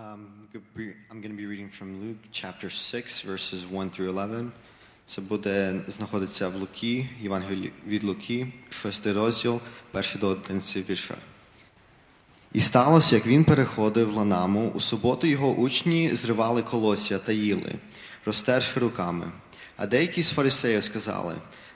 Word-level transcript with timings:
Um, 0.00 0.48
I'm 1.10 1.20
going 1.20 1.30
to 1.30 1.36
be 1.36 1.44
reading 1.44 1.68
from 1.68 2.00
Luke 2.00 2.16
chapter 2.32 2.70
6, 2.70 3.20
verses 3.20 3.66
1 3.66 3.90
through 3.90 4.08
11. 4.08 4.52
Це 5.04 5.20
буде 5.20 5.80
знаходиться 5.88 6.48
в 6.48 6.56
Луки, 6.56 7.08
Євангелії 7.22 7.72
від 7.86 8.04
Луки, 8.04 8.52
6 8.70 9.06
розділ, 9.06 9.60
1 9.92 10.04
до 10.20 10.26
11 10.26 10.90
вірша. 10.90 11.16
І 12.52 12.60
сталося, 12.60 13.14
як 13.14 13.26
він 13.26 13.44
переходив 13.44 14.16
ланаму, 14.16 14.72
у 14.74 14.80
суботу 14.80 15.26
його 15.26 15.54
учні 15.54 16.14
зривали 16.14 16.62
колосся 16.62 17.18
та 17.18 17.32
їли, 17.32 17.74
розтерши 18.24 18.80
руками. 18.80 19.30
А 19.76 19.86
деякі 19.86 20.22
з 20.22 20.30
фарисеїв 20.30 20.82
сказали: 20.82 21.34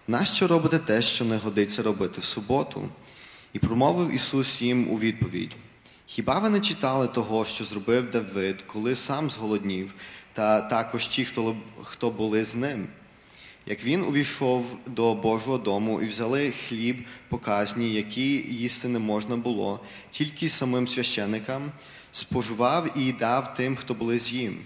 нащо 0.08 0.46
робите 0.46 0.78
те, 0.78 1.02
що 1.02 1.24
не 1.24 1.36
годиться 1.36 1.82
робити 1.82 2.20
в 2.20 2.24
суботу? 2.24 2.88
І 3.52 3.58
промовив 3.58 4.10
Ісус 4.10 4.62
їм 4.62 4.90
у 4.90 4.98
відповідь: 4.98 5.56
Хіба 6.06 6.38
ви 6.38 6.48
не 6.48 6.60
читали 6.60 7.08
того, 7.08 7.44
що 7.44 7.64
зробив 7.64 8.10
Давид, 8.10 8.62
коли 8.66 8.94
сам 8.94 9.30
зголоднів, 9.30 9.94
та 10.32 10.60
також 10.60 11.08
ті, 11.08 11.24
хто, 11.24 11.56
хто 11.82 12.10
були 12.10 12.44
з 12.44 12.54
ним? 12.54 12.88
Як 13.66 13.84
він 13.84 14.04
увійшов 14.04 14.66
до 14.86 15.14
Божого 15.14 15.58
дому 15.58 16.02
і 16.02 16.06
взяли 16.06 16.50
хліб 16.68 17.06
показні, 17.28 17.92
який 17.92 18.54
їсти 18.54 18.88
не 18.88 18.98
можна 18.98 19.36
було, 19.36 19.80
тільки 20.10 20.48
самим 20.48 20.88
священикам, 20.88 21.72
споживав 22.12 22.98
і 22.98 23.12
дав 23.12 23.54
тим, 23.54 23.76
хто 23.76 23.94
були 23.94 24.18
з 24.18 24.32
їм. 24.32 24.58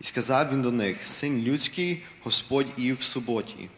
І 0.00 0.04
сказав 0.04 0.52
він 0.52 0.62
до 0.62 0.70
них: 0.70 1.06
Син 1.06 1.42
людський, 1.42 2.02
Господь 2.24 2.66
і 2.76 2.92
в 2.92 3.02
суботі. 3.02 3.68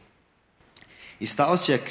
І 1.21 1.27
сталося, 1.27 1.73
як 1.73 1.83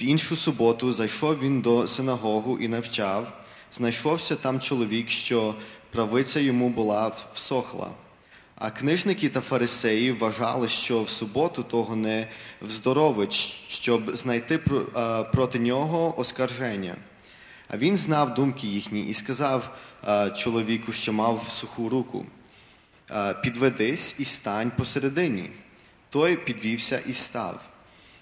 в 0.00 0.02
іншу 0.02 0.36
суботу 0.36 0.92
зайшов 0.92 1.40
він 1.40 1.60
до 1.60 1.86
синагогу 1.86 2.58
і 2.58 2.68
навчав, 2.68 3.44
знайшовся 3.72 4.36
там 4.36 4.60
чоловік, 4.60 5.10
що 5.10 5.54
правиця 5.90 6.40
йому 6.40 6.68
була 6.68 7.12
всохла. 7.34 7.90
А 8.56 8.70
книжники 8.70 9.28
та 9.28 9.40
фарисеї 9.40 10.12
вважали, 10.12 10.68
що 10.68 11.02
в 11.02 11.08
суботу 11.08 11.62
того 11.62 11.96
не 11.96 12.28
вздоровить, 12.62 13.32
щоб 13.68 14.16
знайти 14.16 14.58
проти 15.32 15.58
нього 15.58 16.20
оскарження. 16.20 16.96
А 17.68 17.76
він 17.76 17.96
знав 17.96 18.34
думки 18.34 18.66
їхні 18.66 19.02
і 19.02 19.14
сказав 19.14 19.76
чоловіку, 20.36 20.92
що 20.92 21.12
мав 21.12 21.48
суху 21.50 21.88
руку: 21.88 22.26
Підведись 23.42 24.14
і 24.18 24.24
стань 24.24 24.72
посередині. 24.76 25.50
Той 26.10 26.36
підвівся 26.36 27.00
і 27.06 27.12
став. 27.12 27.60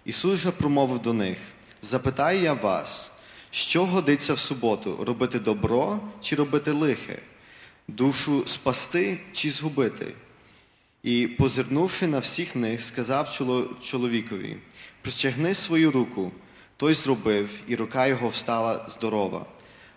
Ісус 0.05 0.39
же 0.39 0.51
промовив 0.51 0.99
до 0.99 1.13
них: 1.13 1.39
Запитаю 1.83 2.41
я 2.41 2.53
вас, 2.53 3.13
що 3.57 3.87
годиться 3.87 4.35
в 4.35 4.39
суботу 4.39 5.05
робити 5.05 5.39
добро 5.39 6.01
чи 6.21 6.37
робити 6.37 6.71
лихе, 6.71 7.23
душу 7.89 8.43
спасти 8.47 9.21
чи 9.33 9.51
згубити? 9.51 10.15
І, 11.03 11.27
позирнувши 11.27 12.07
на 12.07 12.19
всіх 12.19 12.57
них, 12.57 12.83
сказав 12.83 13.41
чоловікові: 13.83 14.57
Простягни 15.03 15.55
свою 15.55 15.91
руку. 15.91 16.33
Той 16.77 16.95
зробив, 16.95 17.51
і 17.69 17.77
рука 17.77 18.07
його 18.07 18.29
встала 18.29 18.89
здорова. 18.89 19.47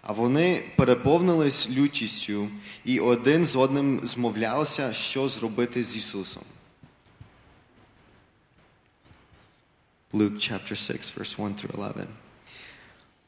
А 0.01 0.13
вони 0.13 0.63
переповнились 0.75 1.69
лютістю 1.69 2.49
і 2.85 2.99
один 2.99 3.45
з 3.45 3.55
одним 3.55 3.99
змовлялися, 4.03 4.93
що 4.93 5.27
зробити 5.27 5.83
з 5.83 5.95
Ісусом. 5.95 6.43
Luke 10.13 10.35
chapter 10.35 10.75
6, 10.75 11.17
verse 11.17 11.41
1 11.41 11.55
through 11.55 11.73
11. 11.73 12.07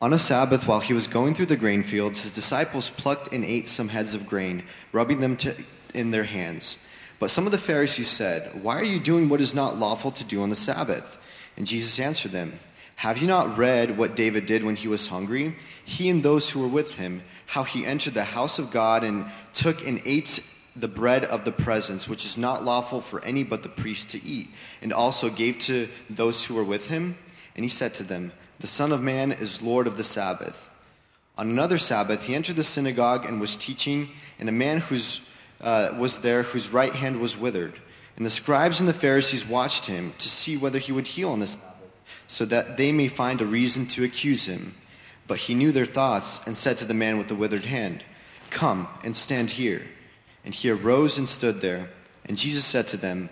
On 0.02 0.14
a 0.14 0.18
Sabbath, 0.18 0.68
while 0.68 0.80
he 0.80 0.94
was 0.94 1.06
going 1.06 1.36
through 1.36 1.46
the 1.46 1.56
grain 1.56 1.84
fields, 1.84 2.24
his 2.24 2.34
disciples 2.34 2.90
plucked 2.90 3.32
and 3.32 3.46
ate 3.46 3.70
some 3.70 3.90
heads 3.90 4.16
of 4.16 4.26
grain, 4.26 4.64
rubbing 4.92 5.20
them 5.20 5.38
to, 5.38 5.56
in 5.94 6.10
their 6.10 6.24
hands. 6.24 6.80
But 7.20 7.30
some 7.30 7.46
of 7.46 7.52
the 7.52 7.60
Pharisees 7.60 8.08
said, 8.08 8.64
Why 8.64 8.80
are 8.80 8.84
you 8.84 9.00
doing 9.00 9.30
what 9.30 9.42
is 9.42 9.54
not 9.54 9.78
lawful 9.78 10.10
to 10.10 10.24
do 10.24 10.42
on 10.42 10.50
the 10.50 10.56
Sabbath? 10.56 11.20
And 11.56 11.68
Jesus 11.68 12.00
answered 12.00 12.32
them, 12.32 12.60
Have 12.96 13.20
you 13.20 13.28
not 13.28 13.60
read 13.60 13.96
what 13.96 14.16
David 14.16 14.48
did 14.48 14.64
when 14.64 14.76
he 14.76 14.88
was 14.88 15.10
hungry? 15.10 15.56
He 15.86 16.10
and 16.10 16.24
those 16.24 16.50
who 16.50 16.62
were 16.62 16.68
with 16.68 16.96
him, 16.96 17.22
how 17.46 17.62
he 17.62 17.86
entered 17.86 18.16
the 18.16 18.24
house 18.24 18.58
of 18.58 18.72
God 18.72 19.04
and 19.04 19.28
took 19.54 19.86
and 19.86 20.02
ate 20.04 20.44
the 20.76 20.88
bread 20.88 21.26
of 21.26 21.46
the 21.46 21.52
presence, 21.52 22.10
which 22.10 22.26
is 22.26 22.40
not 22.40 22.64
lawful 22.64 23.02
for 23.02 23.24
any 23.24 23.44
but 23.44 23.62
the 23.62 23.70
priest 23.70 24.10
to 24.10 24.24
eat, 24.24 24.48
and 24.82 24.92
also 24.92 25.30
gave 25.30 25.60
to 25.60 25.90
those 26.10 26.44
who 26.46 26.56
were 26.56 26.64
with 26.64 26.88
him? 26.88 27.20
And 27.56 27.64
he 27.64 27.70
said 27.70 27.94
to 27.96 28.04
them, 28.04 28.32
The 28.62 28.68
Son 28.68 28.92
of 28.92 29.02
Man 29.02 29.32
is 29.32 29.64
Lord 29.64 29.88
of 29.88 29.98
the 29.98 30.04
Sabbath. 30.04 30.70
On 31.36 31.50
another 31.50 31.80
Sabbath, 31.80 32.26
he 32.26 32.36
entered 32.36 32.58
the 32.58 32.64
synagogue 32.64 33.26
and 33.26 33.42
was 33.42 33.56
teaching, 33.56 34.10
and 34.38 34.48
a 34.48 34.52
man 34.52 34.82
whose 34.82 35.28
uh, 35.62 35.96
was 35.98 36.20
there 36.20 36.44
whose 36.44 36.70
right 36.70 36.94
hand 36.94 37.20
was 37.20 37.36
withered. 37.36 37.74
And 38.16 38.24
the 38.24 38.30
scribes 38.30 38.80
and 38.80 38.88
the 38.88 38.94
Pharisees 38.94 39.48
watched 39.48 39.88
him 39.88 40.14
to 40.20 40.30
see 40.30 40.58
whether 40.58 40.78
he 40.78 40.92
would 40.92 41.08
heal 41.08 41.32
on 41.32 41.40
the 41.40 41.48
Sabbath, 41.48 41.70
so 42.28 42.46
that 42.46 42.78
they 42.78 42.92
may 42.92 43.08
find 43.08 43.42
a 43.42 43.48
reason 43.48 43.88
to 43.88 44.04
accuse 44.04 44.46
him. 44.46 44.76
But 45.26 45.40
he 45.40 45.56
knew 45.56 45.72
their 45.72 45.88
thoughts 45.88 46.40
and 46.46 46.56
said 46.56 46.78
to 46.78 46.86
the 46.86 46.94
man 46.94 47.18
with 47.18 47.30
the 47.30 47.36
withered 47.36 47.66
hand, 47.66 48.04
Come 48.52 48.88
and 49.04 49.16
stand 49.16 49.52
here. 49.52 49.88
And 50.46 50.54
he 50.54 50.70
arose 50.70 51.18
and 51.18 51.28
stood 51.28 51.62
there. 51.62 51.90
And 52.26 52.38
Jesus 52.38 52.64
said 52.64 52.88
to 52.90 52.98
them, 52.98 53.32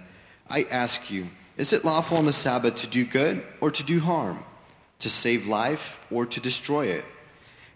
I 0.50 0.64
ask 0.72 1.12
you, 1.12 1.28
is 1.56 1.72
it 1.72 1.86
lawful 1.86 2.18
on 2.18 2.26
the 2.26 2.34
Sabbath 2.34 2.78
to 2.78 2.88
do 2.88 3.06
good 3.06 3.46
or 3.62 3.70
to 3.70 3.84
do 3.84 4.00
harm, 4.00 4.44
to 5.00 5.10
save 5.10 5.48
life 5.48 6.06
or 6.12 6.26
to 6.26 6.40
destroy 6.40 6.88
it? 6.88 7.06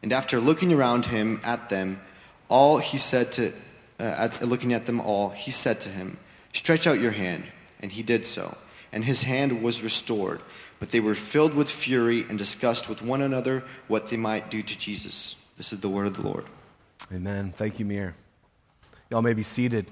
And 0.02 0.12
after 0.12 0.40
looking 0.40 0.74
around 0.74 1.06
him 1.06 1.40
at 1.44 1.70
them, 1.70 2.02
all 2.50 2.78
he 2.78 2.98
said 2.98 3.32
to 3.34 3.54
uh, 4.00 4.04
at, 4.04 4.42
looking 4.42 4.74
at 4.74 4.86
them 4.86 5.00
all, 5.00 5.30
he 5.30 5.52
said 5.52 5.80
to 5.82 5.90
him, 5.90 6.18
Stretch 6.52 6.88
out 6.88 7.00
your 7.00 7.12
hand. 7.12 7.46
And 7.80 7.92
he 7.92 8.04
did 8.04 8.26
so. 8.26 8.58
And 8.92 9.06
his 9.06 9.24
hand 9.24 9.64
was 9.64 9.82
restored. 9.82 10.42
But 10.80 10.90
they 10.92 11.00
were 11.00 11.16
filled 11.16 11.54
with 11.54 11.70
fury 11.70 12.26
and 12.28 12.38
discussed 12.38 12.90
with 12.90 13.02
one 13.02 13.22
another 13.22 13.64
what 13.88 14.08
they 14.08 14.18
might 14.18 14.52
do 14.52 14.62
to 14.62 14.78
Jesus. 14.78 15.36
This 15.58 15.72
is 15.72 15.80
the 15.80 15.90
word 15.90 16.08
of 16.08 16.16
the 16.16 16.22
Lord. 16.22 16.46
Amen. 17.14 17.54
Thank 17.56 17.80
you, 17.80 17.86
Mir. 17.86 18.16
Y'all 19.10 19.22
may 19.22 19.34
be 19.34 19.44
seated. 19.44 19.88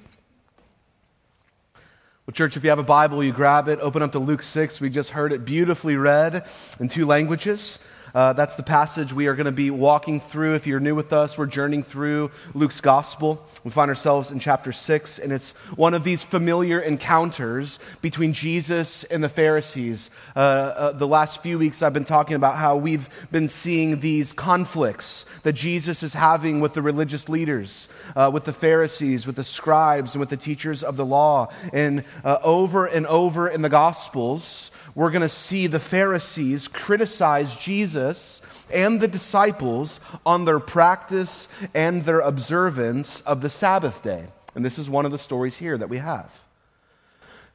Well, 2.28 2.34
church, 2.34 2.56
if 2.56 2.64
you 2.64 2.70
have 2.70 2.78
a 2.78 2.84
Bible, 2.84 3.24
you 3.24 3.32
grab 3.32 3.68
it, 3.68 3.80
open 3.80 4.04
up 4.04 4.12
to 4.12 4.20
Luke 4.20 4.44
6. 4.44 4.80
We 4.80 4.92
just 4.92 5.10
heard 5.10 5.34
it 5.34 5.44
beautifully 5.44 5.96
read 5.96 6.48
in 6.80 6.88
two 6.88 7.08
languages. 7.08 7.80
Uh, 8.14 8.34
that's 8.34 8.56
the 8.56 8.64
passage 8.64 9.14
we 9.14 9.28
are 9.28 9.36
going 9.36 9.46
to 9.46 9.52
be 9.52 9.72
walking 9.72 10.20
through. 10.20 10.56
If 10.56 10.68
you're 10.68 10.80
new 10.80 10.96
with 10.96 11.14
us, 11.14 11.38
we're 11.38 11.46
journeying 11.46 11.84
through 11.84 12.32
Luke's 12.54 12.82
gospel. 12.82 13.46
We 13.64 13.72
find 13.72 13.90
ourselves 13.90 14.32
in 14.32 14.40
chapter 14.40 14.72
6, 14.72 15.20
and 15.20 15.32
it's 15.32 15.52
one 15.76 15.94
of 15.94 16.04
these 16.04 16.24
familiar 16.24 16.80
encounters 16.80 17.80
between 18.02 18.34
Jesus 18.34 19.06
and 19.06 19.24
the 19.24 19.30
Pharisees. 19.30 20.10
Uh, 20.36 20.40
uh, 20.40 20.92
the 20.92 21.08
last 21.08 21.42
few 21.42 21.58
weeks, 21.58 21.82
I've 21.82 21.94
been 21.94 22.04
talking 22.04 22.36
about 22.36 22.58
how 22.58 22.76
we've 22.76 23.10
been 23.32 23.48
seeing 23.48 24.02
these 24.02 24.34
conflicts 24.34 25.26
that 25.44 25.54
Jesus 25.54 26.04
is 26.04 26.14
having 26.14 26.60
with 26.60 26.74
the 26.74 26.82
religious 26.82 27.30
leaders, 27.30 27.88
uh, 28.16 28.30
with 28.34 28.44
the 28.44 28.54
Pharisees, 28.54 29.26
with 29.26 29.38
the 29.38 29.44
scribes, 29.44 30.16
and 30.16 30.20
with 30.20 30.30
the 30.30 30.38
teachers 30.38 30.84
of 30.84 30.98
the 30.98 31.06
law. 31.06 31.48
And 31.72 32.04
uh, 32.24 32.40
over 32.44 32.86
and 32.86 33.08
over 33.08 33.48
in 33.48 33.62
the 33.62 33.70
Gospels, 33.70 34.72
we're 34.96 35.12
going 35.12 35.22
to 35.22 35.30
see 35.30 35.68
the 35.68 35.80
Pharisees 35.80 36.68
criticize 36.68 37.56
Jesus 37.56 38.42
and 38.74 39.00
the 39.00 39.08
disciples 39.08 40.00
on 40.26 40.46
their 40.46 40.60
practice 40.60 41.48
and 41.74 42.04
their 42.04 42.20
observance 42.20 43.22
of 43.22 43.42
the 43.42 43.50
Sabbath 43.50 44.02
day. 44.04 44.26
And 44.56 44.66
this 44.66 44.78
is 44.78 44.90
one 44.90 45.06
of 45.06 45.12
the 45.12 45.18
stories 45.18 45.58
here 45.58 45.78
that 45.78 45.90
we 45.90 45.98
have. 45.98 46.42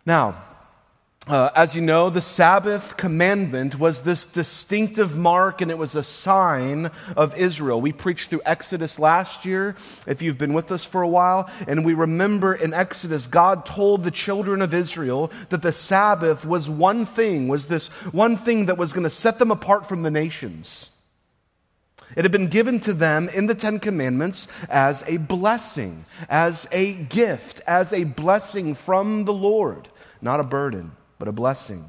Now, 0.05 0.37
uh, 1.29 1.51
as 1.57 1.75
you 1.75 1.83
know, 1.83 2.09
the 2.09 2.21
Sabbath 2.21 2.97
commandment 2.97 3.81
was 3.81 4.03
this 4.03 4.25
distinctive 4.25 5.17
mark 5.17 5.61
and 5.61 5.73
it 5.73 5.79
was 5.79 5.97
a 5.97 6.03
sign 6.05 6.89
of 7.17 7.37
Israel. 7.37 7.81
We 7.81 7.93
preached 7.93 8.31
through 8.31 8.43
Exodus 8.47 8.97
last 8.97 9.45
year, 9.45 9.75
if 10.07 10.23
you've 10.23 10.39
been 10.39 10.53
with 10.53 10.71
us 10.71 10.85
for 10.85 11.03
a 11.03 11.09
while, 11.09 11.51
and 11.67 11.85
we 11.85 11.95
remember 11.95 12.55
in 12.55 12.73
Exodus, 12.73 13.27
God 13.27 13.67
told 13.67 14.05
the 14.05 14.13
children 14.13 14.63
of 14.63 14.73
Israel 14.73 15.33
that 15.49 15.63
the 15.63 15.73
Sabbath 15.73 16.47
was 16.47 16.71
one 16.71 17.05
thing, 17.05 17.49
was 17.49 17.67
this 17.67 17.89
one 18.13 18.37
thing 18.37 18.67
that 18.67 18.79
was 18.79 18.93
going 18.93 19.03
to 19.03 19.11
set 19.11 19.41
them 19.41 19.51
apart 19.51 19.89
from 19.89 20.03
the 20.03 20.13
nations. 20.13 20.91
It 22.17 22.23
had 22.23 22.31
been 22.31 22.47
given 22.47 22.79
to 22.81 22.93
them 22.93 23.29
in 23.31 23.49
the 23.49 23.55
Ten 23.57 23.81
Commandments 23.81 24.47
as 24.69 25.03
a 25.09 25.17
blessing, 25.17 26.05
as 26.29 26.69
a 26.71 26.95
gift, 26.95 27.61
as 27.67 27.93
a 27.93 28.05
blessing 28.05 28.77
from 28.77 29.25
the 29.25 29.35
Lord, 29.35 29.89
not 30.23 30.39
a 30.39 30.45
burden 30.45 30.93
but 31.19 31.29
a 31.29 31.33
blessing. 31.33 31.85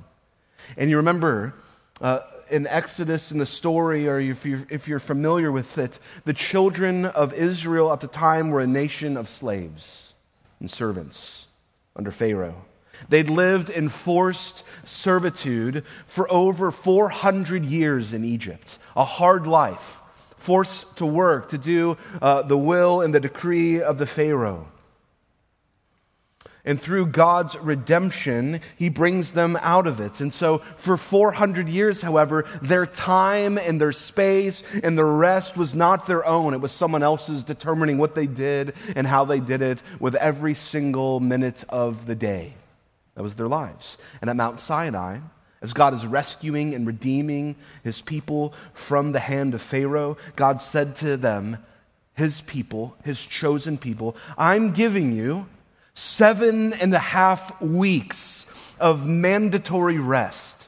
And 0.77 0.89
you 0.89 0.97
remember 0.97 1.53
uh, 2.01 2.19
in 2.49 2.67
Exodus, 2.67 3.31
in 3.31 3.37
the 3.37 3.45
story, 3.45 4.07
or 4.07 4.19
if 4.19 4.45
you're, 4.45 4.65
if 4.69 4.87
you're 4.87 4.99
familiar 4.99 5.51
with 5.51 5.77
it, 5.77 5.99
the 6.25 6.33
children 6.33 7.05
of 7.05 7.33
Israel 7.33 7.91
at 7.91 7.99
the 7.99 8.07
time 8.07 8.49
were 8.49 8.61
a 8.61 8.67
nation 8.67 9.17
of 9.17 9.29
slaves 9.29 10.13
and 10.59 10.69
servants 10.69 11.47
under 11.95 12.11
Pharaoh. 12.11 12.65
They'd 13.09 13.29
lived 13.29 13.69
in 13.69 13.89
forced 13.89 14.63
servitude 14.85 15.83
for 16.07 16.31
over 16.31 16.71
400 16.71 17.63
years 17.63 18.13
in 18.13 18.25
Egypt, 18.25 18.79
a 18.95 19.05
hard 19.05 19.45
life 19.45 20.01
forced 20.37 20.97
to 20.97 21.05
work, 21.05 21.49
to 21.49 21.57
do 21.57 21.97
uh, 22.21 22.41
the 22.41 22.57
will 22.57 23.01
and 23.01 23.13
the 23.13 23.19
decree 23.19 23.81
of 23.81 23.97
the 23.97 24.07
Pharaoh. 24.07 24.67
And 26.67 26.79
through 26.79 27.07
God's 27.07 27.57
redemption, 27.57 28.59
he 28.75 28.89
brings 28.89 29.31
them 29.31 29.57
out 29.61 29.87
of 29.87 30.01
it. 30.01 30.19
And 30.19 30.33
so, 30.33 30.57
for 30.57 30.97
400 30.97 31.69
years, 31.69 32.01
however, 32.01 32.43
their 32.61 32.85
time 32.85 33.57
and 33.57 33.79
their 33.79 33.93
space 33.93 34.63
and 34.83 34.97
their 34.97 35.05
rest 35.05 35.55
was 35.55 35.73
not 35.73 36.07
their 36.07 36.25
own. 36.25 36.53
It 36.53 36.59
was 36.59 36.73
someone 36.73 37.03
else's 37.03 37.45
determining 37.45 37.97
what 37.97 38.15
they 38.15 38.27
did 38.27 38.73
and 38.97 39.07
how 39.07 39.23
they 39.23 39.39
did 39.39 39.61
it 39.61 39.81
with 39.97 40.13
every 40.15 40.53
single 40.53 41.21
minute 41.21 41.63
of 41.69 42.05
the 42.05 42.15
day. 42.15 42.53
That 43.15 43.23
was 43.23 43.35
their 43.35 43.47
lives. 43.47 43.97
And 44.19 44.29
at 44.29 44.35
Mount 44.35 44.59
Sinai, 44.59 45.19
as 45.61 45.71
God 45.71 45.93
is 45.93 46.05
rescuing 46.05 46.75
and 46.75 46.85
redeeming 46.85 47.55
his 47.81 48.01
people 48.01 48.53
from 48.73 49.13
the 49.13 49.21
hand 49.21 49.53
of 49.53 49.61
Pharaoh, 49.61 50.17
God 50.35 50.59
said 50.59 50.97
to 50.97 51.15
them, 51.15 51.59
his 52.13 52.41
people, 52.41 52.97
his 53.05 53.25
chosen 53.25 53.77
people, 53.77 54.17
I'm 54.37 54.73
giving 54.73 55.13
you 55.13 55.47
seven 55.97 56.73
and 56.73 56.93
a 56.93 56.99
half 56.99 57.59
weeks 57.59 58.45
of 58.79 59.07
mandatory 59.07 59.97
rest. 59.97 60.67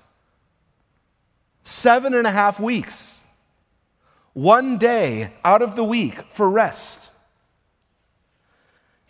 Seven 1.64 2.16
and 2.16 2.26
a 2.26 2.32
half 2.32 2.60
weeks. 2.60 3.24
One 4.34 4.80
day 4.80 5.34
out 5.46 5.62
of 5.62 5.76
the 5.76 5.84
week 5.84 6.32
for 6.32 6.50
rest. 6.50 7.09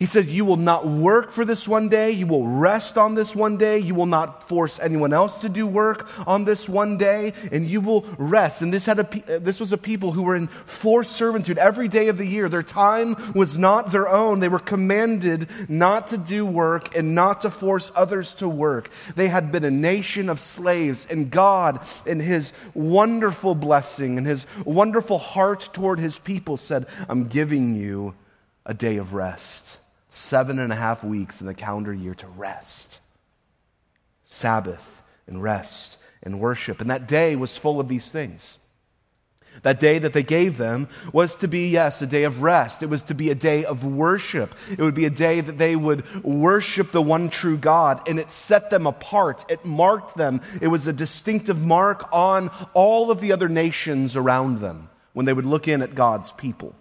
He 0.00 0.06
said, 0.06 0.28
You 0.28 0.46
will 0.46 0.56
not 0.56 0.86
work 0.86 1.30
for 1.30 1.44
this 1.44 1.68
one 1.68 1.90
day. 1.90 2.10
You 2.10 2.26
will 2.26 2.46
rest 2.46 2.96
on 2.96 3.14
this 3.14 3.36
one 3.36 3.58
day. 3.58 3.78
You 3.78 3.94
will 3.94 4.06
not 4.06 4.48
force 4.48 4.80
anyone 4.80 5.12
else 5.12 5.36
to 5.42 5.50
do 5.50 5.66
work 5.66 6.08
on 6.26 6.46
this 6.46 6.66
one 6.66 6.96
day, 6.96 7.34
and 7.52 7.66
you 7.66 7.82
will 7.82 8.06
rest. 8.16 8.62
And 8.62 8.72
this, 8.72 8.86
had 8.86 8.98
a, 8.98 9.38
this 9.38 9.60
was 9.60 9.72
a 9.72 9.76
people 9.76 10.12
who 10.12 10.22
were 10.22 10.36
in 10.36 10.46
forced 10.46 11.12
servitude 11.12 11.58
every 11.58 11.86
day 11.86 12.08
of 12.08 12.16
the 12.16 12.26
year. 12.26 12.48
Their 12.48 12.62
time 12.62 13.14
was 13.34 13.58
not 13.58 13.92
their 13.92 14.08
own. 14.08 14.40
They 14.40 14.48
were 14.48 14.58
commanded 14.58 15.48
not 15.68 16.08
to 16.08 16.16
do 16.16 16.46
work 16.46 16.96
and 16.96 17.14
not 17.14 17.42
to 17.42 17.50
force 17.50 17.92
others 17.94 18.32
to 18.36 18.48
work. 18.48 18.88
They 19.16 19.28
had 19.28 19.52
been 19.52 19.64
a 19.64 19.70
nation 19.70 20.30
of 20.30 20.40
slaves, 20.40 21.06
and 21.10 21.30
God, 21.30 21.78
in 22.06 22.20
His 22.20 22.54
wonderful 22.72 23.54
blessing 23.54 24.16
and 24.16 24.26
His 24.26 24.46
wonderful 24.64 25.18
heart 25.18 25.68
toward 25.74 26.00
His 26.00 26.18
people, 26.18 26.56
said, 26.56 26.86
I'm 27.06 27.28
giving 27.28 27.74
you 27.74 28.14
a 28.64 28.72
day 28.72 28.96
of 28.96 29.12
rest 29.12 29.79
seven 30.10 30.58
and 30.58 30.72
a 30.72 30.76
half 30.76 31.02
weeks 31.02 31.40
in 31.40 31.46
the 31.46 31.54
calendar 31.54 31.94
year 31.94 32.14
to 32.16 32.26
rest. 32.26 33.00
Sabbath 34.28 35.02
and 35.26 35.42
rest 35.42 35.96
and 36.22 36.40
worship. 36.40 36.80
And 36.80 36.90
that 36.90 37.08
day 37.08 37.36
was 37.36 37.56
full 37.56 37.80
of 37.80 37.88
these 37.88 38.10
things. 38.10 38.58
That 39.62 39.80
day 39.80 39.98
that 39.98 40.12
they 40.12 40.22
gave 40.22 40.56
them 40.56 40.88
was 41.12 41.36
to 41.36 41.48
be, 41.48 41.68
yes, 41.68 42.00
a 42.00 42.06
day 42.06 42.24
of 42.24 42.42
rest. 42.42 42.82
It 42.82 42.88
was 42.88 43.02
to 43.04 43.14
be 43.14 43.30
a 43.30 43.34
day 43.34 43.64
of 43.64 43.84
worship. 43.84 44.54
It 44.70 44.80
would 44.80 44.94
be 44.94 45.06
a 45.06 45.10
day 45.10 45.40
that 45.40 45.58
they 45.58 45.76
would 45.76 46.24
worship 46.24 46.92
the 46.92 47.02
one 47.02 47.28
true 47.28 47.56
God, 47.56 48.08
and 48.08 48.18
it 48.18 48.30
set 48.30 48.70
them 48.70 48.86
apart. 48.86 49.44
It 49.48 49.64
marked 49.64 50.16
them. 50.16 50.40
It 50.62 50.68
was 50.68 50.86
a 50.86 50.92
distinctive 50.92 51.60
mark 51.60 52.08
on 52.12 52.50
all 52.74 53.10
of 53.10 53.20
the 53.20 53.32
other 53.32 53.48
nations 53.48 54.16
around 54.16 54.60
them 54.60 54.88
when 55.12 55.26
they 55.26 55.32
would 55.32 55.46
look 55.46 55.68
in 55.68 55.82
at 55.82 55.94
God's 55.94 56.32
people. 56.32 56.74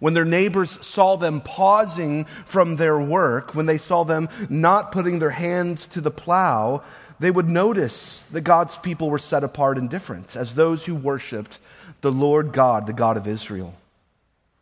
When 0.00 0.14
their 0.14 0.24
neighbors 0.24 0.84
saw 0.84 1.16
them 1.16 1.40
pausing 1.40 2.24
from 2.24 2.76
their 2.76 3.00
work, 3.00 3.54
when 3.54 3.66
they 3.66 3.78
saw 3.78 4.04
them 4.04 4.28
not 4.48 4.92
putting 4.92 5.18
their 5.18 5.30
hands 5.30 5.86
to 5.88 6.00
the 6.00 6.10
plow, 6.10 6.82
they 7.20 7.30
would 7.30 7.48
notice 7.48 8.22
that 8.32 8.42
God's 8.42 8.78
people 8.78 9.08
were 9.08 9.18
set 9.18 9.44
apart 9.44 9.78
and 9.78 9.88
different 9.88 10.36
as 10.36 10.54
those 10.54 10.84
who 10.84 10.94
worshiped 10.94 11.58
the 12.00 12.12
Lord 12.12 12.52
God, 12.52 12.86
the 12.86 12.92
God 12.92 13.16
of 13.16 13.26
Israel, 13.26 13.74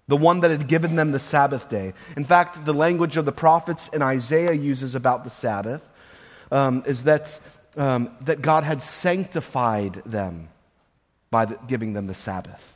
the 0.06 0.16
one 0.16 0.40
that 0.40 0.50
had 0.50 0.68
given 0.68 0.96
them 0.96 1.12
the 1.12 1.18
Sabbath 1.18 1.68
day. 1.68 1.94
In 2.16 2.24
fact, 2.24 2.64
the 2.64 2.74
language 2.74 3.16
of 3.16 3.24
the 3.24 3.32
prophets 3.32 3.88
and 3.92 4.02
Isaiah 4.02 4.52
uses 4.52 4.94
about 4.94 5.24
the 5.24 5.30
Sabbath 5.30 5.88
um, 6.50 6.82
is 6.86 7.04
that, 7.04 7.40
um, 7.76 8.14
that 8.20 8.42
God 8.42 8.64
had 8.64 8.82
sanctified 8.82 9.94
them 10.04 10.48
by 11.30 11.46
the, 11.46 11.58
giving 11.66 11.94
them 11.94 12.06
the 12.06 12.14
Sabbath. 12.14 12.71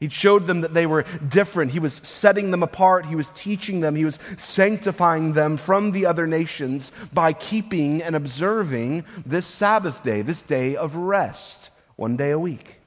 He 0.00 0.08
showed 0.08 0.46
them 0.46 0.62
that 0.62 0.74
they 0.74 0.86
were 0.86 1.04
different. 1.26 1.72
He 1.72 1.78
was 1.78 1.94
setting 2.02 2.50
them 2.50 2.62
apart. 2.62 3.06
He 3.06 3.16
was 3.16 3.30
teaching 3.30 3.80
them. 3.80 3.94
He 3.94 4.04
was 4.04 4.18
sanctifying 4.36 5.32
them 5.32 5.56
from 5.56 5.92
the 5.92 6.06
other 6.06 6.26
nations 6.26 6.92
by 7.12 7.32
keeping 7.32 8.02
and 8.02 8.16
observing 8.16 9.04
this 9.24 9.46
Sabbath 9.46 10.02
day, 10.02 10.22
this 10.22 10.42
day 10.42 10.76
of 10.76 10.94
rest, 10.94 11.70
one 11.96 12.16
day 12.16 12.32
a 12.32 12.38
week. 12.38 12.80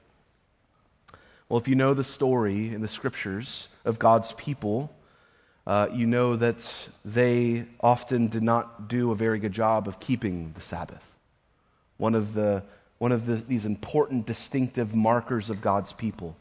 Well, 1.50 1.58
if 1.58 1.68
you 1.68 1.76
know 1.76 1.94
the 1.94 2.04
story 2.04 2.74
in 2.74 2.82
the 2.82 2.90
scriptures 2.90 3.70
of 3.86 4.00
God's 4.00 4.34
people, 4.34 4.94
uh, 5.66 5.88
you 5.94 6.06
know 6.06 6.36
that 6.36 6.90
they 7.06 7.66
often 7.80 8.28
did 8.28 8.44
not 8.44 8.90
do 8.90 9.12
a 9.12 9.16
very 9.16 9.40
good 9.40 9.54
job 9.54 9.88
of 9.88 10.02
keeping 10.02 10.52
the 10.56 10.62
Sabbath. 10.62 11.16
One 11.96 12.16
of, 12.16 12.34
the, 12.34 12.64
one 12.98 13.14
of 13.14 13.26
the, 13.26 13.36
these 13.36 13.66
important 13.66 14.26
distinctive 14.26 14.94
markers 14.94 15.50
of 15.50 15.62
God's 15.62 15.94
people 15.94 16.36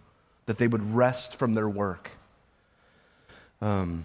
that 0.46 0.58
they 0.58 0.68
would 0.68 0.94
rest 0.94 1.36
from 1.36 1.54
their 1.54 1.68
work. 1.68 2.10
Um, 3.60 4.04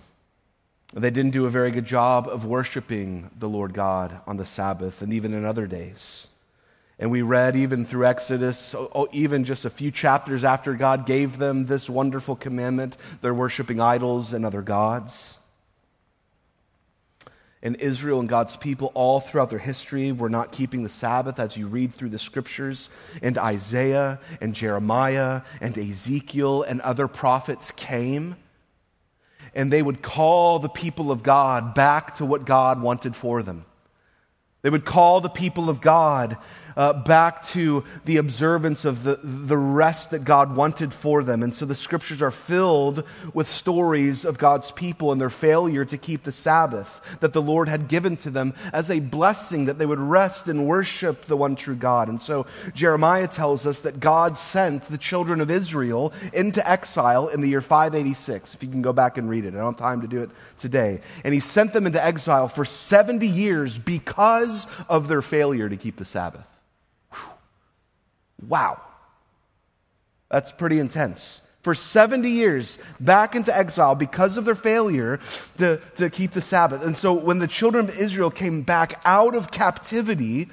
they 0.94 1.10
didn't 1.10 1.32
do 1.32 1.46
a 1.46 1.50
very 1.50 1.72
good 1.72 1.86
job 1.86 2.28
of 2.28 2.46
worshiping 2.46 3.30
the 3.38 3.48
Lord 3.48 3.74
God 3.74 4.20
on 4.28 4.38
the 4.38 4.46
Sabbath 4.46 5.02
and 5.02 5.14
even 5.14 5.34
in 5.34 5.46
other 5.46 5.68
days. 5.68 6.28
And 7.00 7.10
we 7.10 7.22
read 7.22 7.56
even 7.56 7.86
through 7.86 8.06
Exodus, 8.06 8.76
even 9.12 9.44
just 9.44 9.66
a 9.66 9.70
few 9.70 9.90
chapters 9.90 10.44
after 10.44 10.74
God 10.74 11.06
gave 11.06 11.38
them 11.38 11.66
this 11.66 11.90
wonderful 11.90 12.36
commandment, 12.36 12.98
they're 13.22 13.34
worshiping 13.34 13.80
idols 13.80 14.34
and 14.34 14.46
other 14.46 14.62
gods 14.62 15.40
and 17.64 17.76
Israel 17.78 18.20
and 18.20 18.28
God's 18.28 18.56
people 18.56 18.92
all 18.96 19.20
throughout 19.20 19.50
their 19.52 19.60
history 19.60 20.12
were 20.12 20.30
not 20.30 20.52
keeping 20.52 20.84
the 20.84 20.90
Sabbath 20.90 21.40
as 21.40 21.56
you 21.56 21.68
read 21.68 21.94
through 21.94 22.10
the 22.10 22.20
scriptures. 22.20 22.90
And 23.22 23.38
Isaiah 23.38 24.20
and 24.40 24.56
Jeremiah 24.56 25.42
and 25.60 25.78
Ezekiel 25.78 26.64
and 26.64 26.82
other 26.82 27.08
prophets 27.08 27.72
came. 27.72 28.36
And 29.54 29.72
they 29.72 29.84
would 29.84 30.02
call 30.02 30.60
the 30.60 30.70
people 30.70 31.12
of 31.12 31.22
God 31.22 31.76
back 31.76 32.16
to 32.16 32.26
what 32.26 32.46
God 32.46 32.82
wanted 32.82 33.16
for 33.16 33.44
them. 33.44 33.66
They 34.64 34.70
would 34.70 34.86
call 34.86 35.22
the 35.22 35.30
people 35.30 35.70
of 35.70 35.82
God 35.82 36.38
uh, 36.76 36.94
back 36.94 37.44
to 37.44 37.84
the 38.06 38.18
observance 38.18 38.86
of 38.86 39.04
the, 39.04 39.20
the 39.22 39.58
rest 39.58 40.12
that 40.12 40.24
God 40.24 40.56
wanted 40.56 40.94
for 40.94 41.24
them. 41.24 41.44
And 41.44 41.54
so 41.54 41.66
the 41.66 41.76
scriptures 41.76 42.22
are 42.22 42.32
filled 42.32 43.04
with 43.34 43.48
stories 43.48 44.26
of 44.26 44.38
God's 44.38 44.72
people 44.72 45.12
and 45.12 45.20
their 45.20 45.30
failure 45.30 45.86
to 45.86 45.98
keep 45.98 46.24
the 46.24 46.32
Sabbath 46.32 47.02
that 47.20 47.34
the 47.34 47.42
Lord 47.42 47.70
had 47.70 47.88
given 47.88 48.18
to 48.18 48.30
them 48.30 48.54
as 48.74 48.90
a 48.90 49.00
blessing 49.00 49.66
that 49.66 49.78
they 49.78 49.86
would 49.86 50.00
rest 50.00 50.48
and 50.48 50.68
worship 50.68 51.26
the 51.26 51.38
one 51.38 51.56
true 51.56 51.76
God. 51.76 52.10
And 52.10 52.22
so 52.22 52.46
Jeremiah 52.74 53.28
tells 53.28 53.68
us 53.68 53.82
that 53.82 54.00
God 54.00 54.38
sent 54.38 54.84
the 54.84 54.98
children 54.98 55.42
of 55.42 55.52
Israel 55.52 56.14
into 56.34 56.68
exile 56.70 57.28
in 57.28 57.42
the 57.42 57.50
year 57.50 57.62
586. 57.62 58.54
If 58.54 58.64
you 58.64 58.70
can 58.70 58.82
go 58.82 58.94
back 58.94 59.18
and 59.18 59.30
read 59.30 59.46
it, 59.46 59.54
I 59.54 59.58
don't 59.58 59.74
have 59.74 59.78
time 59.78 60.02
to 60.02 60.08
do 60.08 60.22
it 60.22 60.30
today. 60.58 61.02
And 61.24 61.34
he 61.34 61.40
sent 61.40 61.74
them 61.74 61.86
into 61.86 62.04
exile 62.04 62.48
for 62.48 62.66
70 62.66 63.28
years 63.28 63.78
because 63.78 64.68
of 64.90 65.08
their 65.08 65.22
failure 65.22 65.70
to 65.70 65.78
keep 65.78 65.98
the 65.98 66.06
Sabbath. 66.06 66.46
Wow. 68.48 68.82
That's 70.30 70.52
pretty 70.52 70.80
intense. 70.80 71.42
For 71.62 71.76
70 71.76 72.30
years, 72.30 72.80
back 73.00 73.36
into 73.36 73.56
exile 73.56 73.94
because 73.94 74.38
of 74.38 74.46
their 74.46 74.56
failure 74.56 75.20
to, 75.58 75.80
to 75.96 76.10
keep 76.10 76.32
the 76.32 76.42
Sabbath. 76.42 76.84
And 76.84 76.98
so 76.98 77.14
when 77.14 77.38
the 77.38 77.48
children 77.48 77.88
of 77.88 77.98
Israel 78.00 78.32
came 78.32 78.64
back 78.64 79.00
out 79.06 79.36
of 79.36 79.52
captivity, 79.52 80.50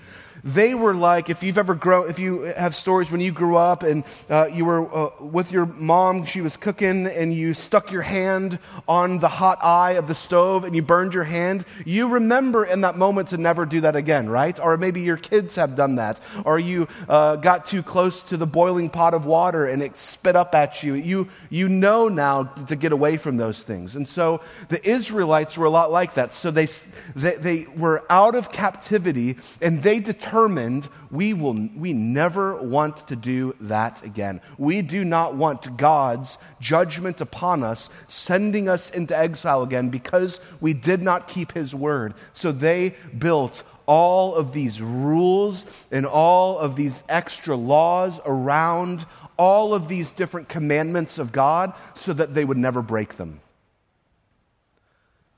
they 0.54 0.74
were 0.74 0.94
like, 0.94 1.28
if 1.28 1.42
you've 1.42 1.58
ever 1.58 1.74
grown, 1.74 2.08
if 2.08 2.18
you 2.18 2.40
have 2.40 2.74
stories 2.74 3.10
when 3.10 3.20
you 3.20 3.32
grew 3.32 3.56
up 3.56 3.82
and 3.82 4.02
uh, 4.30 4.48
you 4.50 4.64
were 4.64 4.94
uh, 4.94 5.10
with 5.22 5.52
your 5.52 5.66
mom, 5.66 6.24
she 6.24 6.40
was 6.40 6.56
cooking, 6.56 7.06
and 7.06 7.34
you 7.34 7.52
stuck 7.52 7.92
your 7.92 8.02
hand 8.02 8.58
on 8.86 9.18
the 9.18 9.28
hot 9.28 9.58
eye 9.62 9.92
of 9.92 10.08
the 10.08 10.14
stove 10.14 10.64
and 10.64 10.74
you 10.74 10.80
burned 10.80 11.12
your 11.12 11.24
hand, 11.24 11.66
you 11.84 12.08
remember 12.08 12.64
in 12.64 12.80
that 12.80 12.96
moment 12.96 13.28
to 13.28 13.36
never 13.36 13.66
do 13.66 13.82
that 13.82 13.94
again, 13.94 14.28
right? 14.30 14.58
Or 14.58 14.78
maybe 14.78 15.02
your 15.02 15.18
kids 15.18 15.56
have 15.56 15.76
done 15.76 15.96
that. 15.96 16.18
Or 16.46 16.58
you 16.58 16.88
uh, 17.08 17.36
got 17.36 17.66
too 17.66 17.82
close 17.82 18.22
to 18.24 18.38
the 18.38 18.46
boiling 18.46 18.88
pot 18.88 19.12
of 19.12 19.26
water 19.26 19.66
and 19.66 19.82
it 19.82 19.98
spit 19.98 20.34
up 20.34 20.54
at 20.54 20.82
you. 20.82 20.94
You, 20.94 21.28
you 21.50 21.68
know 21.68 22.08
now 22.08 22.44
to 22.44 22.74
get 22.74 22.92
away 22.92 23.18
from 23.18 23.36
those 23.36 23.62
things. 23.62 23.96
And 23.96 24.08
so 24.08 24.40
the 24.70 24.88
Israelites 24.88 25.58
were 25.58 25.66
a 25.66 25.70
lot 25.70 25.90
like 25.90 26.14
that. 26.14 26.32
So 26.32 26.50
they, 26.50 26.68
they, 27.14 27.34
they 27.36 27.66
were 27.76 28.04
out 28.08 28.34
of 28.34 28.50
captivity 28.50 29.36
and 29.60 29.82
they 29.82 30.00
determined 30.00 30.37
determined 30.38 30.88
we, 31.10 31.34
will, 31.34 31.68
we 31.76 31.92
never 31.92 32.54
want 32.62 33.08
to 33.08 33.16
do 33.16 33.56
that 33.60 34.04
again. 34.04 34.40
We 34.56 34.82
do 34.82 35.04
not 35.04 35.34
want 35.34 35.76
God's 35.76 36.38
judgment 36.60 37.20
upon 37.20 37.64
us, 37.64 37.90
sending 38.06 38.68
us 38.68 38.90
into 38.90 39.18
exile 39.18 39.62
again 39.62 39.88
because 39.88 40.40
we 40.60 40.74
did 40.74 41.02
not 41.02 41.26
keep 41.26 41.52
his 41.52 41.74
word. 41.74 42.14
So 42.34 42.52
they 42.52 42.94
built 43.16 43.64
all 43.86 44.36
of 44.36 44.52
these 44.52 44.80
rules 44.80 45.64
and 45.90 46.06
all 46.06 46.58
of 46.58 46.76
these 46.76 47.02
extra 47.08 47.56
laws 47.56 48.20
around 48.24 49.06
all 49.36 49.74
of 49.74 49.88
these 49.88 50.12
different 50.12 50.48
commandments 50.48 51.18
of 51.18 51.32
God 51.32 51.72
so 51.94 52.12
that 52.12 52.34
they 52.34 52.44
would 52.44 52.58
never 52.58 52.82
break 52.82 53.16
them. 53.16 53.40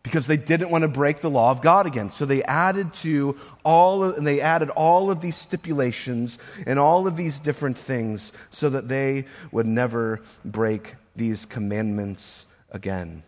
Because 0.03 0.27
they 0.27 0.39
didn't 0.39 0.71
want 0.71 0.83
to 0.83 0.89
break 0.89 1.21
the 1.21 1.29
law 1.29 1.51
of 1.51 1.61
God 1.61 1.87
again. 1.87 2.11
So 2.11 2.25
they 2.25 2.43
added 2.45 2.95
to 2.95 3.37
all 3.65 4.03
of, 4.03 4.17
and 4.17 4.27
they 4.27 4.41
added 4.41 4.71
all 4.71 5.11
of 5.11 5.21
these 5.21 5.37
stipulations 5.37 6.39
and 6.67 6.79
all 6.79 7.07
of 7.07 7.17
these 7.17 7.39
different 7.39 7.77
things 7.77 8.33
so 8.51 8.71
that 8.71 8.89
they 8.89 9.27
would 9.53 9.67
never 9.67 10.23
break 10.45 10.95
these 11.15 11.45
commandments 11.45 12.47
again. 12.71 13.23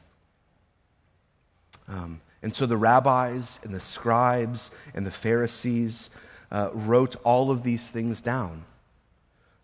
Um, 1.88 2.22
and 2.42 2.52
so 2.52 2.66
the 2.66 2.76
rabbis 2.76 3.60
and 3.62 3.74
the 3.74 3.80
scribes 3.80 4.70
and 4.94 5.06
the 5.06 5.10
Pharisees 5.10 6.10
uh, 6.50 6.70
wrote 6.72 7.16
all 7.24 7.50
of 7.50 7.62
these 7.62 7.90
things 7.90 8.20
down. 8.20 8.64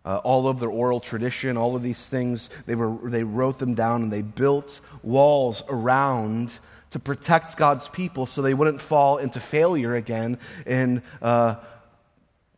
Uh, 0.05 0.17
all 0.23 0.47
of 0.47 0.59
their 0.59 0.69
oral 0.69 0.99
tradition, 0.99 1.57
all 1.57 1.75
of 1.75 1.83
these 1.83 2.07
things, 2.07 2.49
they, 2.65 2.75
were, 2.75 2.97
they 3.09 3.23
wrote 3.23 3.59
them 3.59 3.75
down 3.75 4.01
and 4.01 4.11
they 4.11 4.21
built 4.21 4.79
walls 5.03 5.61
around 5.69 6.57
to 6.91 6.99
protect 6.99 7.57
God's 7.57 7.87
people 7.87 8.25
so 8.25 8.41
they 8.41 8.53
wouldn't 8.53 8.81
fall 8.81 9.17
into 9.17 9.39
failure 9.39 9.95
again 9.95 10.39
and, 10.65 11.01
uh, 11.21 11.55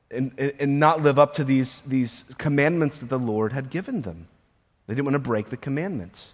and, 0.10 0.38
and 0.60 0.80
not 0.80 1.02
live 1.02 1.20
up 1.20 1.34
to 1.36 1.44
these, 1.44 1.82
these 1.82 2.24
commandments 2.38 3.00
that 3.00 3.10
the 3.10 3.20
Lord 3.20 3.54
had 3.54 3.70
given 3.70 4.02
them. 4.02 4.28
They 4.88 4.96
didn't 4.96 5.06
want 5.06 5.16
to 5.16 5.20
break 5.20 5.50
the 5.50 5.58
commandments. 5.58 6.34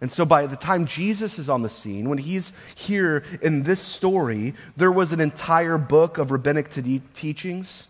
And 0.00 0.12
so 0.12 0.24
by 0.24 0.46
the 0.46 0.56
time 0.56 0.86
Jesus 0.86 1.38
is 1.38 1.48
on 1.48 1.62
the 1.62 1.68
scene, 1.68 2.08
when 2.08 2.18
he's 2.18 2.52
here 2.76 3.24
in 3.42 3.64
this 3.64 3.80
story, 3.80 4.54
there 4.76 4.92
was 4.92 5.12
an 5.12 5.20
entire 5.20 5.78
book 5.78 6.18
of 6.18 6.30
rabbinic 6.30 6.70
teachings 7.14 7.88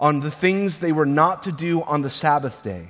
on 0.00 0.20
the 0.20 0.30
things 0.30 0.78
they 0.78 0.92
were 0.92 1.06
not 1.06 1.42
to 1.42 1.52
do 1.52 1.82
on 1.82 2.02
the 2.02 2.10
Sabbath 2.10 2.62
day. 2.62 2.88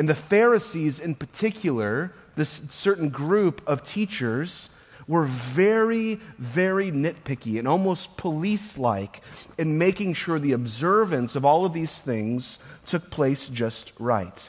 And 0.00 0.08
the 0.08 0.14
Pharisees, 0.14 0.98
in 0.98 1.14
particular, 1.14 2.14
this 2.34 2.62
certain 2.70 3.10
group 3.10 3.60
of 3.66 3.82
teachers, 3.82 4.70
were 5.06 5.26
very, 5.26 6.14
very 6.38 6.90
nitpicky 6.90 7.58
and 7.58 7.68
almost 7.68 8.16
police 8.16 8.78
like 8.78 9.20
in 9.58 9.76
making 9.76 10.14
sure 10.14 10.38
the 10.38 10.52
observance 10.52 11.36
of 11.36 11.44
all 11.44 11.66
of 11.66 11.74
these 11.74 12.00
things 12.00 12.58
took 12.86 13.10
place 13.10 13.50
just 13.50 13.92
right. 13.98 14.48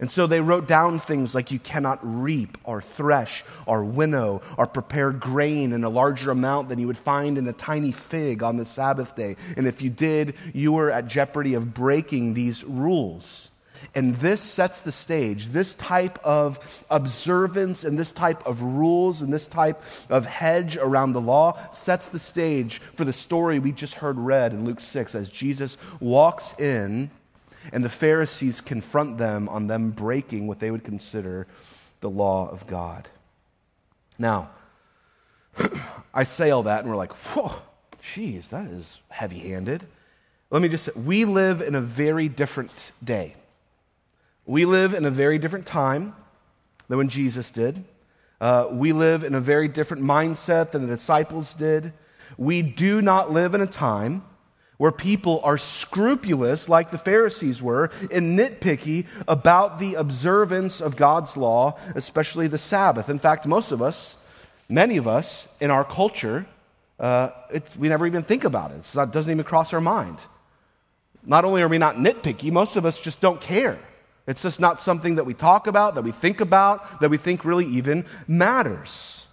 And 0.00 0.10
so 0.10 0.26
they 0.26 0.42
wrote 0.42 0.68
down 0.68 0.98
things 0.98 1.34
like 1.34 1.50
you 1.50 1.58
cannot 1.58 2.00
reap 2.02 2.58
or 2.62 2.82
thresh 2.82 3.44
or 3.64 3.82
winnow 3.82 4.42
or 4.58 4.66
prepare 4.66 5.12
grain 5.12 5.72
in 5.72 5.82
a 5.82 5.88
larger 5.88 6.30
amount 6.30 6.68
than 6.68 6.78
you 6.78 6.88
would 6.88 6.98
find 6.98 7.38
in 7.38 7.48
a 7.48 7.54
tiny 7.54 7.90
fig 7.90 8.42
on 8.42 8.58
the 8.58 8.66
Sabbath 8.66 9.16
day. 9.16 9.36
And 9.56 9.66
if 9.66 9.80
you 9.80 9.88
did, 9.88 10.34
you 10.52 10.72
were 10.72 10.90
at 10.90 11.08
jeopardy 11.08 11.54
of 11.54 11.72
breaking 11.72 12.34
these 12.34 12.64
rules. 12.64 13.47
And 13.94 14.14
this 14.16 14.40
sets 14.40 14.80
the 14.80 14.92
stage. 14.92 15.48
This 15.48 15.74
type 15.74 16.18
of 16.24 16.84
observance 16.90 17.84
and 17.84 17.98
this 17.98 18.10
type 18.10 18.46
of 18.46 18.62
rules 18.62 19.22
and 19.22 19.32
this 19.32 19.46
type 19.46 19.82
of 20.10 20.26
hedge 20.26 20.76
around 20.76 21.12
the 21.12 21.20
law 21.20 21.70
sets 21.70 22.08
the 22.08 22.18
stage 22.18 22.80
for 22.94 23.04
the 23.04 23.12
story 23.12 23.58
we 23.58 23.72
just 23.72 23.94
heard 23.94 24.18
read 24.18 24.52
in 24.52 24.64
Luke 24.64 24.80
6 24.80 25.14
as 25.14 25.30
Jesus 25.30 25.76
walks 26.00 26.58
in 26.58 27.10
and 27.72 27.84
the 27.84 27.90
Pharisees 27.90 28.60
confront 28.60 29.18
them 29.18 29.48
on 29.48 29.66
them 29.66 29.90
breaking 29.90 30.46
what 30.46 30.60
they 30.60 30.70
would 30.70 30.84
consider 30.84 31.46
the 32.00 32.10
law 32.10 32.48
of 32.48 32.66
God. 32.66 33.08
Now, 34.18 34.50
I 36.14 36.24
say 36.24 36.50
all 36.50 36.64
that 36.64 36.80
and 36.80 36.90
we're 36.90 36.96
like, 36.96 37.12
whoa, 37.12 37.52
geez, 38.14 38.48
that 38.48 38.66
is 38.66 38.98
heavy 39.08 39.38
handed. 39.38 39.86
Let 40.50 40.62
me 40.62 40.68
just 40.68 40.84
say, 40.84 40.92
we 40.94 41.24
live 41.24 41.60
in 41.60 41.74
a 41.74 41.80
very 41.80 42.28
different 42.28 42.92
day. 43.02 43.34
We 44.48 44.64
live 44.64 44.94
in 44.94 45.04
a 45.04 45.10
very 45.10 45.38
different 45.38 45.66
time 45.66 46.16
than 46.88 46.96
when 46.96 47.10
Jesus 47.10 47.50
did. 47.50 47.84
Uh, 48.40 48.68
we 48.70 48.94
live 48.94 49.22
in 49.22 49.34
a 49.34 49.42
very 49.42 49.68
different 49.68 50.02
mindset 50.02 50.70
than 50.70 50.86
the 50.86 50.96
disciples 50.96 51.52
did. 51.52 51.92
We 52.38 52.62
do 52.62 53.02
not 53.02 53.30
live 53.30 53.52
in 53.52 53.60
a 53.60 53.66
time 53.66 54.24
where 54.78 54.90
people 54.90 55.42
are 55.44 55.58
scrupulous, 55.58 56.66
like 56.66 56.90
the 56.90 56.96
Pharisees 56.96 57.62
were, 57.62 57.90
and 58.10 58.38
nitpicky 58.38 59.06
about 59.28 59.78
the 59.78 59.96
observance 59.96 60.80
of 60.80 60.96
God's 60.96 61.36
law, 61.36 61.78
especially 61.94 62.46
the 62.46 62.56
Sabbath. 62.56 63.10
In 63.10 63.18
fact, 63.18 63.44
most 63.44 63.70
of 63.70 63.82
us, 63.82 64.16
many 64.66 64.96
of 64.96 65.06
us 65.06 65.46
in 65.60 65.70
our 65.70 65.84
culture, 65.84 66.46
uh, 66.98 67.32
it, 67.52 67.68
we 67.78 67.90
never 67.90 68.06
even 68.06 68.22
think 68.22 68.44
about 68.44 68.70
it. 68.70 68.96
it 68.96 69.12
doesn't 69.12 69.30
even 69.30 69.44
cross 69.44 69.74
our 69.74 69.80
mind. 69.82 70.16
Not 71.22 71.44
only 71.44 71.60
are 71.60 71.68
we 71.68 71.76
not 71.76 71.96
nitpicky, 71.96 72.50
most 72.50 72.76
of 72.76 72.86
us 72.86 72.98
just 72.98 73.20
don't 73.20 73.42
care. 73.42 73.78
It's 74.28 74.42
just 74.42 74.60
not 74.60 74.80
something 74.80 75.16
that 75.16 75.24
we 75.24 75.34
talk 75.34 75.66
about, 75.66 75.96
that 75.96 76.04
we 76.04 76.12
think 76.12 76.40
about, 76.40 77.00
that 77.00 77.08
we 77.08 77.16
think 77.16 77.44
really 77.44 77.64
even 77.64 78.04
matters. 78.28 79.26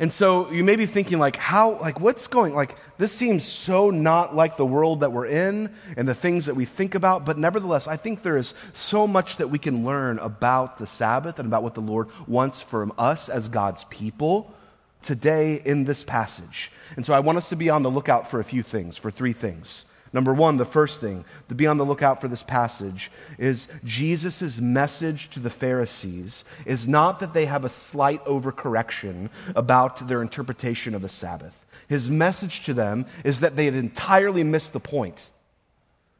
And 0.00 0.12
so 0.12 0.50
you 0.50 0.64
may 0.64 0.76
be 0.76 0.86
thinking, 0.86 1.18
like, 1.18 1.36
how, 1.36 1.72
like, 1.80 2.00
what's 2.00 2.28
going, 2.28 2.54
like, 2.54 2.76
this 2.98 3.12
seems 3.12 3.44
so 3.44 3.90
not 3.90 4.34
like 4.34 4.56
the 4.56 4.64
world 4.64 5.00
that 5.00 5.12
we're 5.12 5.26
in 5.26 5.74
and 5.96 6.08
the 6.08 6.14
things 6.14 6.46
that 6.46 6.54
we 6.54 6.64
think 6.64 6.94
about, 6.94 7.26
but 7.26 7.36
nevertheless, 7.36 7.86
I 7.88 7.96
think 7.96 8.22
there 8.22 8.36
is 8.36 8.54
so 8.72 9.06
much 9.06 9.36
that 9.36 9.48
we 9.48 9.58
can 9.58 9.84
learn 9.84 10.18
about 10.20 10.78
the 10.78 10.86
Sabbath 10.86 11.38
and 11.38 11.48
about 11.48 11.62
what 11.62 11.74
the 11.74 11.80
Lord 11.80 12.08
wants 12.26 12.62
from 12.62 12.92
us 12.96 13.28
as 13.28 13.48
God's 13.48 13.84
people 13.84 14.54
today 15.02 15.60
in 15.64 15.84
this 15.84 16.04
passage. 16.04 16.70
And 16.96 17.04
so 17.04 17.12
I 17.12 17.20
want 17.20 17.36
us 17.38 17.48
to 17.50 17.56
be 17.56 17.68
on 17.68 17.82
the 17.82 17.90
lookout 17.90 18.30
for 18.30 18.40
a 18.40 18.44
few 18.44 18.62
things, 18.62 18.96
for 18.96 19.10
three 19.10 19.32
things. 19.32 19.84
Number 20.18 20.34
one, 20.34 20.56
the 20.56 20.64
first 20.64 21.00
thing 21.00 21.24
to 21.48 21.54
be 21.54 21.68
on 21.68 21.76
the 21.76 21.86
lookout 21.86 22.20
for 22.20 22.26
this 22.26 22.42
passage 22.42 23.08
is 23.38 23.68
Jesus' 23.84 24.60
message 24.60 25.30
to 25.30 25.38
the 25.38 25.48
Pharisees 25.48 26.44
is 26.66 26.88
not 26.88 27.20
that 27.20 27.34
they 27.34 27.46
have 27.46 27.64
a 27.64 27.68
slight 27.68 28.24
overcorrection 28.24 29.30
about 29.54 30.08
their 30.08 30.20
interpretation 30.20 30.96
of 30.96 31.02
the 31.02 31.08
Sabbath. 31.08 31.64
His 31.86 32.10
message 32.10 32.64
to 32.64 32.74
them 32.74 33.06
is 33.22 33.38
that 33.38 33.54
they 33.54 33.66
had 33.66 33.76
entirely 33.76 34.42
missed 34.42 34.72
the 34.72 34.80
point. 34.80 35.30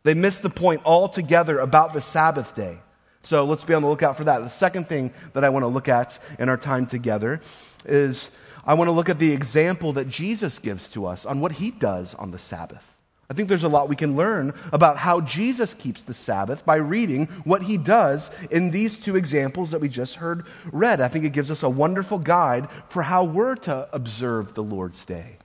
They 0.05 0.15
missed 0.15 0.43
the 0.43 0.49
point 0.49 0.83
altogether 0.85 1.59
about 1.59 1.93
the 1.93 2.01
Sabbath 2.01 2.55
day. 2.55 2.79
So 3.23 3.45
let's 3.45 3.65
be 3.65 3.75
on 3.75 3.83
the 3.83 3.89
lookout 3.89 4.17
for 4.17 4.23
that. 4.23 4.45
The 4.45 4.49
second 4.49 4.87
thing 4.87 5.13
that 5.33 5.43
I 5.43 5.49
want 5.49 5.65
to 5.65 5.67
look 5.67 5.89
at 5.89 6.21
in 6.39 6.49
our 6.49 6.57
time 6.57 6.87
together 6.87 7.41
is 7.85 8.31
I 8.65 8.75
want 8.75 8.87
to 8.87 8.93
look 8.93 9.09
at 9.09 9.19
the 9.19 9.33
example 9.33 9.93
that 9.95 10.09
Jesus 10.09 10.61
gives 10.61 10.89
to 10.91 11.05
us 11.05 11.27
on 11.27 11.41
what 11.41 11.51
he 11.51 11.73
does 11.73 12.15
on 12.15 12.31
the 12.31 12.39
Sabbath. 12.39 12.95
I 13.31 13.35
think 13.35 13.49
there's 13.49 13.65
a 13.65 13.69
lot 13.69 13.91
we 13.91 13.97
can 13.97 14.17
learn 14.17 14.55
about 14.73 14.97
how 14.97 15.21
Jesus 15.21 15.75
keeps 15.75 16.03
the 16.03 16.15
Sabbath 16.15 16.65
by 16.65 16.77
reading 16.77 17.27
what 17.45 17.65
he 17.65 17.77
does 17.77 18.31
in 18.51 18.71
these 18.71 18.97
two 18.97 19.17
examples 19.17 19.71
that 19.71 19.81
we 19.81 19.89
just 19.89 20.17
heard 20.17 20.47
read. 20.73 21.03
I 21.03 21.09
think 21.09 21.27
it 21.27 21.35
gives 21.35 21.51
us 21.51 21.63
a 21.63 21.69
wonderful 21.69 22.19
guide 22.19 22.69
for 22.89 23.03
how 23.03 23.25
we're 23.25 23.55
to 23.57 23.87
observe 23.93 24.55
the 24.55 24.63
Lord's 24.63 25.05
day. 25.05 25.37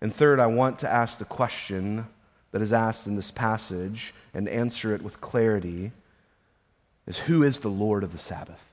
And 0.00 0.14
third, 0.14 0.38
I 0.38 0.46
want 0.46 0.78
to 0.80 0.90
ask 0.90 1.18
the 1.18 1.24
question 1.24 2.06
that 2.52 2.62
is 2.62 2.72
asked 2.72 3.08
in 3.08 3.16
this 3.16 3.32
passage 3.32 4.14
and 4.32 4.48
answer 4.48 4.94
it 4.94 5.02
with 5.02 5.20
clarity 5.20 5.90
is 7.06 7.18
who 7.18 7.42
is 7.42 7.58
the 7.58 7.68
Lord 7.68 8.04
of 8.04 8.12
the 8.12 8.18
Sabbath? 8.18 8.70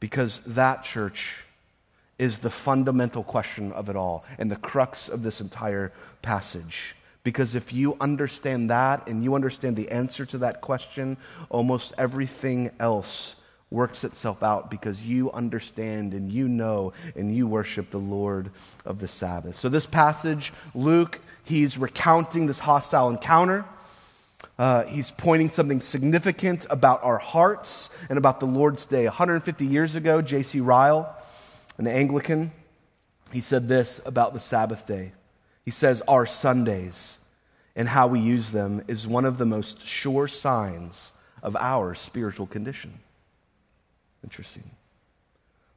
Because 0.00 0.40
that 0.46 0.82
church 0.82 1.44
is 2.20 2.40
the 2.40 2.50
fundamental 2.50 3.24
question 3.24 3.72
of 3.72 3.88
it 3.88 3.96
all 3.96 4.24
and 4.38 4.50
the 4.50 4.56
crux 4.56 5.08
of 5.08 5.22
this 5.22 5.40
entire 5.40 5.90
passage. 6.20 6.94
Because 7.24 7.54
if 7.54 7.72
you 7.72 7.96
understand 7.98 8.68
that 8.68 9.08
and 9.08 9.24
you 9.24 9.34
understand 9.34 9.74
the 9.74 9.90
answer 9.90 10.26
to 10.26 10.38
that 10.38 10.60
question, 10.60 11.16
almost 11.48 11.94
everything 11.96 12.70
else 12.78 13.36
works 13.70 14.04
itself 14.04 14.42
out 14.42 14.70
because 14.70 15.06
you 15.06 15.32
understand 15.32 16.12
and 16.12 16.30
you 16.30 16.46
know 16.46 16.92
and 17.14 17.34
you 17.34 17.46
worship 17.46 17.90
the 17.90 17.98
Lord 17.98 18.50
of 18.84 19.00
the 19.00 19.08
Sabbath. 19.08 19.56
So, 19.56 19.70
this 19.70 19.86
passage, 19.86 20.52
Luke, 20.74 21.20
he's 21.44 21.78
recounting 21.78 22.46
this 22.46 22.58
hostile 22.58 23.08
encounter. 23.08 23.64
Uh, 24.58 24.84
he's 24.84 25.10
pointing 25.10 25.48
something 25.48 25.80
significant 25.80 26.66
about 26.68 27.02
our 27.02 27.18
hearts 27.18 27.88
and 28.10 28.18
about 28.18 28.40
the 28.40 28.46
Lord's 28.46 28.84
Day. 28.84 29.04
150 29.04 29.64
years 29.64 29.94
ago, 29.94 30.20
J.C. 30.20 30.60
Ryle, 30.60 31.14
an 31.80 31.86
Anglican, 31.86 32.52
he 33.32 33.40
said 33.40 33.66
this 33.66 34.02
about 34.04 34.34
the 34.34 34.40
Sabbath 34.40 34.86
day. 34.86 35.12
He 35.64 35.70
says, 35.70 36.02
Our 36.06 36.26
Sundays 36.26 37.16
and 37.74 37.88
how 37.88 38.06
we 38.06 38.20
use 38.20 38.50
them 38.50 38.84
is 38.86 39.06
one 39.06 39.24
of 39.24 39.38
the 39.38 39.46
most 39.46 39.86
sure 39.86 40.28
signs 40.28 41.12
of 41.42 41.56
our 41.56 41.94
spiritual 41.94 42.46
condition. 42.46 42.98
Interesting. 44.22 44.70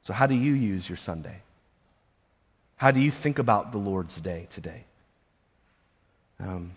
So, 0.02 0.12
how 0.12 0.28
do 0.28 0.36
you 0.36 0.52
use 0.52 0.90
your 0.90 0.98
Sunday? 0.98 1.42
How 2.76 2.92
do 2.92 3.00
you 3.00 3.10
think 3.10 3.40
about 3.40 3.72
the 3.72 3.78
Lord's 3.78 4.20
day 4.20 4.48
today? 4.50 4.84
Um, 6.38 6.72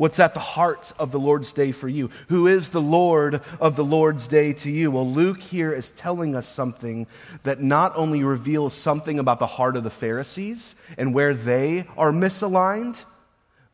What's 0.00 0.18
at 0.18 0.32
the 0.32 0.40
heart 0.40 0.94
of 0.98 1.12
the 1.12 1.18
Lord's 1.18 1.52
day 1.52 1.72
for 1.72 1.86
you? 1.86 2.08
Who 2.30 2.46
is 2.46 2.70
the 2.70 2.80
Lord 2.80 3.42
of 3.60 3.76
the 3.76 3.84
Lord's 3.84 4.28
day 4.28 4.54
to 4.54 4.70
you? 4.70 4.90
Well, 4.90 5.06
Luke 5.06 5.42
here 5.42 5.74
is 5.74 5.90
telling 5.90 6.34
us 6.34 6.48
something 6.48 7.06
that 7.42 7.60
not 7.60 7.92
only 7.94 8.24
reveals 8.24 8.72
something 8.72 9.18
about 9.18 9.40
the 9.40 9.46
heart 9.46 9.76
of 9.76 9.84
the 9.84 9.90
Pharisees 9.90 10.74
and 10.96 11.12
where 11.12 11.34
they 11.34 11.84
are 11.98 12.12
misaligned, 12.12 13.04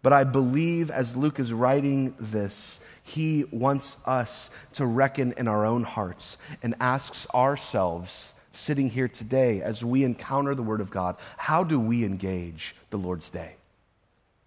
But 0.07 0.13
I 0.13 0.23
believe 0.23 0.89
as 0.91 1.17
Luke 1.17 1.41
is 1.41 1.53
writing 1.53 2.15
this, 2.21 2.79
he 3.03 3.45
wants 3.51 3.97
us 4.07 4.51
to 4.75 4.87
reckon 4.87 5.35
in 5.37 5.49
our 5.49 5.67
own 5.67 5.83
hearts 5.83 6.39
and 6.63 6.77
asks 6.79 7.27
ourselves, 7.35 8.33
sitting 8.53 8.89
here 8.89 9.09
today, 9.09 9.61
as 9.61 9.85
we 9.85 10.05
encounter 10.05 10.55
the 10.55 10.63
Word 10.63 10.81
of 10.81 10.91
God, 10.91 11.17
how 11.37 11.65
do 11.65 11.81
we 11.81 12.05
engage 12.05 12.77
the 12.91 12.97
Lord's 12.97 13.31
day? 13.31 13.57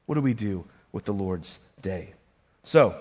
What 0.05 0.15
do 0.15 0.21
we 0.21 0.33
do 0.33 0.63
with 0.93 1.03
the 1.03 1.11
Lord's 1.11 1.59
day? 1.81 2.13
So, 2.63 2.95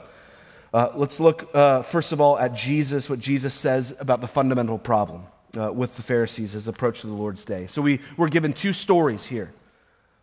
uh, 0.73 0.93
let's 0.95 1.19
look, 1.19 1.51
uh, 1.55 1.83
first 1.83 2.13
of 2.13 2.21
all, 2.21 2.39
at 2.39 2.55
Jesus, 2.55 3.09
what 3.09 3.19
Jesus 3.19 3.55
says 3.55 3.95
about 3.99 4.21
the 4.21 4.29
fundamental 4.29 4.79
problem 4.79 5.25
uh, 5.59 5.73
with 5.73 5.97
the 5.97 6.03
Pharisees' 6.03 6.55
as 6.55 6.69
approach 6.69 7.01
to 7.01 7.07
the 7.07 7.13
Lord's 7.13 7.45
day. 7.45 7.67
So, 7.67 7.83
we, 7.83 8.01
we're 8.17 8.29
given 8.29 8.53
two 8.53 8.73
stories 8.73 9.27
here. 9.27 9.53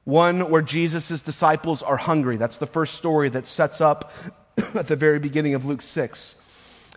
One 0.04 0.52
where 0.52 0.62
Jesus' 0.62 1.22
disciples 1.22 1.82
are 1.82 1.98
hungry. 1.98 2.38
That's 2.38 2.58
the 2.58 2.68
first 2.68 2.94
story 2.94 3.30
that 3.30 3.48
sets 3.48 3.82
up 3.82 4.14
at 4.76 4.88
the 4.88 4.96
very 4.96 5.20
beginning 5.20 5.56
of 5.56 5.66
Luke 5.66 5.82
6. 5.82 6.36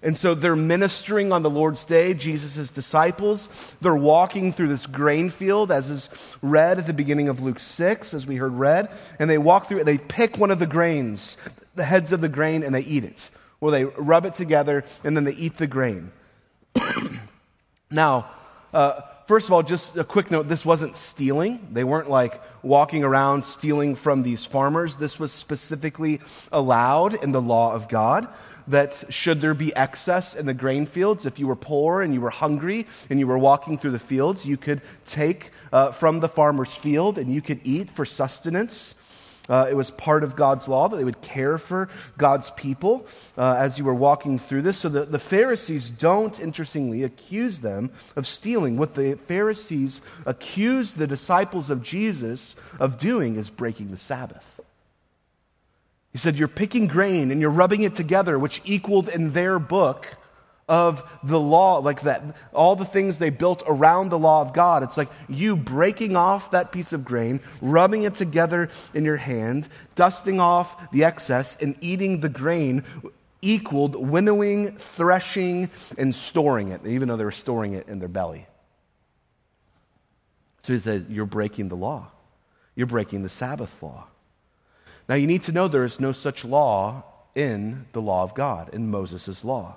And 0.03 0.17
so 0.17 0.35
they're 0.35 0.57
ministering 0.57 1.33
on 1.33 1.43
the 1.43 1.51
Lord's 1.51 1.85
day, 1.85 2.15
Jesus' 2.15 2.71
disciples. 2.71 3.49
They're 3.81 3.97
walking 3.97 4.53
through 4.53 4.69
this 4.69 4.87
grain 4.87 5.31
field, 5.31 5.73
as 5.73 5.91
is 5.91 6.09
read 6.41 6.79
at 6.79 6.87
the 6.87 6.93
beginning 6.93 7.29
of 7.29 7.41
Luke 7.41 7.59
6, 7.59 8.15
as 8.15 8.27
we 8.27 8.37
heard 8.37 8.53
read. 8.53 8.91
And 9.19 9.29
they 9.29 9.39
walk 9.39 9.67
through 9.67 9.79
it, 9.79 9.87
they 9.87 9.99
pick 9.99 10.39
one 10.39 10.51
of 10.51 10.61
the 10.61 10.67
grains, 10.67 11.37
the 11.75 11.85
heads 11.85 12.13
of 12.13 12.21
the 12.21 12.29
grain, 12.29 12.63
and 12.63 12.75
they 12.75 12.83
eat 12.83 13.05
it. 13.05 13.31
Or 13.61 13.73
they 13.73 13.85
rub 13.85 14.25
it 14.25 14.35
together, 14.35 14.85
and 15.03 15.17
then 15.17 15.25
they 15.25 15.35
eat 15.35 15.57
the 15.57 15.67
grain. 15.67 16.13
now, 17.91 18.27
uh, 18.73 19.01
first 19.27 19.49
of 19.49 19.53
all, 19.53 19.65
just 19.65 19.97
a 19.97 20.05
quick 20.05 20.31
note 20.31 20.49
this 20.49 20.65
wasn't 20.65 20.95
stealing. 20.95 21.67
They 21.73 21.83
weren't 21.83 22.09
like 22.09 22.41
walking 22.63 23.03
around 23.03 23.45
stealing 23.45 23.97
from 23.97 24.23
these 24.23 24.45
farmers. 24.45 24.97
This 24.97 25.19
was 25.19 25.33
specifically 25.33 26.21
allowed 26.53 27.15
in 27.15 27.33
the 27.33 27.43
law 27.43 27.73
of 27.73 27.89
God 27.89 28.29
that 28.69 29.05
should 29.09 29.41
there 29.41 29.55
be 29.55 29.75
excess 29.75 30.35
in 30.35 30.47
the 30.47 30.55
grain 30.55 30.87
fields, 30.87 31.27
if 31.27 31.39
you 31.39 31.47
were 31.47 31.57
poor 31.57 32.03
and 32.03 32.15
you 32.15 32.21
were 32.21 32.31
hungry 32.31 32.87
and 33.11 33.19
you 33.19 33.27
were 33.27 33.39
walking 33.39 33.79
through 33.79 33.93
the 33.93 33.99
fields, 33.99 34.47
you 34.47 34.57
could 34.57 34.83
take 35.05 35.51
uh, 35.73 35.91
from 35.91 36.21
the 36.21 36.29
farmer's 36.29 36.75
field 36.75 37.19
and 37.19 37.33
you 37.33 37.43
could 37.43 37.61
eat 37.65 37.91
for 37.91 38.05
sustenance. 38.05 38.95
Uh, 39.49 39.67
it 39.71 39.75
was 39.75 39.91
part 39.91 40.23
of 40.23 40.37
God's 40.37 40.69
law 40.69 40.89
that 40.89 40.97
they 40.97 41.05
would 41.05 41.23
care 41.23 41.57
for 41.57 41.89
God's 42.19 42.51
people 42.51 43.07
uh, 43.39 43.57
as 43.59 43.79
you 43.79 43.85
were 43.85 43.95
walking 43.95 44.39
through 44.39 44.61
this. 44.61 44.77
So 44.77 44.91
the, 44.91 45.07
the 45.07 45.19
Pharisees 45.19 45.89
don't, 45.89 46.39
interestingly, 46.39 47.03
accuse 47.03 47.61
them 47.61 47.91
of 48.15 48.27
stealing. 48.27 48.77
What 48.77 48.95
the 48.95 49.15
Pharisees 49.15 50.03
accuse 50.27 50.93
the 50.93 51.07
disciples 51.07 51.71
of 51.71 51.83
Jesus 51.83 52.57
of 52.79 52.99
doing 52.99 53.37
is 53.37 53.49
breaking 53.49 53.91
the 53.91 53.97
Sabbath. 53.97 54.58
He 56.13 56.19
said, 56.19 56.37
You're 56.37 56.49
picking 56.49 56.87
grain 56.87 57.31
and 57.31 57.41
you're 57.41 57.51
rubbing 57.51 57.83
it 57.83 57.95
together, 57.95 58.39
which 58.39 58.61
equaled 58.65 59.09
in 59.09 59.33
their 59.33 59.59
book 59.59 60.17
of 60.69 61.03
the 61.23 61.41
law, 61.41 61.79
like 61.79 62.03
that, 62.03 62.37
all 62.53 62.77
the 62.77 62.85
things 62.85 63.19
they 63.19 63.31
built 63.31 63.63
around 63.67 64.11
the 64.11 64.19
law 64.19 64.43
of 64.43 64.53
God. 64.53 64.83
It's 64.83 64.99
like 64.99 65.09
you 65.29 65.57
breaking 65.57 66.15
off 66.15 66.51
that 66.51 66.73
piece 66.73 66.93
of 66.93 67.05
grain, 67.05 67.41
rubbing 67.63 68.03
it 68.03 68.15
together 68.15 68.69
in 68.93 69.05
your 69.05 69.17
hand, 69.17 69.69
dusting 69.95 70.41
off 70.41 70.91
the 70.91 71.05
excess, 71.05 71.57
and 71.61 71.75
eating 71.81 72.21
the 72.21 72.29
grain 72.29 72.85
equaled 73.41 73.95
winnowing, 73.95 74.73
threshing, 74.73 75.71
and 75.97 76.15
storing 76.15 76.69
it, 76.69 76.85
even 76.87 77.09
though 77.09 77.17
they 77.17 77.25
were 77.25 77.31
storing 77.31 77.73
it 77.73 77.89
in 77.89 77.99
their 77.99 78.09
belly. 78.09 78.47
So 80.63 80.73
he 80.73 80.81
said, 80.81 81.07
You're 81.09 81.27
breaking 81.27 81.69
the 81.69 81.77
law. 81.77 82.09
You're 82.75 82.87
breaking 82.87 83.23
the 83.23 83.29
Sabbath 83.29 83.83
law. 83.83 84.07
Now, 85.09 85.15
you 85.15 85.27
need 85.27 85.43
to 85.45 85.53
know 85.53 85.69
there 85.69 85.85
is 85.85 86.01
no 86.01 86.13
such 86.13 86.45
law 86.45 87.05
in 87.35 87.87
the 87.93 88.03
law 88.03 88.25
of 88.25 88.35
God, 88.35 88.69
in 88.75 88.91
Moses' 88.91 89.45
law. 89.45 89.77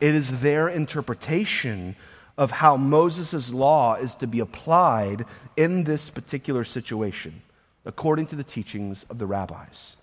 It 0.00 0.14
is 0.14 0.40
their 0.40 0.68
interpretation 0.68 1.96
of 2.36 2.50
how 2.50 2.76
Moses' 2.76 3.52
law 3.52 3.94
is 3.94 4.14
to 4.16 4.26
be 4.26 4.40
applied 4.40 5.24
in 5.56 5.84
this 5.84 6.10
particular 6.10 6.64
situation, 6.64 7.42
according 7.84 8.26
to 8.26 8.36
the 8.36 8.44
teachings 8.44 9.06
of 9.08 9.18
the 9.18 9.26
rabbis. 9.26 9.96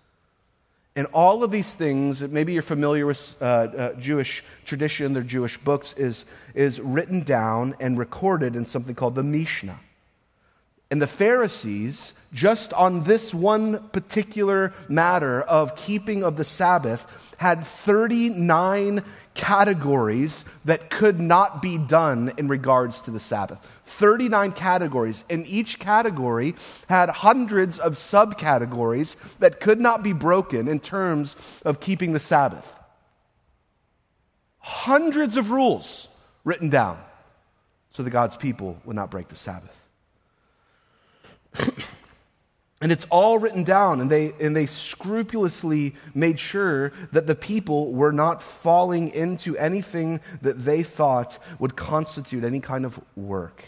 And 0.95 1.07
all 1.13 1.43
of 1.43 1.51
these 1.51 1.73
things, 1.73 2.21
maybe 2.21 2.53
you're 2.53 2.61
familiar 2.61 3.05
with 3.05 3.35
uh, 3.41 3.45
uh, 3.45 3.93
Jewish 3.93 4.43
tradition, 4.65 5.13
their 5.13 5.23
Jewish 5.23 5.57
books, 5.57 5.93
is, 5.93 6.25
is 6.53 6.81
written 6.81 7.23
down 7.23 7.75
and 7.79 7.97
recorded 7.97 8.55
in 8.55 8.65
something 8.65 8.95
called 8.95 9.15
the 9.15 9.23
Mishnah. 9.23 9.79
And 10.91 11.01
the 11.01 11.07
Pharisees, 11.07 12.13
just 12.33 12.73
on 12.73 13.03
this 13.03 13.33
one 13.33 13.89
particular 13.89 14.73
matter 14.89 15.41
of 15.41 15.77
keeping 15.77 16.21
of 16.21 16.35
the 16.35 16.43
Sabbath, 16.43 17.07
had 17.37 17.63
39 17.63 19.01
categories 19.33 20.43
that 20.65 20.89
could 20.89 21.17
not 21.17 21.61
be 21.61 21.77
done 21.77 22.33
in 22.37 22.49
regards 22.49 22.99
to 23.01 23.11
the 23.11 23.21
Sabbath. 23.21 23.57
39 23.85 24.51
categories. 24.51 25.23
And 25.29 25.47
each 25.47 25.79
category 25.79 26.55
had 26.89 27.09
hundreds 27.09 27.79
of 27.79 27.93
subcategories 27.93 29.15
that 29.39 29.61
could 29.61 29.79
not 29.79 30.03
be 30.03 30.11
broken 30.11 30.67
in 30.67 30.81
terms 30.81 31.37
of 31.63 31.79
keeping 31.79 32.11
the 32.11 32.19
Sabbath. 32.19 32.77
Hundreds 34.59 35.37
of 35.37 35.51
rules 35.51 36.09
written 36.43 36.69
down 36.69 37.01
so 37.91 38.03
that 38.03 38.09
God's 38.09 38.35
people 38.35 38.77
would 38.83 38.95
not 38.95 39.09
break 39.09 39.29
the 39.29 39.37
Sabbath. 39.37 39.80
And 42.81 42.91
it's 42.91 43.05
all 43.11 43.37
written 43.37 43.63
down, 43.63 44.01
and 44.01 44.09
they, 44.09 44.33
and 44.39 44.55
they 44.55 44.65
scrupulously 44.65 45.95
made 46.15 46.39
sure 46.39 46.91
that 47.11 47.27
the 47.27 47.35
people 47.35 47.93
were 47.93 48.11
not 48.11 48.41
falling 48.41 49.11
into 49.11 49.55
anything 49.57 50.19
that 50.41 50.65
they 50.65 50.81
thought 50.81 51.37
would 51.59 51.75
constitute 51.75 52.43
any 52.43 52.59
kind 52.59 52.83
of 52.83 52.99
work. 53.15 53.65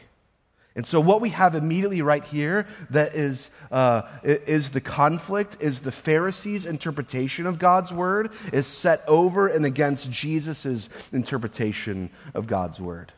And 0.75 0.87
so, 0.87 0.99
what 0.99 1.21
we 1.21 1.29
have 1.29 1.53
immediately 1.53 2.01
right 2.01 2.25
here 2.25 2.65
that 2.89 3.13
is, 3.13 3.51
uh, 3.71 4.01
is 4.23 4.71
the 4.71 4.81
conflict, 4.81 5.57
is 5.59 5.81
the 5.81 5.91
Pharisees' 5.91 6.65
interpretation 6.65 7.45
of 7.45 7.59
God's 7.59 7.93
word, 7.93 8.31
is 8.51 8.65
set 8.65 9.03
over 9.07 9.47
and 9.47 9.67
against 9.67 10.09
Jesus' 10.09 10.89
interpretation 11.11 12.09
of 12.33 12.47
God's 12.47 12.81
word. 12.81 13.13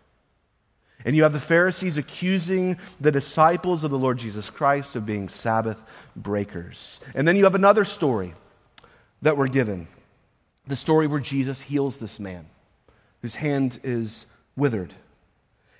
And 1.06 1.16
you 1.16 1.24
have 1.24 1.34
the 1.34 1.40
Pharisees 1.40 1.98
accusing 1.98 2.78
the 3.00 3.12
disciples 3.12 3.84
of 3.84 3.92
the 3.92 4.00
Lord 4.00 4.18
Jesus 4.18 4.50
Christ 4.50 4.96
of 4.96 5.06
being 5.06 5.30
Sabbath 5.30 5.82
breakers. 6.16 7.00
And 7.14 7.28
then 7.28 7.36
you 7.36 7.44
have 7.44 7.56
another 7.56 7.86
story 7.86 8.34
that 9.22 9.38
we're 9.38 9.48
given 9.48 9.88
the 10.68 10.76
story 10.76 11.06
where 11.06 11.20
Jesus 11.20 11.62
heals 11.62 12.00
this 12.00 12.20
man 12.20 12.48
whose 13.22 13.36
hand 13.36 13.80
is 13.84 14.26
withered. 14.56 14.94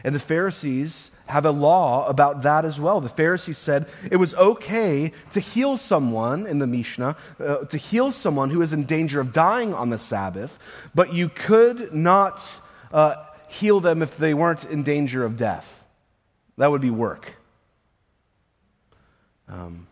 And 0.04 0.14
the 0.14 0.20
Pharisees 0.20 1.10
have 1.26 1.46
a 1.46 1.52
law 1.52 2.08
about 2.08 2.44
that 2.44 2.66
as 2.66 2.80
well. 2.80 3.02
The 3.02 3.10
Pharisees 3.10 3.58
said 3.58 3.88
it 4.12 4.18
was 4.18 4.36
okay 4.36 5.12
to 5.32 5.40
heal 5.40 5.78
someone 5.78 6.46
in 6.46 6.60
the 6.60 6.68
Mishnah, 6.68 7.16
uh, 7.40 7.66
to 7.66 7.78
heal 7.78 8.12
someone 8.12 8.52
who 8.52 8.62
is 8.62 8.74
in 8.74 8.84
danger 8.84 9.20
of 9.20 9.34
dying 9.34 9.74
on 9.74 9.90
the 9.90 9.98
Sabbath, 9.98 10.60
but 10.94 11.14
you 11.14 11.30
could 11.30 11.92
not 11.92 12.48
uh, 12.94 13.16
heal 13.48 13.80
them 13.80 14.02
if 14.02 14.18
they 14.18 14.34
weren't 14.34 14.66
in 14.66 14.84
danger 14.84 15.24
of 15.24 15.38
death. 15.38 15.86
That 16.58 16.72
would 16.72 16.82
be 16.82 16.92
work. 16.92 17.34
Um, 19.48 19.88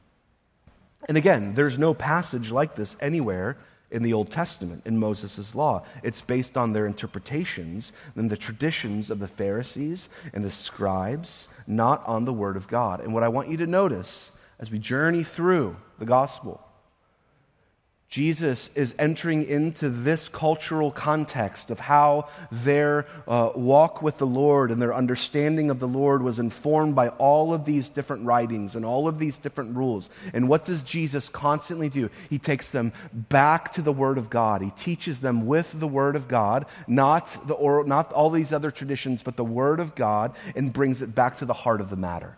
and 1.07 1.17
again, 1.17 1.53
there's 1.53 1.77
no 1.77 1.93
passage 1.93 2.51
like 2.51 2.75
this 2.75 2.95
anywhere 2.99 3.57
in 3.91 4.01
the 4.01 4.13
Old 4.13 4.31
Testament, 4.31 4.81
in 4.85 4.97
Moses' 4.97 5.53
law. 5.53 5.85
It's 6.01 6.21
based 6.21 6.57
on 6.57 6.73
their 6.73 6.87
interpretations 6.87 7.93
and 8.15 8.29
the 8.29 8.37
traditions 8.37 9.11
of 9.11 9.19
the 9.19 9.27
Pharisees 9.27 10.09
and 10.33 10.43
the 10.43 10.51
scribes, 10.51 11.47
not 11.67 12.05
on 12.07 12.25
the 12.25 12.33
Word 12.33 12.57
of 12.57 12.67
God. 12.67 13.01
And 13.01 13.13
what 13.13 13.23
I 13.23 13.27
want 13.27 13.49
you 13.49 13.57
to 13.57 13.67
notice 13.67 14.31
as 14.59 14.71
we 14.71 14.79
journey 14.79 15.23
through 15.23 15.75
the 15.99 16.05
gospel 16.05 16.59
Jesus 18.13 18.69
is 18.76 18.93
entering 18.99 19.43
into 19.49 19.89
this 19.89 20.30
cultural 20.30 20.91
context 20.91 21.71
of 21.71 21.80
how 21.80 22.28
their 22.52 23.08
uh, 23.28 23.49
walk 23.56 24.04
with 24.04 24.19
the 24.19 24.28
Lord 24.28 24.69
and 24.69 24.80
their 24.80 24.93
understanding 24.93 25.71
of 25.71 25.80
the 25.80 25.88
Lord 25.88 26.21
was 26.21 26.38
informed 26.38 26.93
by 26.93 27.08
all 27.08 27.56
of 27.56 27.65
these 27.65 27.89
different 27.89 28.28
writings 28.28 28.76
and 28.76 28.86
all 28.86 29.08
of 29.08 29.17
these 29.17 29.39
different 29.39 29.76
rules. 29.76 30.12
And 30.32 30.47
what 30.47 30.63
does 30.63 30.84
Jesus 30.84 31.28
constantly 31.28 31.89
do? 31.89 32.12
He 32.30 32.38
takes 32.38 32.69
them 32.69 32.93
back 33.12 33.71
to 33.71 33.82
the 33.82 33.91
Word 33.91 34.19
of 34.19 34.30
God. 34.30 34.62
He 34.62 34.69
teaches 34.69 35.21
them 35.21 35.47
with 35.47 35.80
the 35.80 35.88
Word 35.88 36.15
of 36.15 36.28
God, 36.28 36.67
not, 36.88 37.36
the 37.47 37.56
oral, 37.56 37.84
not 37.84 38.13
all 38.13 38.30
these 38.30 38.54
other 38.54 38.69
traditions, 38.69 39.23
but 39.23 39.38
the 39.38 39.43
Word 39.43 39.80
of 39.80 39.95
God, 39.95 40.36
and 40.56 40.71
brings 40.71 41.02
it 41.02 41.15
back 41.15 41.38
to 41.38 41.45
the 41.45 41.54
heart 41.54 41.82
of 41.82 41.89
the 41.89 41.95
matter. 41.95 42.38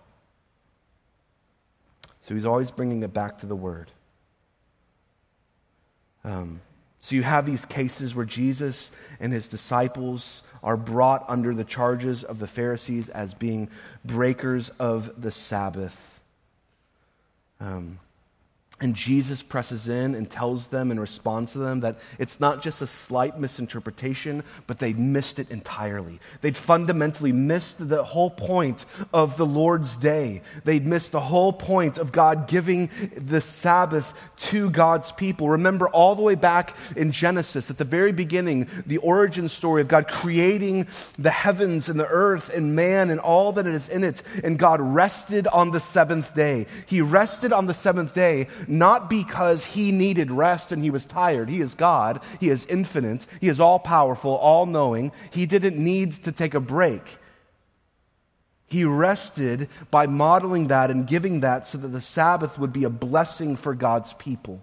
So 2.22 2.34
he's 2.34 2.46
always 2.46 2.72
bringing 2.72 3.04
it 3.04 3.14
back 3.14 3.40
to 3.40 3.46
the 3.46 3.58
Word. 3.58 3.92
Um, 6.26 6.60
so 7.00 7.16
you 7.16 7.22
have 7.22 7.46
these 7.46 7.66
cases 7.66 8.16
where 8.16 8.26
Jesus 8.26 8.92
and 9.20 9.32
his 9.32 9.48
disciples 9.48 10.42
are 10.64 10.76
brought 10.76 11.24
under 11.28 11.54
the 11.54 11.64
charges 11.64 12.24
of 12.24 12.40
the 12.40 12.48
Pharisees 12.48 13.10
as 13.10 13.36
being 13.36 13.70
breakers 14.04 14.70
of 14.80 15.22
the 15.22 15.32
Sabbath. 15.32 16.20
Um, 17.60 18.00
And 18.82 18.94
Jesus 18.94 19.42
presses 19.42 19.88
in 19.88 20.16
and 20.16 20.30
tells 20.30 20.68
them 20.68 20.92
and 20.92 21.00
responds 21.00 21.54
to 21.54 21.60
them 21.60 21.80
that 21.80 21.98
it's 22.20 22.42
not 22.42 22.62
just 22.62 22.82
a 22.82 22.88
slight 22.88 23.40
misinterpretation, 23.40 24.44
but 24.68 24.80
they'd 24.80 25.00
missed 25.00 25.40
it 25.40 25.50
entirely. 25.50 26.20
They'd 26.42 26.58
fundamentally 26.58 27.32
missed 27.32 27.88
the 27.88 28.04
whole 28.04 28.30
point 28.30 28.86
of 29.14 29.38
the 29.38 29.46
Lord's 29.46 29.96
day. 29.96 30.42
They'd 30.66 30.86
missed 30.86 31.14
the 31.14 31.22
whole 31.22 31.54
point 31.54 31.98
of 31.98 32.12
God 32.12 32.50
giving 32.50 32.90
the 33.16 33.40
Sabbath 33.40 34.14
to 34.38 34.70
God's 34.70 35.14
people. 35.14 35.48
Remember, 35.48 35.88
all 35.88 36.14
the 36.14 36.22
way 36.22 36.36
back 36.36 36.76
in 36.98 37.14
Genesis, 37.14 37.70
at 37.70 37.78
the 37.78 37.86
very 37.86 38.12
beginning, 38.12 38.68
the 38.86 38.98
origin 38.98 39.48
story 39.48 39.84
of 39.84 39.88
God 39.88 40.10
creating 40.10 40.88
the 41.18 41.32
heavens 41.32 41.88
and 41.88 41.98
the 41.98 42.08
earth 42.08 42.54
and 42.54 42.76
man 42.76 43.10
and 43.10 43.22
all 43.22 43.54
that 43.54 43.66
is 43.68 43.88
in 43.88 44.04
it. 44.04 44.22
And 44.44 44.60
God 44.60 44.82
rested 44.82 45.48
on 45.48 45.72
the 45.72 45.80
seventh 45.80 46.36
day. 46.36 46.68
He 46.86 47.00
rested 47.00 47.54
on 47.54 47.68
the 47.68 47.74
seventh 47.74 48.14
day 48.14 48.48
not 48.68 49.10
because 49.10 49.66
he 49.66 49.92
needed 49.92 50.32
rest 50.32 50.72
and 50.72 50.84
he 50.84 50.90
was 50.90 51.06
tired. 51.06 51.50
He 51.50 51.62
is 51.62 51.76
God, 51.76 52.22
he 52.40 52.50
is 52.50 52.66
infinite, 52.66 53.26
he 53.42 53.48
is 53.48 53.60
all 53.60 53.80
powerful, 53.80 54.36
all 54.36 54.66
knowing. 54.66 55.12
He 55.32 55.46
didn't 55.46 55.78
need 55.78 56.24
to 56.24 56.32
take 56.32 56.54
a 56.54 56.60
break. 56.60 57.18
He 58.68 58.84
rested 58.84 59.70
by 59.92 60.08
modeling 60.08 60.68
that 60.68 60.90
and 60.90 61.08
giving 61.08 61.42
that 61.42 61.68
so 61.68 61.78
that 61.78 61.90
the 61.90 62.02
Sabbath 62.02 62.58
would 62.58 62.74
be 62.74 62.84
a 62.84 62.90
blessing 62.90 63.56
for 63.56 63.76
God's 63.76 64.14
people. 64.14 64.62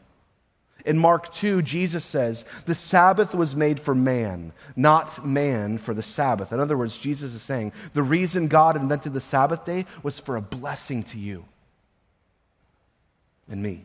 In 0.84 0.98
Mark 0.98 1.32
2, 1.32 1.62
Jesus 1.62 2.04
says, 2.04 2.44
The 2.66 2.74
Sabbath 2.74 3.34
was 3.34 3.54
made 3.54 3.78
for 3.78 3.94
man, 3.94 4.52
not 4.74 5.24
man 5.24 5.78
for 5.78 5.94
the 5.94 6.02
Sabbath. 6.02 6.52
In 6.52 6.58
other 6.58 6.76
words, 6.76 6.98
Jesus 6.98 7.34
is 7.34 7.42
saying, 7.42 7.72
the 7.94 8.02
reason 8.02 8.48
God 8.48 8.76
invented 8.76 9.12
the 9.12 9.20
Sabbath 9.20 9.64
day 9.64 9.86
was 10.02 10.18
for 10.18 10.36
a 10.36 10.42
blessing 10.42 11.04
to 11.04 11.18
you 11.18 11.44
and 13.48 13.62
me. 13.62 13.84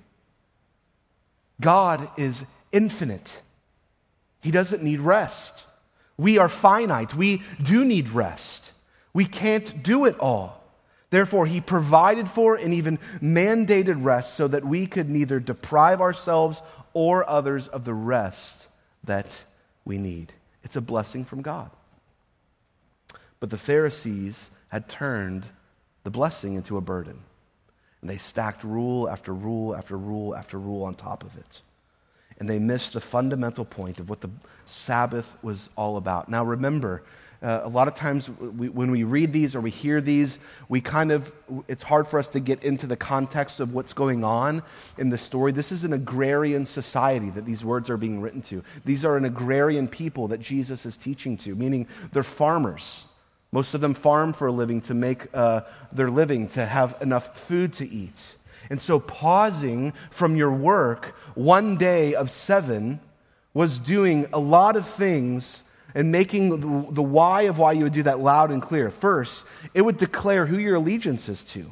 God 1.60 2.10
is 2.18 2.46
infinite, 2.72 3.42
He 4.42 4.52
doesn't 4.52 4.84
need 4.84 5.00
rest. 5.00 5.66
We 6.20 6.40
are 6.40 6.50
finite, 6.50 7.14
we 7.14 7.44
do 7.62 7.86
need 7.86 8.10
rest. 8.10 8.72
We 9.14 9.26
can't 9.26 9.84
do 9.84 10.06
it 10.06 10.18
all. 10.20 10.64
Therefore, 11.10 11.46
He 11.46 11.62
provided 11.62 12.28
for 12.28 12.56
and 12.56 12.74
even 12.74 12.98
mandated 13.22 14.04
rest 14.04 14.34
so 14.34 14.48
that 14.48 14.66
we 14.66 14.88
could 14.88 15.10
neither 15.10 15.40
deprive 15.40 16.02
ourselves 16.02 16.62
or 16.94 17.28
others 17.30 17.68
of 17.68 17.86
the 17.86 17.94
rest 17.94 18.68
that 19.04 19.44
we 19.86 19.98
need. 19.98 20.34
It's 20.64 20.76
a 20.76 20.82
blessing 20.82 21.24
from 21.24 21.42
God. 21.42 21.70
But 23.40 23.52
the 23.52 23.58
Pharisees 23.58 24.52
had 24.70 24.90
turned 24.90 25.46
the 26.04 26.10
blessing 26.10 26.56
into 26.56 26.78
a 26.78 26.82
burden. 26.82 27.20
And 28.08 28.16
they 28.16 28.20
stacked 28.20 28.64
rule 28.64 29.10
after 29.10 29.34
rule 29.34 29.76
after 29.76 29.98
rule 29.98 30.34
after 30.34 30.58
rule 30.58 30.86
on 30.86 30.96
top 30.96 31.26
of 31.26 31.38
it. 31.38 31.62
And 32.40 32.50
they 32.50 32.58
missed 32.58 32.94
the 32.94 33.02
fundamental 33.02 33.66
point 33.66 34.00
of 34.00 34.10
what 34.10 34.22
the 34.22 34.30
Sabbath 34.66 35.38
was 35.44 35.70
all 35.76 35.98
about. 35.98 36.30
Now, 36.30 36.46
remember, 36.46 37.04
uh, 37.44 37.60
a 37.64 37.68
lot 37.68 37.90
of 37.90 37.96
times 37.96 38.30
we, 38.30 38.70
when 38.70 38.92
we 38.92 39.04
read 39.04 39.34
these 39.34 39.56
or 39.56 39.60
we 39.60 39.72
hear 39.72 40.00
these, 40.00 40.40
we 40.70 40.80
kind 40.80 41.12
of, 41.12 41.34
it's 41.68 41.84
hard 41.84 42.08
for 42.08 42.18
us 42.18 42.30
to 42.30 42.40
get 42.40 42.64
into 42.64 42.88
the 42.88 42.96
context 42.96 43.60
of 43.60 43.74
what's 43.74 43.92
going 43.92 44.24
on 44.24 44.64
in 44.98 45.10
the 45.10 45.18
story. 45.18 45.52
This 45.52 45.74
is 45.74 45.84
an 45.84 45.92
agrarian 45.92 46.66
society 46.66 47.30
that 47.32 47.46
these 47.46 47.66
words 47.66 47.90
are 47.90 47.98
being 47.98 48.22
written 48.22 48.42
to. 48.44 48.64
These 48.86 49.04
are 49.04 49.18
an 49.18 49.26
agrarian 49.26 49.90
people 49.90 50.30
that 50.30 50.40
Jesus 50.40 50.86
is 50.86 50.96
teaching 50.96 51.36
to, 51.40 51.56
meaning 51.56 51.88
they're 52.14 52.24
farmers. 52.24 53.04
Most 53.52 53.74
of 53.74 53.82
them 53.82 53.94
farm 53.94 54.34
for 54.34 54.48
a 54.48 54.52
living 54.52 54.82
to 54.82 54.94
make 54.94 55.28
uh, 55.34 55.62
their 55.92 56.12
living, 56.12 56.48
to 56.50 56.66
have 56.66 56.98
enough 57.02 57.38
food 57.38 57.74
to 57.74 57.88
eat. 57.88 58.38
And 58.70 58.82
so, 58.82 59.00
pausing 59.00 59.94
from 60.12 60.36
your 60.36 60.52
work 60.52 61.16
one 61.36 61.78
day 61.78 62.14
of 62.14 62.30
seven 62.30 63.00
was 63.54 63.80
doing 63.80 64.28
a 64.34 64.40
lot 64.40 64.76
of 64.76 64.88
things 64.88 65.64
and 65.96 66.12
making 66.12 66.50
the, 66.50 66.92
the 66.92 67.02
why 67.02 67.44
of 67.44 67.58
why 67.58 67.72
you 67.72 67.84
would 67.84 67.94
do 67.94 68.04
that 68.04 68.20
loud 68.20 68.52
and 68.52 68.62
clear. 68.62 68.90
First, 68.90 69.46
it 69.74 69.82
would 69.82 69.98
declare 69.98 70.46
who 70.46 70.58
your 70.58 70.76
allegiance 70.76 71.30
is 71.30 71.44
to. 71.46 71.72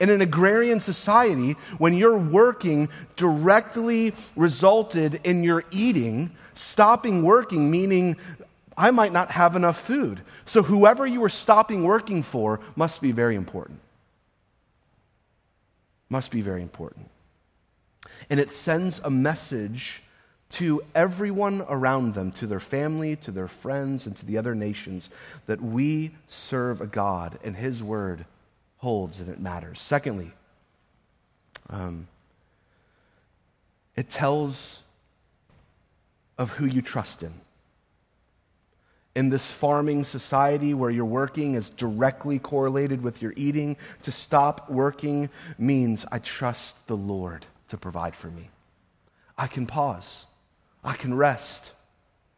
In 0.00 0.10
an 0.10 0.20
agrarian 0.20 0.80
society, 0.80 1.52
when 1.78 1.94
you're 1.94 2.18
working 2.18 2.88
directly 3.16 4.12
resulted 4.34 5.20
in 5.24 5.44
your 5.44 5.64
eating, 5.70 6.32
stopping 6.52 7.22
working, 7.22 7.70
meaning 7.70 8.16
I 8.76 8.90
might 8.90 9.12
not 9.12 9.30
have 9.32 9.56
enough 9.56 9.80
food. 9.80 10.22
So, 10.46 10.62
whoever 10.62 11.06
you 11.06 11.22
are 11.24 11.28
stopping 11.28 11.84
working 11.84 12.22
for 12.22 12.60
must 12.76 13.00
be 13.00 13.12
very 13.12 13.36
important. 13.36 13.80
Must 16.08 16.30
be 16.30 16.40
very 16.40 16.62
important. 16.62 17.08
And 18.28 18.40
it 18.40 18.50
sends 18.50 19.00
a 19.00 19.10
message 19.10 20.02
to 20.50 20.82
everyone 20.94 21.64
around 21.68 22.14
them, 22.14 22.30
to 22.32 22.46
their 22.46 22.60
family, 22.60 23.16
to 23.16 23.30
their 23.30 23.48
friends, 23.48 24.06
and 24.06 24.16
to 24.16 24.26
the 24.26 24.38
other 24.38 24.54
nations, 24.54 25.10
that 25.46 25.60
we 25.60 26.12
serve 26.28 26.80
a 26.80 26.86
God 26.86 27.38
and 27.42 27.56
His 27.56 27.82
word 27.82 28.24
holds 28.78 29.20
and 29.20 29.30
it 29.30 29.40
matters. 29.40 29.80
Secondly, 29.80 30.32
um, 31.70 32.06
it 33.96 34.10
tells 34.10 34.82
of 36.36 36.50
who 36.52 36.66
you 36.66 36.82
trust 36.82 37.22
in 37.22 37.32
in 39.14 39.28
this 39.28 39.50
farming 39.50 40.04
society 40.04 40.74
where 40.74 40.90
your 40.90 41.04
working 41.04 41.54
is 41.54 41.70
directly 41.70 42.38
correlated 42.38 43.02
with 43.02 43.22
your 43.22 43.32
eating, 43.36 43.76
to 44.02 44.10
stop 44.10 44.68
working 44.68 45.30
means 45.56 46.04
I 46.10 46.18
trust 46.18 46.86
the 46.86 46.96
Lord 46.96 47.46
to 47.68 47.76
provide 47.76 48.16
for 48.16 48.28
me. 48.28 48.50
I 49.38 49.46
can 49.46 49.66
pause. 49.66 50.26
I 50.82 50.94
can 50.94 51.14
rest. 51.14 51.72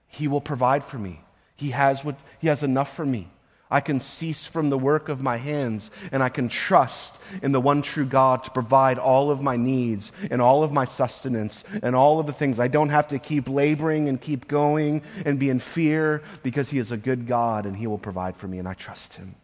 He 0.06 0.28
will 0.28 0.40
provide 0.40 0.84
for 0.84 0.98
me. 0.98 1.20
He 1.56 1.70
has 1.70 2.04
what 2.04 2.16
he 2.38 2.48
has 2.48 2.62
enough 2.62 2.94
for 2.94 3.06
me. 3.06 3.28
I 3.70 3.80
can 3.80 3.98
cease 3.98 4.44
from 4.44 4.70
the 4.70 4.78
work 4.78 5.08
of 5.08 5.20
my 5.20 5.38
hands 5.38 5.90
and 6.12 6.22
I 6.22 6.28
can 6.28 6.48
trust 6.48 7.20
in 7.42 7.50
the 7.50 7.60
one 7.60 7.82
true 7.82 8.04
God 8.04 8.44
to 8.44 8.50
provide 8.50 8.98
all 8.98 9.30
of 9.30 9.42
my 9.42 9.56
needs 9.56 10.12
and 10.30 10.40
all 10.40 10.62
of 10.62 10.70
my 10.70 10.84
sustenance 10.84 11.64
and 11.82 11.96
all 11.96 12.20
of 12.20 12.26
the 12.26 12.32
things. 12.32 12.60
I 12.60 12.68
don't 12.68 12.90
have 12.90 13.08
to 13.08 13.18
keep 13.18 13.48
laboring 13.48 14.08
and 14.08 14.20
keep 14.20 14.46
going 14.46 15.02
and 15.24 15.38
be 15.38 15.50
in 15.50 15.58
fear 15.58 16.22
because 16.44 16.70
He 16.70 16.78
is 16.78 16.92
a 16.92 16.96
good 16.96 17.26
God 17.26 17.66
and 17.66 17.76
He 17.76 17.88
will 17.88 17.98
provide 17.98 18.36
for 18.36 18.46
me 18.46 18.58
and 18.58 18.68
I 18.68 18.74
trust 18.74 19.14
Him. 19.14 19.34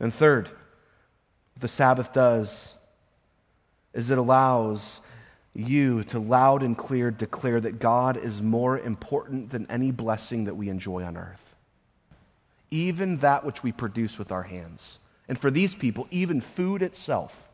And 0.00 0.14
third, 0.14 0.50
the 1.60 1.68
Sabbath 1.68 2.12
does 2.12 2.74
is 3.92 4.10
it 4.10 4.18
allows 4.18 5.00
you 5.54 6.04
to 6.04 6.18
loud 6.20 6.62
and 6.62 6.78
clear 6.78 7.10
declare 7.10 7.60
that 7.60 7.80
God 7.80 8.16
is 8.16 8.40
more 8.40 8.78
important 8.78 9.50
than 9.50 9.66
any 9.68 9.90
blessing 9.90 10.44
that 10.44 10.56
we 10.56 10.68
enjoy 10.68 11.02
on 11.02 11.16
earth 11.16 11.54
even 12.70 13.18
that 13.18 13.44
which 13.44 13.62
we 13.62 13.72
produce 13.72 14.18
with 14.18 14.32
our 14.32 14.44
hands. 14.44 14.98
And 15.28 15.38
for 15.38 15.50
these 15.50 15.74
people, 15.74 16.06
even 16.10 16.40
food 16.40 16.82
itself. 16.82 17.48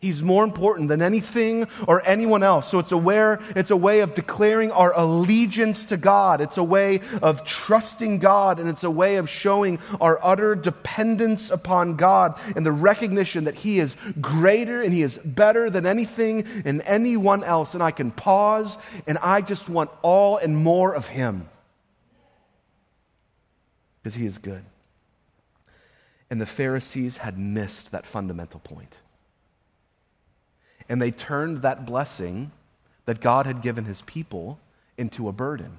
He's 0.00 0.22
more 0.22 0.44
important 0.44 0.88
than 0.88 1.02
anything 1.02 1.68
or 1.86 2.00
anyone 2.06 2.42
else. 2.42 2.70
So 2.70 2.78
it's 2.78 2.90
a, 2.90 2.96
way, 2.96 3.36
it's 3.54 3.70
a 3.70 3.76
way 3.76 4.00
of 4.00 4.14
declaring 4.14 4.72
our 4.72 4.98
allegiance 4.98 5.84
to 5.86 5.98
God. 5.98 6.40
It's 6.40 6.56
a 6.56 6.64
way 6.64 7.00
of 7.20 7.44
trusting 7.44 8.18
God, 8.18 8.58
and 8.58 8.66
it's 8.66 8.82
a 8.82 8.90
way 8.90 9.16
of 9.16 9.28
showing 9.28 9.78
our 10.00 10.18
utter 10.22 10.54
dependence 10.54 11.50
upon 11.50 11.96
God 11.96 12.40
and 12.56 12.64
the 12.64 12.72
recognition 12.72 13.44
that 13.44 13.56
He 13.56 13.78
is 13.78 13.94
greater 14.22 14.80
and 14.80 14.94
He 14.94 15.02
is 15.02 15.18
better 15.18 15.68
than 15.68 15.84
anything 15.84 16.46
and 16.64 16.80
anyone 16.86 17.44
else. 17.44 17.74
And 17.74 17.82
I 17.82 17.90
can 17.90 18.10
pause, 18.10 18.78
and 19.06 19.18
I 19.18 19.42
just 19.42 19.68
want 19.68 19.90
all 20.00 20.38
and 20.38 20.56
more 20.56 20.94
of 20.94 21.08
Him 21.08 21.46
because 24.10 24.20
he 24.20 24.26
is 24.26 24.38
good. 24.38 24.64
And 26.30 26.40
the 26.40 26.46
Pharisees 26.46 27.18
had 27.18 27.38
missed 27.38 27.92
that 27.92 28.06
fundamental 28.06 28.58
point. 28.60 28.98
And 30.88 31.00
they 31.00 31.12
turned 31.12 31.62
that 31.62 31.86
blessing 31.86 32.50
that 33.04 33.20
God 33.20 33.46
had 33.46 33.62
given 33.62 33.84
his 33.84 34.02
people 34.02 34.58
into 34.98 35.28
a 35.28 35.32
burden. 35.32 35.78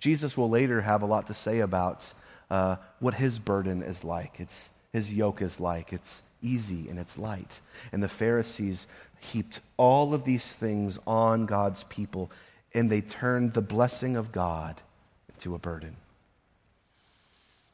Jesus 0.00 0.36
will 0.36 0.50
later 0.50 0.80
have 0.80 1.02
a 1.02 1.06
lot 1.06 1.28
to 1.28 1.34
say 1.34 1.60
about 1.60 2.12
uh, 2.50 2.76
what 2.98 3.14
his 3.14 3.38
burden 3.38 3.82
is 3.82 4.02
like. 4.02 4.40
It's, 4.40 4.70
his 4.92 5.12
yoke 5.12 5.42
is 5.42 5.60
like. 5.60 5.92
It's 5.92 6.24
easy 6.42 6.88
and 6.88 6.98
it's 6.98 7.16
light. 7.16 7.60
And 7.92 8.02
the 8.02 8.08
Pharisees 8.08 8.88
heaped 9.20 9.60
all 9.76 10.12
of 10.12 10.24
these 10.24 10.52
things 10.54 10.98
on 11.06 11.46
God's 11.46 11.84
people, 11.84 12.32
and 12.74 12.90
they 12.90 13.00
turned 13.00 13.54
the 13.54 13.62
blessing 13.62 14.16
of 14.16 14.32
God 14.32 14.82
into 15.28 15.54
a 15.54 15.58
burden. 15.58 15.96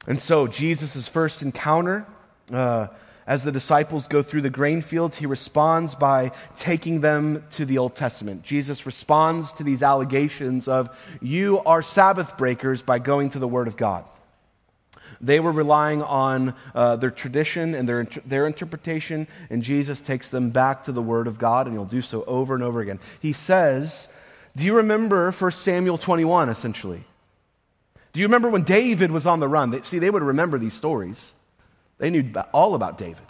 And 0.07 0.21
so, 0.21 0.47
Jesus' 0.47 1.07
first 1.07 1.43
encounter, 1.43 2.07
uh, 2.53 2.89
as 3.27 3.45
the 3.45 3.53
disciples 3.53 4.09
go 4.09 4.21
through 4.21 4.41
the 4.41 4.51
grain 4.51 4.83
fields, 4.83 5.19
he 5.19 5.27
responds 5.27 5.95
by 5.95 6.33
taking 6.57 7.01
them 7.01 7.45
to 7.51 7.65
the 7.65 7.79
Old 7.79 7.95
Testament. 7.95 8.43
Jesus 8.43 8.85
responds 8.85 9.53
to 9.55 9.65
these 9.65 9.83
allegations 9.83 10.67
of, 10.67 10.91
You 11.21 11.61
are 11.61 11.83
Sabbath 11.83 12.37
breakers 12.37 12.83
by 12.83 12.99
going 12.99 13.31
to 13.31 13.39
the 13.39 13.47
Word 13.47 13.69
of 13.69 13.77
God. 13.77 14.09
They 15.21 15.39
were 15.39 15.53
relying 15.53 16.03
on 16.03 16.55
uh, 16.75 16.97
their 16.97 17.13
tradition 17.13 17.75
and 17.77 17.89
their, 17.89 18.05
their 18.27 18.47
interpretation, 18.47 19.29
and 19.51 19.63
Jesus 19.63 20.01
takes 20.01 20.31
them 20.31 20.51
back 20.51 20.83
to 20.85 20.93
the 20.93 21.03
Word 21.03 21.29
of 21.29 21.39
God, 21.39 21.67
and 21.67 21.77
he'll 21.77 21.85
do 21.85 22.03
so 22.03 22.25
over 22.25 22.55
and 22.55 22.65
over 22.65 22.81
again. 22.81 22.99
He 23.21 23.33
says, 23.33 24.09
Do 24.57 24.65
you 24.65 24.75
remember 24.75 25.31
1 25.31 25.53
Samuel 25.53 25.97
21, 25.97 26.49
essentially? 26.49 27.05
Do 28.13 28.21
you 28.21 28.27
remember 28.27 28.51
when 28.51 28.63
David 28.63 29.11
was 29.11 29.27
on 29.27 29.41
the 29.41 29.49
run? 29.49 29.83
See, 29.85 29.99
they 29.99 30.11
would 30.11 30.23
remember 30.23 30.59
these 30.59 30.75
stories. 30.75 31.33
They 31.99 32.11
knew 32.11 32.31
all 32.53 32.75
about 32.75 32.99
David. 32.99 33.25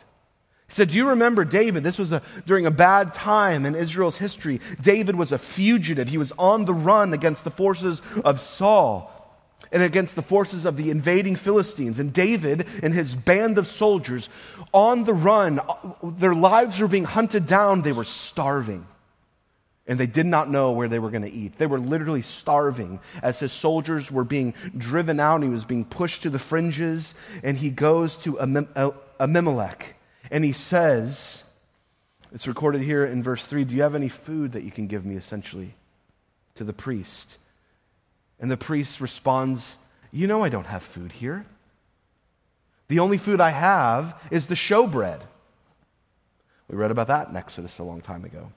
He 0.67 0.75
said, 0.75 0.89
Do 0.89 0.97
you 0.97 1.11
remember 1.11 1.45
David? 1.45 1.85
This 1.85 1.99
was 1.99 2.13
a, 2.13 2.23
during 2.47 2.67
a 2.67 2.71
bad 2.71 3.13
time 3.13 3.65
in 3.65 3.75
Israel's 3.75 4.17
history. 4.17 4.61
David 4.81 5.15
was 5.15 5.31
a 5.31 5.39
fugitive. 5.39 6.09
He 6.09 6.19
was 6.19 6.33
on 6.33 6.65
the 6.65 6.75
run 6.75 7.13
against 7.13 7.45
the 7.45 7.51
forces 7.51 8.03
of 8.25 8.41
Saul 8.41 9.11
and 9.71 9.83
against 9.83 10.17
the 10.17 10.23
forces 10.23 10.65
of 10.65 10.77
the 10.77 10.91
invading 10.91 11.37
Philistines. 11.37 12.01
And 12.01 12.13
David 12.13 12.67
and 12.83 12.93
his 12.93 13.15
band 13.15 13.59
of 13.59 13.67
soldiers 13.67 14.29
on 14.73 15.05
the 15.05 15.15
run, 15.15 15.61
their 16.03 16.35
lives 16.35 16.79
were 16.79 16.89
being 16.89 17.05
hunted 17.05 17.47
down. 17.47 17.83
They 17.83 17.93
were 17.93 18.05
starving. 18.05 18.87
And 19.93 20.01
they 20.01 20.07
did 20.07 20.25
not 20.25 20.49
know 20.49 20.73
where 20.73 20.89
they 20.89 20.99
were 20.99 21.11
going 21.11 21.21
to 21.21 21.31
eat. 21.31 21.59
They 21.59 21.67
were 21.67 21.79
literally 21.79 22.23
starving 22.23 22.99
as 23.23 23.41
his 23.41 23.53
soldiers 23.53 24.11
were 24.11 24.25
being 24.25 24.55
driven 24.75 25.21
out 25.21 25.35
and 25.35 25.45
he 25.45 25.51
was 25.51 25.67
being 25.67 25.85
pushed 25.85 26.23
to 26.23 26.31
the 26.31 26.39
fringes. 26.39 27.15
And 27.45 27.59
he 27.59 27.69
goes 27.69 28.17
to 28.17 28.39
uh, 28.39 28.93
Abimelech 29.21 29.97
and 30.31 30.45
he 30.45 30.53
says, 30.53 31.45
it's 32.33 32.49
recorded 32.49 32.81
here 32.81 33.05
in 33.05 33.23
verse 33.23 33.45
3 33.45 33.65
Do 33.65 33.75
you 33.75 33.83
have 33.83 33.95
any 33.95 34.09
food 34.09 34.53
that 34.53 34.63
you 34.63 34.71
can 34.71 34.87
give 34.87 35.05
me, 35.05 35.15
essentially, 35.15 35.75
to 36.55 36.65
the 36.65 36.73
priest? 36.73 37.37
And 38.41 38.51
the 38.51 38.57
priest 38.57 38.99
responds, 38.99 39.77
You 40.11 40.27
know, 40.27 40.43
I 40.43 40.49
don't 40.49 40.69
have 40.69 40.83
food 40.83 41.13
here. 41.13 41.45
The 42.89 42.99
only 42.99 43.19
food 43.19 43.43
I 43.43 43.51
have 43.51 44.19
is 44.31 44.47
the 44.47 44.55
showbread. 44.55 45.21
We 46.67 46.79
read 46.79 46.91
about 46.91 47.09
that 47.09 47.29
in 47.29 47.37
Exodus 47.37 47.79
a 47.79 47.85
long 47.85 48.01
time 48.01 48.25
ago. 48.25 48.53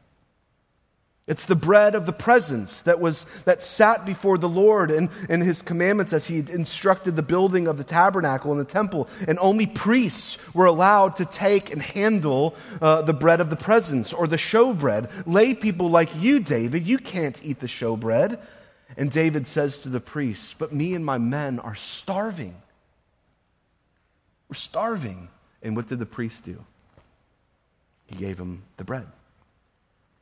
It's 1.27 1.45
the 1.45 1.55
bread 1.55 1.95
of 1.95 2.05
the 2.05 2.13
presence 2.13 2.83
that, 2.83 2.99
was, 2.99 3.25
that 3.45 3.63
sat 3.63 4.05
before 4.05 4.37
the 4.37 4.49
Lord 4.49 4.91
and, 4.91 5.09
and 5.27 5.41
his 5.41 5.63
commandments 5.63 6.13
as 6.13 6.27
he 6.27 6.37
instructed 6.37 7.15
the 7.15 7.23
building 7.23 7.67
of 7.67 7.79
the 7.79 7.83
tabernacle 7.83 8.51
and 8.51 8.59
the 8.59 8.65
temple. 8.65 9.09
And 9.27 9.39
only 9.39 9.65
priests 9.65 10.37
were 10.53 10.65
allowed 10.65 11.15
to 11.15 11.25
take 11.25 11.71
and 11.71 11.81
handle 11.81 12.55
uh, 12.79 13.01
the 13.01 13.13
bread 13.13 13.41
of 13.41 13.49
the 13.49 13.55
presence 13.55 14.13
or 14.13 14.27
the 14.27 14.37
showbread. 14.37 15.25
Lay 15.25 15.55
people 15.55 15.89
like 15.89 16.09
you, 16.15 16.39
David, 16.39 16.85
you 16.85 16.99
can't 16.99 17.43
eat 17.43 17.59
the 17.59 17.67
showbread. 17.67 18.39
And 18.95 19.09
David 19.09 19.47
says 19.47 19.81
to 19.81 19.89
the 19.89 19.99
priests, 19.99 20.53
But 20.53 20.73
me 20.73 20.93
and 20.93 21.03
my 21.03 21.17
men 21.17 21.57
are 21.57 21.75
starving. 21.75 22.55
We're 24.47 24.55
starving. 24.55 25.29
And 25.63 25.75
what 25.75 25.87
did 25.87 25.97
the 25.97 26.05
priest 26.05 26.43
do? 26.43 26.63
He 28.05 28.15
gave 28.15 28.39
him 28.39 28.61
the 28.77 28.83
bread. 28.83 29.07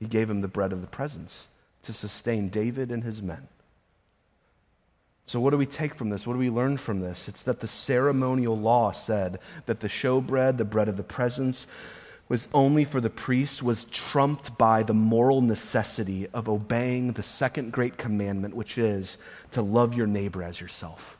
He 0.04 0.10
gave 0.10 0.30
him 0.30 0.42
the 0.42 0.50
bread 0.50 0.74
of 0.74 0.82
the 0.82 0.88
presence 0.88 1.48
to 1.84 1.94
sustain 1.94 2.50
David 2.50 2.92
and 2.92 3.06
his 3.06 3.24
men. 3.24 3.48
So, 5.26 5.40
what 5.40 5.52
do 5.52 5.58
we 5.58 5.66
take 5.66 5.96
from 5.96 6.10
this? 6.10 6.28
What 6.28 6.34
do 6.34 6.40
we 6.40 6.50
learn 6.50 6.76
from 6.76 7.00
this? 7.00 7.30
It's 7.30 7.44
that 7.44 7.62
the 7.62 7.68
ceremonial 7.68 8.60
law 8.60 8.92
said 8.92 9.40
that 9.66 9.80
the 9.80 9.88
showbread, 9.88 10.58
the 10.58 10.66
bread 10.66 10.90
of 10.90 10.98
the 10.98 11.06
presence, 11.06 11.68
was 12.28 12.50
only 12.54 12.84
for 12.84 13.00
the 13.00 13.10
priests 13.10 13.64
was 13.64 13.86
trumped 13.86 14.58
by 14.58 14.84
the 14.84 14.94
moral 14.94 15.40
necessity 15.40 16.28
of 16.34 16.50
obeying 16.50 17.14
the 17.14 17.24
second 17.24 17.72
great 17.72 17.98
commandment, 17.98 18.58
which 18.58 18.78
is 18.78 19.18
to 19.52 19.62
love 19.62 19.94
your 19.94 20.08
neighbor 20.08 20.44
as 20.44 20.60
yourself. 20.60 21.18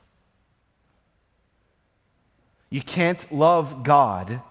You 2.70 2.82
can't 2.82 3.32
love 3.32 3.84
God 3.84 4.42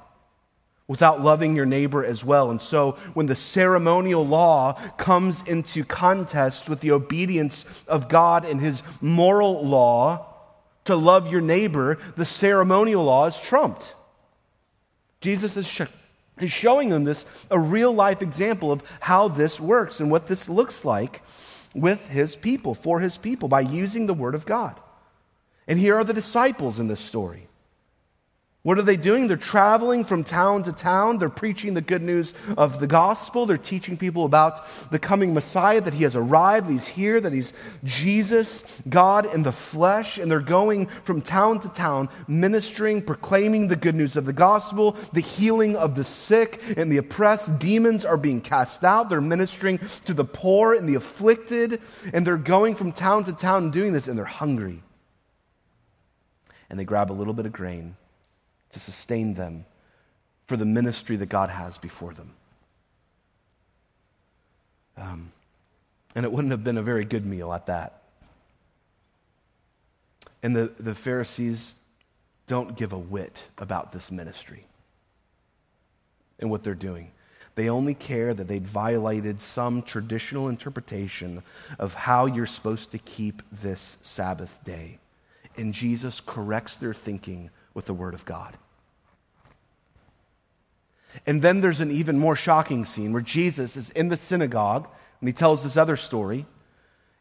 without 0.92 1.22
loving 1.22 1.57
your 1.57 1.64
neighbor 1.64 2.05
as 2.05 2.22
well. 2.22 2.50
And 2.50 2.61
so, 2.61 2.92
when 3.14 3.24
the 3.24 3.35
ceremonial 3.35 4.26
law 4.26 4.74
comes 4.98 5.42
into 5.48 5.87
contest 5.87 6.68
with 6.68 6.81
the 6.81 6.90
obedience 6.90 7.64
of 7.88 8.11
God 8.11 8.44
and 8.44 8.61
his 8.61 8.83
moral 9.00 9.66
law 9.66 10.26
to 10.85 10.94
love 10.94 11.33
your 11.33 11.40
neighbor, 11.40 11.96
the 12.16 12.26
ceremonial 12.26 13.05
law 13.05 13.24
is 13.24 13.40
trumped. 13.40 13.94
Jesus 15.22 15.57
is 15.57 15.81
He's 16.38 16.52
showing 16.52 16.90
them 16.90 17.05
this, 17.05 17.24
a 17.50 17.59
real 17.59 17.92
life 17.92 18.20
example 18.20 18.70
of 18.70 18.83
how 19.00 19.28
this 19.28 19.59
works 19.59 19.98
and 19.98 20.11
what 20.11 20.26
this 20.26 20.46
looks 20.46 20.85
like 20.85 21.22
with 21.74 22.09
his 22.09 22.37
people, 22.37 22.74
for 22.74 23.00
his 23.00 23.16
people, 23.16 23.48
by 23.48 23.61
using 23.61 24.07
the 24.07 24.14
word 24.14 24.35
of 24.35 24.44
God. 24.44 24.78
And 25.66 25.78
here 25.78 25.94
are 25.94 26.05
the 26.05 26.12
disciples 26.12 26.78
in 26.78 26.88
this 26.88 27.00
story. 27.00 27.48
What 28.64 28.79
are 28.79 28.83
they 28.83 28.96
doing? 28.96 29.27
They're 29.27 29.37
traveling 29.37 30.05
from 30.05 30.22
town 30.22 30.62
to 30.64 30.72
town. 30.72 31.18
They're 31.18 31.29
preaching 31.29 31.75
the 31.75 31.81
good 31.81 32.01
news 32.03 32.33
of 32.57 32.79
the 32.79 32.87
gospel. 32.87 33.44
They're 33.44 33.59
teaching 33.59 33.96
people 33.96 34.25
about 34.25 34.61
the 34.92 35.01
coming 35.01 35.35
Messiah, 35.35 35.81
that 35.81 35.94
he 35.94 36.05
has 36.05 36.14
arrived, 36.14 36.68
that 36.68 36.72
he's 36.72 36.87
here, 36.87 37.20
that 37.20 37.33
he's 37.33 37.53
Jesus, 37.83 38.62
God 38.88 39.27
in 39.35 39.42
the 39.42 39.51
flesh. 39.51 40.16
And 40.16 40.31
they're 40.31 40.38
going 40.38 40.87
from 40.87 41.22
town 41.22 41.59
to 41.61 41.68
town, 41.70 42.09
ministering, 42.29 43.03
proclaiming 43.03 43.66
the 43.66 43.75
good 43.75 43.96
news 43.96 44.16
of 44.16 44.27
the 44.27 44.33
gospel, 44.33 44.92
the 45.12 45.20
healing 45.20 45.75
of 45.75 45.96
the 45.96 46.05
sick 46.05 46.62
and 46.77 46.90
the 46.92 46.98
oppressed. 46.98 47.59
Demons 47.59 48.05
are 48.05 48.16
being 48.16 48.40
cast 48.40 48.85
out. 48.85 49.09
They're 49.09 49.20
ministering 49.20 49.81
to 50.05 50.14
the 50.14 50.25
poor 50.25 50.72
and 50.72 50.88
the 50.88 50.94
afflicted. 50.94 51.81
And 52.14 52.25
they're 52.25 52.37
going 52.37 52.77
from 52.77 52.92
town 52.92 53.25
to 53.25 53.33
town 53.33 53.72
doing 53.72 53.92
this, 53.92 54.07
and 54.07 54.16
they're 54.16 54.25
hungry. 54.25 54.85
And 56.70 56.79
they 56.79 56.85
grab 56.85 57.11
a 57.11 57.12
little 57.12 57.35
bit 57.35 57.44
of 57.44 57.53
grain 57.53 57.96
to 58.73 58.81
sustain 58.81 59.35
them 59.35 59.65
for 60.47 60.57
the 60.57 60.65
ministry 60.65 61.17
that 61.17 61.27
God 61.27 61.51
has 61.51 61.79
before 61.79 62.13
them. 62.13 62.33
Um, 64.97 65.33
and 66.15 66.25
it 66.25 66.33
wouldn't 66.33 66.51
have 66.51 66.65
been 66.65 66.79
a 66.79 66.83
very 66.83 67.05
good 67.05 67.25
meal 67.25 67.53
at 67.53 67.67
that. 67.67 68.03
And 70.43 70.55
the, 70.55 70.73
the 70.79 70.95
Pharisees 70.95 71.75
don't 72.47 72.77
give 72.77 72.93
a 72.93 72.99
whit 72.99 73.45
about 73.59 73.93
this 73.93 74.11
ministry 74.11 74.67
and 76.39 76.51
what 76.51 76.63
they're 76.63 76.75
doing. 76.75 77.13
They 77.55 77.69
only 77.69 77.95
care 77.95 78.35
that 78.35 78.49
they'd 78.49 78.67
violated 78.67 79.41
some 79.41 79.83
traditional 79.83 80.49
interpretation 80.49 81.43
of 81.79 81.95
how 81.95 82.27
you're 82.27 82.47
supposed 82.47 82.91
to 82.93 82.99
keep 82.99 83.43
this 83.53 83.99
Sabbath 84.03 84.59
day. 84.65 84.99
And 85.57 85.75
Jesus 85.75 86.21
corrects 86.21 86.77
their 86.77 86.95
thinking 86.95 87.51
with 87.75 87.87
the 87.87 87.95
Word 87.95 88.15
of 88.15 88.25
God. 88.25 88.57
And 91.27 91.43
then 91.43 91.61
there's 91.61 91.81
an 91.81 91.91
even 91.91 92.19
more 92.19 92.37
shocking 92.37 92.85
scene 92.85 93.13
where 93.13 93.23
Jesus 93.23 93.77
is 93.77 93.91
in 93.91 94.09
the 94.09 94.17
synagogue 94.17 94.89
and 95.21 95.29
he 95.29 95.33
tells 95.33 95.63
this 95.63 95.77
other 95.77 95.97
story. 95.97 96.47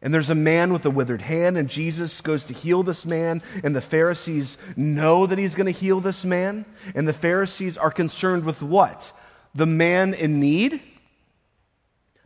And 0.02 0.14
there's 0.14 0.32
a 0.32 0.36
man 0.36 0.74
with 0.74 0.84
a 0.86 0.90
withered 0.90 1.22
hand, 1.22 1.60
and 1.60 1.70
Jesus 1.70 2.22
goes 2.22 2.46
to 2.46 2.56
heal 2.56 2.82
this 2.82 3.06
man, 3.06 3.44
and 3.64 3.76
the 3.76 3.82
Pharisees 3.82 4.58
know 4.76 5.28
that 5.28 5.38
he's 5.38 5.54
going 5.54 5.72
to 5.72 5.80
heal 5.80 6.00
this 6.00 6.26
man. 6.26 6.66
And 6.96 7.08
the 7.08 7.14
Pharisees 7.14 7.78
are 7.78 7.92
concerned 7.92 8.44
with 8.44 8.64
what? 8.64 9.14
The 9.54 9.68
man 9.68 10.16
in 10.16 10.40
need? 10.40 10.82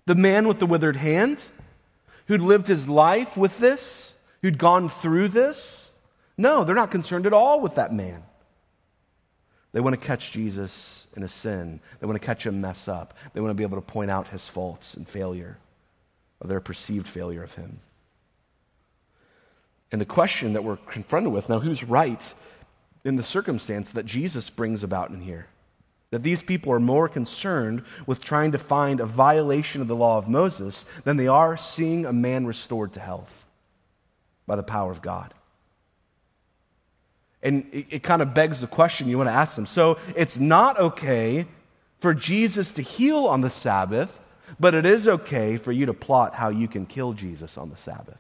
The 0.05 0.15
man 0.15 0.47
with 0.47 0.59
the 0.59 0.65
withered 0.65 0.95
hand? 0.95 1.43
Who'd 2.27 2.39
lived 2.39 2.67
his 2.67 2.87
life 2.87 3.35
with 3.35 3.59
this? 3.59 4.13
Who'd 4.41 4.57
gone 4.57 4.87
through 4.87 5.27
this? 5.29 5.84
No, 6.37 6.63
they're 6.63 6.75
not 6.75 6.91
concerned 6.91 7.25
at 7.25 7.33
all 7.33 7.59
with 7.61 7.75
that 7.75 7.93
man. 7.93 8.23
They 9.71 9.81
want 9.81 9.99
to 9.99 10.07
catch 10.07 10.31
Jesus 10.31 11.05
in 11.15 11.23
a 11.23 11.27
sin. 11.27 11.81
They 11.99 12.07
want 12.07 12.19
to 12.19 12.25
catch 12.25 12.45
him 12.45 12.61
mess 12.61 12.87
up. 12.87 13.13
They 13.33 13.41
want 13.41 13.51
to 13.51 13.55
be 13.55 13.63
able 13.63 13.77
to 13.77 13.81
point 13.81 14.09
out 14.09 14.29
his 14.29 14.47
faults 14.47 14.93
and 14.93 15.07
failure 15.07 15.57
or 16.39 16.47
their 16.47 16.61
perceived 16.61 17.07
failure 17.07 17.43
of 17.43 17.55
him. 17.55 17.79
And 19.91 19.99
the 20.01 20.05
question 20.05 20.53
that 20.53 20.63
we're 20.63 20.77
confronted 20.77 21.31
with 21.31 21.49
now, 21.49 21.59
who's 21.59 21.83
right 21.83 22.33
in 23.03 23.15
the 23.15 23.23
circumstance 23.23 23.91
that 23.91 24.05
Jesus 24.05 24.49
brings 24.49 24.83
about 24.83 25.09
in 25.09 25.21
here? 25.21 25.47
That 26.11 26.23
these 26.23 26.43
people 26.43 26.71
are 26.71 26.79
more 26.79 27.09
concerned 27.09 27.83
with 28.07 28.23
trying 28.23 28.53
to 28.53 28.57
find 28.57 28.99
a 28.99 29.05
violation 29.05 29.81
of 29.81 29.87
the 29.87 29.95
law 29.95 30.17
of 30.17 30.29
Moses 30.29 30.85
than 31.03 31.17
they 31.17 31.27
are 31.27 31.57
seeing 31.57 32.05
a 32.05 32.13
man 32.13 32.45
restored 32.45 32.93
to 32.93 32.99
health 32.99 33.45
by 34.47 34.55
the 34.55 34.63
power 34.63 34.91
of 34.91 35.01
God. 35.01 35.33
And 37.45 37.67
it, 37.71 37.85
it 37.89 38.03
kind 38.03 38.23
of 38.23 38.33
begs 38.33 38.59
the 38.59 38.67
question 38.67 39.07
you 39.07 39.17
want 39.17 39.29
to 39.29 39.33
ask 39.33 39.55
them. 39.55 39.67
So 39.67 39.99
it's 40.15 40.39
not 40.39 40.79
okay 40.79 41.45
for 41.99 42.13
Jesus 42.13 42.71
to 42.71 42.81
heal 42.81 43.27
on 43.27 43.41
the 43.41 43.51
Sabbath, 43.51 44.19
but 44.59 44.73
it 44.73 44.85
is 44.85 45.07
okay 45.07 45.57
for 45.57 45.71
you 45.71 45.85
to 45.85 45.93
plot 45.93 46.33
how 46.33 46.49
you 46.49 46.67
can 46.67 46.87
kill 46.87 47.13
Jesus 47.13 47.57
on 47.57 47.69
the 47.69 47.77
Sabbath. 47.77 48.17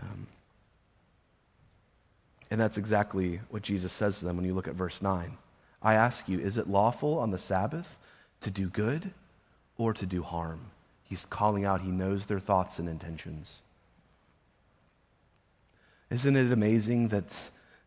Um, 0.00 0.28
and 2.50 2.60
that's 2.60 2.78
exactly 2.78 3.40
what 3.50 3.62
Jesus 3.62 3.92
says 3.92 4.20
to 4.20 4.24
them 4.24 4.36
when 4.36 4.46
you 4.46 4.54
look 4.54 4.68
at 4.68 4.74
verse 4.74 5.02
9. 5.02 5.36
I 5.82 5.94
ask 5.94 6.28
you, 6.28 6.38
is 6.38 6.56
it 6.56 6.68
lawful 6.68 7.18
on 7.18 7.32
the 7.32 7.38
Sabbath 7.38 7.98
to 8.42 8.50
do 8.50 8.68
good 8.68 9.10
or 9.76 9.92
to 9.92 10.06
do 10.06 10.22
harm? 10.22 10.60
He's 11.02 11.26
calling 11.26 11.64
out, 11.64 11.80
he 11.82 11.90
knows 11.90 12.26
their 12.26 12.38
thoughts 12.38 12.78
and 12.78 12.88
intentions. 12.88 13.62
Isn't 16.10 16.36
it 16.36 16.52
amazing 16.52 17.08
that 17.08 17.32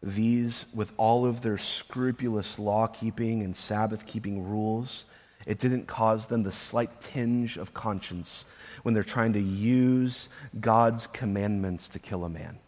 these, 0.02 0.66
with 0.74 0.94
all 0.98 1.26
of 1.26 1.42
their 1.42 1.58
scrupulous 1.58 2.58
law 2.58 2.88
keeping 2.88 3.44
and 3.44 3.56
Sabbath 3.56 4.06
keeping 4.06 4.48
rules, 4.48 5.06
it 5.46 5.60
didn't 5.60 5.88
cause 5.88 6.28
them 6.28 6.44
the 6.44 6.52
slight 6.52 7.02
tinge 7.02 7.58
of 7.58 7.74
conscience 7.74 8.46
when 8.84 8.94
they're 8.94 9.04
trying 9.04 9.34
to 9.34 9.42
use 9.42 10.30
God's 10.60 11.08
commandments 11.08 11.90
to 11.90 12.00
kill 12.00 12.24
a 12.24 12.30
man. 12.30 12.60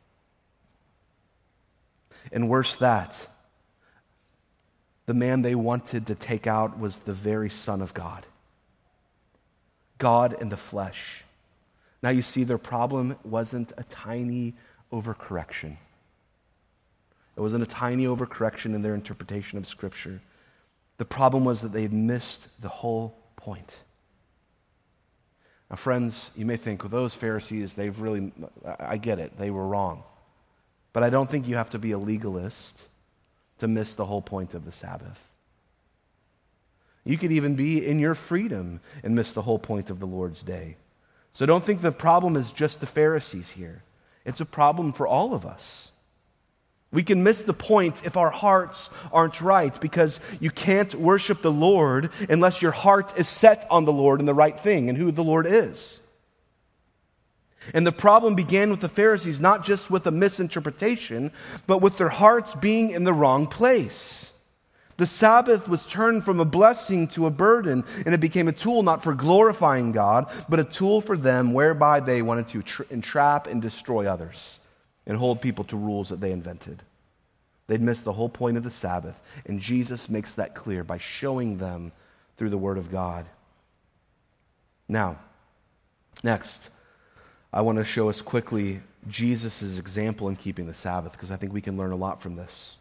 And 2.31 2.49
worse 2.49 2.75
that, 2.77 3.27
the 5.05 5.13
man 5.13 5.41
they 5.41 5.55
wanted 5.55 6.07
to 6.07 6.15
take 6.15 6.47
out 6.47 6.79
was 6.79 6.99
the 6.99 7.13
very 7.13 7.49
Son 7.49 7.81
of 7.81 7.93
God. 7.93 8.25
God 9.97 10.35
in 10.41 10.49
the 10.49 10.57
flesh. 10.57 11.23
Now 12.01 12.09
you 12.09 12.21
see, 12.21 12.43
their 12.43 12.57
problem 12.57 13.15
wasn't 13.23 13.71
a 13.77 13.83
tiny 13.83 14.55
overcorrection. 15.01 15.77
It 17.35 17.41
wasn't 17.41 17.63
a 17.63 17.67
tiny 17.67 18.05
overcorrection 18.05 18.73
in 18.75 18.81
their 18.81 18.95
interpretation 18.95 19.57
of 19.57 19.67
Scripture. 19.67 20.21
The 20.97 21.05
problem 21.05 21.43
was 21.43 21.61
that 21.61 21.73
they 21.73 21.81
had 21.81 21.93
missed 21.93 22.47
the 22.61 22.69
whole 22.69 23.17
point. 23.35 23.77
Now, 25.69 25.75
friends, 25.75 26.31
you 26.35 26.45
may 26.45 26.57
think, 26.57 26.83
well, 26.83 26.89
those 26.89 27.13
Pharisees, 27.13 27.73
they've 27.73 27.99
really, 27.99 28.31
I 28.79 28.97
get 28.97 29.19
it, 29.19 29.37
they 29.37 29.49
were 29.49 29.67
wrong. 29.67 30.03
But 30.93 31.03
I 31.03 31.09
don't 31.09 31.29
think 31.29 31.47
you 31.47 31.55
have 31.55 31.71
to 31.71 31.79
be 31.79 31.91
a 31.91 31.97
legalist 31.97 32.87
to 33.59 33.67
miss 33.67 33.93
the 33.93 34.05
whole 34.05 34.21
point 34.21 34.53
of 34.53 34.63
the 34.63 34.71
Sabbath. 34.71 35.29
You 37.03 37.17
could 37.17 37.31
even 37.31 37.55
be 37.55 37.85
in 37.85 37.99
your 37.99 38.15
freedom 38.15 38.79
and 39.03 39.13
miss 39.13 39.33
the 39.33 39.41
whole 39.41 39.59
point 39.59 39.89
of 39.89 39.99
the 39.99 40.07
Lord's 40.07 40.41
day. 40.41 40.77
So 41.33 41.45
don't 41.45 41.63
think 41.63 41.81
the 41.81 41.91
problem 41.91 42.35
is 42.35 42.51
just 42.51 42.79
the 42.79 42.87
Pharisees 42.87 43.51
here. 43.51 43.83
It's 44.25 44.41
a 44.41 44.45
problem 44.45 44.91
for 44.91 45.07
all 45.07 45.33
of 45.33 45.45
us. 45.45 45.91
We 46.91 47.03
can 47.03 47.23
miss 47.23 47.41
the 47.41 47.53
point 47.53 48.05
if 48.05 48.15
our 48.15 48.29
hearts 48.29 48.89
aren't 49.11 49.41
right 49.41 49.79
because 49.81 50.19
you 50.39 50.49
can't 50.49 50.95
worship 50.95 51.41
the 51.41 51.51
Lord 51.51 52.09
unless 52.29 52.61
your 52.61 52.71
heart 52.71 53.17
is 53.19 53.27
set 53.27 53.65
on 53.69 53.85
the 53.85 53.91
Lord 53.91 54.19
and 54.19 54.27
the 54.27 54.33
right 54.33 54.57
thing 54.57 54.87
and 54.87 54.97
who 54.97 55.11
the 55.11 55.23
Lord 55.23 55.45
is. 55.45 55.99
And 57.73 57.85
the 57.85 57.91
problem 57.91 58.35
began 58.35 58.69
with 58.69 58.79
the 58.79 58.89
Pharisees, 58.89 59.41
not 59.41 59.65
just 59.65 59.89
with 59.89 60.07
a 60.07 60.11
misinterpretation, 60.11 61.31
but 61.67 61.81
with 61.81 61.97
their 61.97 62.09
hearts 62.09 62.55
being 62.55 62.91
in 62.91 63.03
the 63.03 63.13
wrong 63.13 63.47
place. 63.47 64.31
The 64.97 65.05
Sabbath 65.05 65.67
was 65.67 65.85
turned 65.85 66.23
from 66.23 66.39
a 66.39 66.45
blessing 66.45 67.07
to 67.09 67.25
a 67.25 67.29
burden, 67.29 67.83
and 68.05 68.13
it 68.13 68.21
became 68.21 68.47
a 68.47 68.53
tool 68.53 68.81
not 68.81 69.03
for 69.03 69.13
glorifying 69.13 69.91
God, 69.91 70.31
but 70.47 70.59
a 70.59 70.63
tool 70.63 71.01
for 71.01 71.17
them 71.17 71.53
whereby 71.53 71.99
they 71.99 72.21
wanted 72.21 72.47
to 72.49 72.61
tra- 72.61 72.85
entrap 72.89 73.47
and 73.47 73.61
destroy 73.61 74.05
others 74.05 74.59
and 75.05 75.17
hold 75.17 75.41
people 75.41 75.65
to 75.65 75.77
rules 75.77 76.09
that 76.09 76.21
they 76.21 76.31
invented. 76.31 76.81
They'd 77.67 77.81
missed 77.81 78.05
the 78.05 78.13
whole 78.13 78.29
point 78.29 78.57
of 78.57 78.63
the 78.63 78.71
Sabbath, 78.71 79.19
and 79.45 79.59
Jesus 79.59 80.09
makes 80.09 80.33
that 80.35 80.55
clear 80.55 80.83
by 80.83 80.97
showing 80.97 81.57
them 81.57 81.91
through 82.37 82.51
the 82.51 82.57
Word 82.57 82.77
of 82.77 82.91
God. 82.91 83.25
Now, 84.87 85.19
next, 86.23 86.69
I 87.51 87.61
want 87.61 87.79
to 87.79 87.85
show 87.85 88.09
us 88.09 88.21
quickly 88.21 88.81
Jesus' 89.09 89.77
example 89.77 90.29
in 90.29 90.35
keeping 90.35 90.67
the 90.67 90.73
Sabbath 90.73 91.13
because 91.13 91.31
I 91.31 91.35
think 91.35 91.53
we 91.53 91.61
can 91.61 91.75
learn 91.75 91.91
a 91.91 91.95
lot 91.97 92.21
from 92.21 92.35
this. 92.35 92.77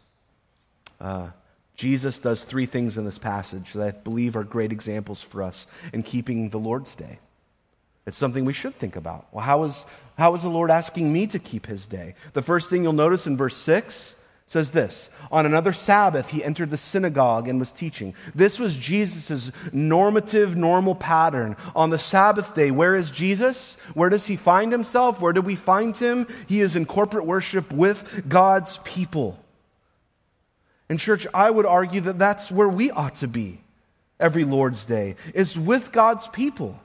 Uh, 0.99 1.29
Jesus 1.75 2.19
does 2.19 2.43
three 2.43 2.65
things 2.65 2.97
in 2.97 3.05
this 3.05 3.19
passage 3.19 3.73
that 3.73 3.87
I 3.87 3.91
believe 3.91 4.35
are 4.35 4.43
great 4.43 4.71
examples 4.71 5.21
for 5.21 5.43
us 5.43 5.67
in 5.93 6.03
keeping 6.03 6.49
the 6.49 6.59
Lord's 6.59 6.95
day. 6.95 7.19
It's 8.05 8.17
something 8.17 8.45
we 8.45 8.53
should 8.53 8.75
think 8.75 8.95
about. 8.95 9.27
Well, 9.31 9.43
how 9.43 9.63
is, 9.63 9.85
how 10.17 10.33
is 10.35 10.43
the 10.43 10.49
Lord 10.49 10.71
asking 10.71 11.11
me 11.11 11.27
to 11.27 11.39
keep 11.39 11.65
his 11.65 11.87
day? 11.87 12.15
The 12.33 12.41
first 12.41 12.69
thing 12.69 12.83
you'll 12.83 12.93
notice 12.93 13.27
in 13.27 13.35
verse 13.35 13.57
6 13.57 14.15
says 14.47 14.71
this 14.71 15.09
On 15.31 15.45
another 15.45 15.73
Sabbath, 15.73 16.29
he 16.29 16.43
entered 16.43 16.69
the 16.69 16.77
synagogue 16.77 17.47
and 17.47 17.59
was 17.59 17.71
teaching. 17.71 18.13
This 18.33 18.59
was 18.59 18.75
Jesus' 18.77 19.51
normative, 19.73 20.55
normal 20.55 20.95
pattern. 20.95 21.57
On 21.75 21.89
the 21.89 21.99
Sabbath 21.99 22.53
day, 22.53 22.71
where 22.71 22.95
is 22.95 23.11
Jesus? 23.11 23.75
Where 23.95 24.09
does 24.09 24.27
he 24.27 24.35
find 24.35 24.71
himself? 24.71 25.19
Where 25.19 25.33
do 25.33 25.41
we 25.41 25.55
find 25.55 25.97
him? 25.97 26.27
He 26.47 26.61
is 26.61 26.75
in 26.75 26.85
corporate 26.85 27.25
worship 27.25 27.73
with 27.73 28.29
God's 28.29 28.77
people. 28.83 29.39
In 30.89 30.97
church, 30.97 31.25
I 31.33 31.49
would 31.49 31.65
argue 31.65 32.01
that 32.01 32.19
that's 32.19 32.51
where 32.51 32.69
we 32.69 32.91
ought 32.91 33.15
to 33.15 33.27
be 33.27 33.61
every 34.19 34.43
Lord's 34.43 34.85
Day, 34.85 35.15
is 35.33 35.57
with 35.57 35.91
God's 35.91 36.27
people 36.29 36.79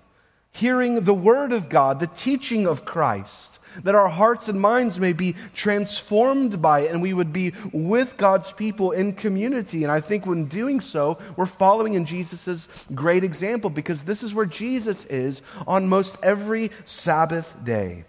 hearing 0.52 1.02
the 1.02 1.14
word 1.14 1.52
of 1.52 1.68
God, 1.68 2.00
the 2.00 2.06
teaching 2.08 2.66
of 2.66 2.84
Christ, 2.84 3.60
that 3.84 3.94
our 3.94 4.08
hearts 4.08 4.48
and 4.48 4.60
minds 4.60 4.98
may 4.98 5.12
be 5.12 5.36
transformed 5.54 6.60
by 6.60 6.80
it 6.80 6.90
and 6.90 7.00
we 7.00 7.12
would 7.12 7.32
be 7.32 7.52
with 7.72 8.16
God's 8.16 8.52
people 8.52 8.90
in 8.90 9.12
community. 9.12 9.84
And 9.84 9.92
I 9.92 10.00
think 10.00 10.26
when 10.26 10.46
doing 10.46 10.80
so, 10.80 11.18
we're 11.36 11.46
following 11.46 11.94
in 11.94 12.04
Jesus' 12.04 12.68
great 12.92 13.22
example 13.22 13.70
because 13.70 14.02
this 14.02 14.24
is 14.24 14.34
where 14.34 14.46
Jesus 14.46 15.04
is 15.06 15.40
on 15.68 15.88
most 15.88 16.18
every 16.22 16.72
Sabbath 16.84 17.54
day. 17.62 18.04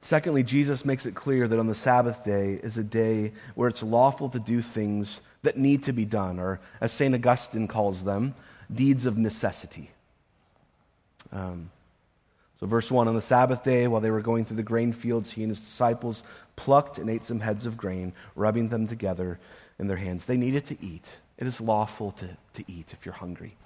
Secondly, 0.00 0.42
Jesus 0.42 0.84
makes 0.84 1.04
it 1.04 1.14
clear 1.14 1.46
that 1.46 1.58
on 1.58 1.66
the 1.66 1.74
Sabbath 1.74 2.24
day 2.24 2.58
is 2.62 2.78
a 2.78 2.84
day 2.84 3.32
where 3.54 3.68
it's 3.68 3.82
lawful 3.82 4.28
to 4.30 4.38
do 4.38 4.62
things 4.62 5.20
that 5.42 5.56
need 5.56 5.82
to 5.84 5.92
be 5.92 6.04
done, 6.04 6.38
or 6.38 6.60
as 6.80 6.92
St. 6.92 7.14
Augustine 7.14 7.68
calls 7.68 8.04
them, 8.04 8.34
deeds 8.72 9.04
of 9.06 9.18
necessity. 9.18 9.90
Um, 11.32 11.70
so, 12.58 12.66
verse 12.66 12.90
1 12.90 13.08
On 13.08 13.14
the 13.14 13.22
Sabbath 13.22 13.62
day, 13.62 13.88
while 13.88 14.00
they 14.00 14.10
were 14.10 14.20
going 14.20 14.44
through 14.44 14.56
the 14.56 14.62
grain 14.62 14.92
fields, 14.92 15.32
he 15.32 15.42
and 15.42 15.50
his 15.50 15.60
disciples 15.60 16.24
plucked 16.56 16.98
and 16.98 17.08
ate 17.08 17.24
some 17.24 17.40
heads 17.40 17.66
of 17.66 17.76
grain, 17.76 18.12
rubbing 18.34 18.68
them 18.68 18.86
together 18.86 19.38
in 19.78 19.86
their 19.86 19.96
hands. 19.96 20.24
They 20.24 20.36
needed 20.36 20.64
to 20.66 20.76
eat. 20.84 21.20
It 21.38 21.46
is 21.46 21.60
lawful 21.60 22.10
to, 22.12 22.36
to 22.54 22.64
eat 22.66 22.92
if 22.92 23.06
you're 23.06 23.14
hungry 23.14 23.56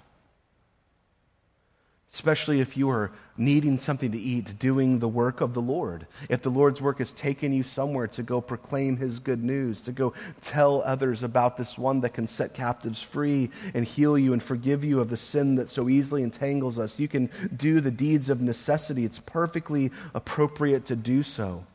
especially 2.15 2.61
if 2.61 2.77
you 2.77 2.89
are 2.89 3.11
needing 3.35 3.77
something 3.77 4.09
to 4.09 4.17
eat, 4.17 4.57
doing 4.57 4.99
the 4.99 5.07
work 5.07 5.41
of 5.41 5.53
the 5.53 5.61
Lord. 5.61 6.07
If 6.29 6.41
the 6.41 6.49
Lord's 6.49 6.81
work 6.81 6.99
has 6.99 7.11
taken 7.11 7.51
you 7.51 7.61
somewhere 7.61 8.07
to 8.07 8.23
go 8.23 8.39
proclaim 8.39 8.95
his 8.95 9.19
good 9.19 9.43
news, 9.43 9.81
to 9.81 9.91
go 9.91 10.13
tell 10.39 10.81
others 10.83 11.23
about 11.23 11.57
this 11.57 11.77
one 11.77 11.99
that 12.01 12.13
can 12.13 12.25
set 12.25 12.53
captives 12.53 13.01
free 13.01 13.49
and 13.73 13.85
heal 13.85 14.17
you 14.17 14.31
and 14.31 14.41
forgive 14.41 14.85
you 14.85 15.01
of 15.01 15.09
the 15.09 15.17
sin 15.17 15.55
that 15.55 15.69
so 15.69 15.89
easily 15.89 16.23
entangles 16.23 16.79
us, 16.79 16.97
you 16.97 17.09
can 17.09 17.29
do 17.53 17.81
the 17.81 17.91
deeds 17.91 18.29
of 18.29 18.41
necessity. 18.41 19.03
It's 19.03 19.19
perfectly 19.19 19.91
appropriate 20.13 20.85
to 20.85 20.95
do 20.95 21.21
so. 21.21 21.65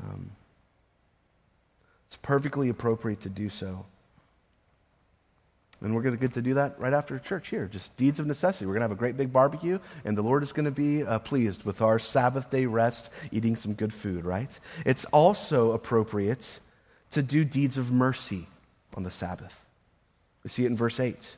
Um, 0.00 0.30
it's 2.06 2.16
perfectly 2.16 2.68
appropriate 2.68 3.20
to 3.22 3.28
do 3.28 3.48
so. 3.48 3.86
And 5.82 5.94
we're 5.94 6.02
going 6.02 6.14
to 6.14 6.20
get 6.20 6.34
to 6.34 6.42
do 6.42 6.54
that 6.54 6.78
right 6.78 6.92
after 6.92 7.18
church 7.18 7.48
here. 7.48 7.66
Just 7.66 7.96
deeds 7.96 8.20
of 8.20 8.26
necessity. 8.26 8.66
We're 8.66 8.74
going 8.74 8.82
to 8.82 8.84
have 8.84 8.92
a 8.92 8.96
great 8.96 9.16
big 9.16 9.32
barbecue, 9.32 9.78
and 10.04 10.16
the 10.16 10.22
Lord 10.22 10.42
is 10.42 10.52
going 10.52 10.64
to 10.64 10.70
be 10.70 11.02
uh, 11.02 11.18
pleased 11.18 11.64
with 11.64 11.82
our 11.82 11.98
Sabbath 11.98 12.50
day 12.50 12.66
rest, 12.66 13.10
eating 13.32 13.56
some 13.56 13.74
good 13.74 13.92
food, 13.92 14.24
right? 14.24 14.58
It's 14.86 15.04
also 15.06 15.72
appropriate 15.72 16.60
to 17.10 17.22
do 17.22 17.44
deeds 17.44 17.76
of 17.76 17.90
mercy 17.90 18.46
on 18.94 19.02
the 19.02 19.10
Sabbath. 19.10 19.66
We 20.44 20.50
see 20.50 20.64
it 20.64 20.68
in 20.68 20.76
verse 20.76 21.00
8. 21.00 21.36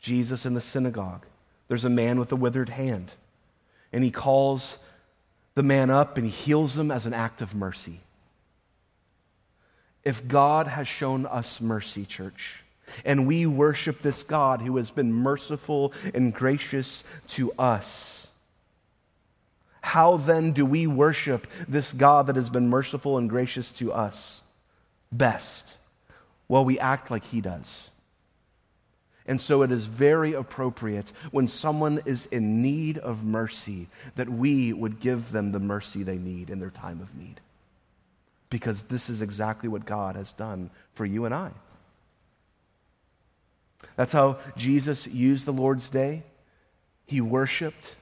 Jesus 0.00 0.44
in 0.44 0.54
the 0.54 0.60
synagogue. 0.60 1.24
There's 1.68 1.84
a 1.84 1.90
man 1.90 2.18
with 2.18 2.30
a 2.30 2.36
withered 2.36 2.68
hand, 2.68 3.14
and 3.92 4.04
he 4.04 4.10
calls 4.10 4.78
the 5.54 5.62
man 5.62 5.88
up 5.88 6.16
and 6.16 6.26
he 6.26 6.32
heals 6.32 6.76
him 6.76 6.90
as 6.90 7.06
an 7.06 7.14
act 7.14 7.40
of 7.40 7.54
mercy. 7.54 8.00
If 10.02 10.26
God 10.28 10.66
has 10.66 10.86
shown 10.86 11.26
us 11.26 11.60
mercy, 11.60 12.04
church, 12.04 12.63
and 13.04 13.26
we 13.26 13.46
worship 13.46 14.02
this 14.02 14.22
God 14.22 14.60
who 14.60 14.76
has 14.76 14.90
been 14.90 15.12
merciful 15.12 15.92
and 16.12 16.34
gracious 16.34 17.04
to 17.28 17.52
us. 17.58 18.28
How 19.82 20.16
then 20.16 20.52
do 20.52 20.64
we 20.64 20.86
worship 20.86 21.46
this 21.68 21.92
God 21.92 22.26
that 22.26 22.36
has 22.36 22.48
been 22.48 22.68
merciful 22.68 23.18
and 23.18 23.28
gracious 23.28 23.70
to 23.72 23.92
us 23.92 24.42
best? 25.12 25.76
Well, 26.48 26.64
we 26.64 26.78
act 26.78 27.10
like 27.10 27.24
He 27.24 27.40
does. 27.40 27.90
And 29.26 29.40
so 29.40 29.62
it 29.62 29.70
is 29.70 29.86
very 29.86 30.34
appropriate 30.34 31.12
when 31.30 31.48
someone 31.48 32.00
is 32.04 32.26
in 32.26 32.62
need 32.62 32.98
of 32.98 33.24
mercy 33.24 33.88
that 34.16 34.28
we 34.28 34.72
would 34.72 35.00
give 35.00 35.32
them 35.32 35.52
the 35.52 35.60
mercy 35.60 36.02
they 36.02 36.18
need 36.18 36.50
in 36.50 36.60
their 36.60 36.70
time 36.70 37.00
of 37.00 37.16
need. 37.16 37.40
Because 38.50 38.84
this 38.84 39.08
is 39.08 39.22
exactly 39.22 39.68
what 39.68 39.86
God 39.86 40.16
has 40.16 40.32
done 40.32 40.70
for 40.92 41.06
you 41.06 41.24
and 41.24 41.34
I. 41.34 41.52
That's 43.96 44.12
how 44.12 44.38
Jesus 44.56 45.06
used 45.06 45.46
the 45.46 45.52
Lord's 45.52 45.90
day. 45.90 46.22
He 47.06 47.20
worshiped. 47.20 47.94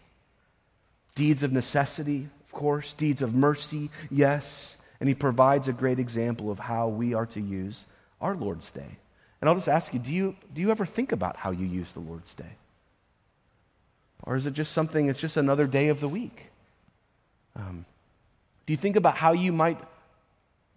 Deeds 1.14 1.43
of 1.43 1.53
necessity, 1.53 2.28
of 2.47 2.53
course, 2.53 2.95
deeds 2.95 3.20
of 3.20 3.35
mercy, 3.35 3.91
yes. 4.11 4.78
And 4.99 5.09
he 5.09 5.14
provides 5.14 5.68
a 5.68 5.72
great 5.72 5.99
example 5.99 6.51
of 6.51 6.59
how 6.59 6.89
we 6.89 7.12
are 7.12 7.26
to 7.26 7.41
use 7.41 7.87
our 8.20 8.35
Lord's 8.35 8.70
day. 8.70 8.97
And 9.41 9.49
I'll 9.49 9.57
just 9.57 9.68
ask 9.68 9.93
you 9.93 9.99
do, 9.99 10.12
you 10.12 10.37
do 10.55 10.62
you 10.62 10.70
ever 10.70 10.87
think 10.87 11.12
about 11.12 11.37
how 11.37 11.51
you 11.51 11.66
use 11.66 11.93
the 11.93 12.01
Lord's 12.01 12.35
day? 12.35 12.57
Or 14.22 14.37
is 14.37 14.47
it 14.47 14.55
just 14.55 14.72
something, 14.72 15.09
it's 15.09 15.20
just 15.20 15.37
another 15.37 15.66
day 15.66 15.89
of 15.89 16.01
the 16.01 16.09
week? 16.09 16.51
Um, 17.57 17.85
do 18.66 18.72
you 18.72 18.76
think 18.76 18.97
about 18.97 19.16
how 19.16 19.33
you 19.33 19.53
might 19.53 19.78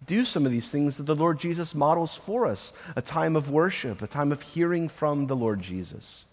do 0.04 0.24
some 0.24 0.44
of 0.44 0.52
these 0.52 0.70
things 0.70 0.96
that 0.96 1.04
the 1.04 1.16
Lord 1.16 1.38
Jesus 1.38 1.74
models 1.74 2.14
for 2.14 2.46
us? 2.46 2.72
A 2.94 3.02
time 3.02 3.36
of 3.36 3.50
worship, 3.50 4.02
a 4.02 4.06
time 4.06 4.32
of 4.32 4.42
hearing 4.42 4.88
from 4.88 5.26
the 5.26 5.36
Lord 5.36 5.60
Jesus. 5.60 6.26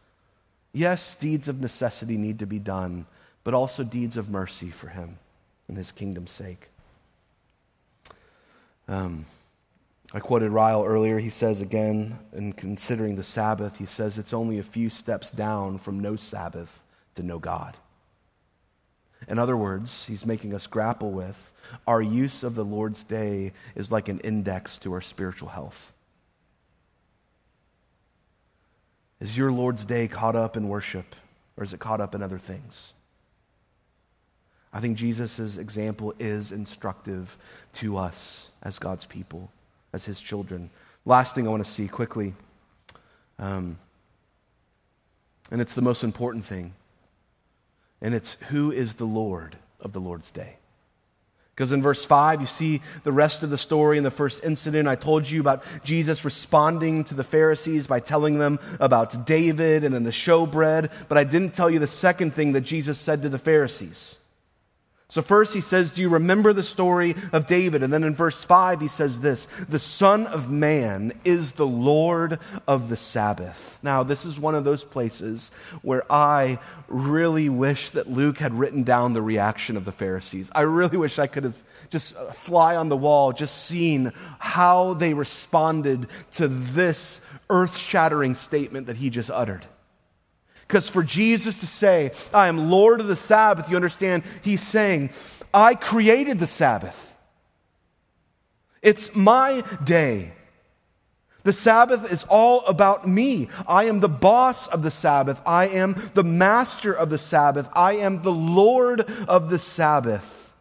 Yes, 0.74 1.16
deeds 1.16 1.48
of 1.48 1.62
necessity 1.62 2.18
need 2.18 2.40
to 2.40 2.46
be 2.46 2.60
done, 2.60 3.06
but 3.44 3.54
also 3.54 3.84
deeds 3.84 4.18
of 4.18 4.30
mercy 4.30 4.70
for 4.70 4.90
Him 4.90 5.18
and 5.68 5.78
His 5.78 5.92
kingdom's 5.92 6.32
sake. 6.32 6.68
Um, 8.88 9.26
I 10.14 10.20
quoted 10.20 10.52
Ryle 10.52 10.84
earlier. 10.84 11.20
He 11.20 11.30
says 11.30 11.62
again, 11.62 12.20
in 12.34 12.54
considering 12.54 13.16
the 13.16 13.24
Sabbath, 13.24 13.78
he 13.78 13.86
says 13.86 14.18
it's 14.18 14.34
only 14.34 14.60
a 14.60 14.64
few 14.64 14.90
steps 14.90 15.32
down 15.32 15.80
from 15.80 16.00
no 16.00 16.16
Sabbath 16.16 16.82
to 17.16 17.24
no 17.24 17.40
God. 17.40 17.76
In 19.28 19.40
other 19.40 19.58
words, 19.58 20.06
he's 20.06 20.26
making 20.26 20.54
us 20.54 20.68
grapple 20.68 21.12
with 21.12 21.54
our 21.88 22.02
use 22.02 22.44
of 22.44 22.56
the 22.56 22.66
Lord's 22.66 23.04
day 23.04 23.54
is 23.76 23.92
like 23.92 24.10
an 24.10 24.20
index 24.20 24.78
to 24.80 24.94
our 24.94 25.02
spiritual 25.02 25.50
health. 25.50 25.94
Is 29.20 29.38
your 29.38 29.52
Lord's 29.52 29.86
day 29.86 30.08
caught 30.08 30.36
up 30.36 30.58
in 30.58 30.68
worship, 30.68 31.16
or 31.58 31.64
is 31.64 31.74
it 31.74 31.80
caught 31.80 32.02
up 32.02 32.14
in 32.14 32.22
other 32.22 32.38
things? 32.38 32.94
I 34.74 34.80
think 34.80 34.98
Jesus' 34.98 35.58
example 35.58 36.14
is 36.20 36.52
instructive 36.52 37.38
to 37.74 37.98
us 37.98 38.52
as 38.64 38.80
God's 38.80 39.06
people, 39.06 39.52
as 39.94 40.04
his 40.06 40.20
children. 40.20 40.70
Last 41.06 41.36
thing 41.36 41.48
I 41.48 41.52
want 41.52 41.66
to 41.66 41.72
see 41.72 41.88
quickly, 41.88 42.34
um, 43.40 43.78
and 45.52 45.62
it's 45.62 45.76
the 45.76 45.82
most 45.82 46.04
important 46.04 46.44
thing 46.44 46.74
and 48.04 48.14
it's 48.14 48.34
who 48.50 48.72
is 48.72 48.96
the 48.96 49.06
Lord 49.06 49.56
of 49.80 49.94
the 49.94 50.00
Lord's 50.00 50.32
day. 50.32 50.58
Because 51.56 51.72
in 51.72 51.84
verse 51.84 52.04
5, 52.04 52.42
you 52.42 52.48
see 52.48 52.82
the 53.04 53.12
rest 53.12 53.44
of 53.44 53.52
the 53.52 53.60
story 53.60 53.98
in 53.98 54.04
the 54.04 54.12
first 54.12 54.44
incident. 54.44 54.88
I 54.88 54.96
told 54.96 55.30
you 55.30 55.40
about 55.40 55.64
Jesus 55.84 56.26
responding 56.26 57.04
to 57.06 57.14
the 57.14 57.24
Pharisees 57.24 57.86
by 57.86 58.00
telling 58.00 58.40
them 58.40 58.60
about 58.80 59.26
David 59.28 59.84
and 59.84 59.94
then 59.94 60.04
the 60.04 60.10
showbread, 60.10 60.92
but 61.08 61.18
I 61.18 61.24
didn't 61.24 61.54
tell 61.54 61.70
you 61.70 61.78
the 61.80 61.88
second 61.88 62.34
thing 62.34 62.54
that 62.54 62.62
Jesus 62.62 62.98
said 62.98 63.22
to 63.22 63.30
the 63.30 63.38
Pharisees. 63.40 64.18
So, 65.10 65.22
first 65.22 65.54
he 65.54 65.62
says, 65.62 65.92
Do 65.92 66.02
you 66.02 66.10
remember 66.10 66.54
the 66.54 66.64
story 66.64 67.16
of 67.32 67.46
David? 67.46 67.84
And 67.84 67.94
then 67.94 68.04
in 68.04 68.16
verse 68.16 68.44
5, 68.44 68.82
he 68.82 68.88
says 68.88 69.20
this 69.20 69.46
The 69.70 69.80
Son 69.80 70.26
of 70.28 70.50
Man 70.50 71.14
is 71.24 71.52
the 71.52 71.68
Lord 71.68 72.40
of 72.68 72.90
the 72.90 72.98
Sabbath. 72.98 73.78
Now, 73.84 74.04
this 74.04 74.26
is 74.26 74.40
one 74.40 74.56
of 74.56 74.64
those 74.64 74.84
places 74.84 75.52
where 75.82 76.04
I 76.12 76.58
really 76.88 77.50
wish 77.50 77.92
that 77.92 78.10
Luke 78.10 78.40
had 78.40 78.58
written 78.58 78.84
down 78.84 79.14
the 79.14 79.22
reaction 79.22 79.78
of 79.78 79.86
the 79.86 79.92
Pharisees. 79.92 80.52
I 80.56 80.62
really 80.62 80.98
wish 80.98 81.20
I 81.20 81.28
could 81.28 81.44
have 81.44 81.62
just 81.90 82.16
uh, 82.16 82.32
fly 82.32 82.76
on 82.76 82.90
the 82.90 82.98
wall, 82.98 83.34
just 83.34 83.66
seen 83.66 84.12
how 84.40 84.96
they 84.96 85.14
responded 85.14 86.08
to 86.32 86.48
this 86.48 87.20
earth 87.50 87.78
shattering 87.78 88.36
statement 88.36 88.88
that 88.88 88.98
he 88.98 89.10
just 89.10 89.30
uttered. 89.30 89.68
Because 90.68 90.90
for 90.90 91.04
Jesus 91.04 91.58
to 91.58 91.68
say, 91.68 92.12
I 92.34 92.48
am 92.48 92.70
Lord 92.70 93.00
of 93.00 93.08
the 93.08 93.16
Sabbath, 93.16 93.70
you 93.70 93.76
understand, 93.76 94.24
he's 94.42 94.62
saying, 94.62 95.12
I 95.54 95.76
created 95.76 96.40
the 96.40 96.48
Sabbath. 96.48 97.16
It's 98.82 99.16
my 99.16 99.64
day. 99.84 100.34
The 101.44 101.54
Sabbath 101.54 102.12
is 102.12 102.24
all 102.30 102.62
about 102.66 103.08
me. 103.08 103.50
I 103.68 103.86
am 103.86 104.00
the 104.00 104.10
boss 104.10 104.68
of 104.68 104.82
the 104.82 104.92
Sabbath. 104.92 105.42
I 105.46 105.68
am 105.68 105.96
the 106.14 106.24
master 106.24 106.94
of 106.94 107.10
the 107.10 107.18
Sabbath. 107.18 107.70
I 107.74 107.94
am 107.94 108.24
the 108.24 108.32
Lord 108.32 109.02
of 109.28 109.50
the 109.50 109.60
Sabbath. 109.60 110.54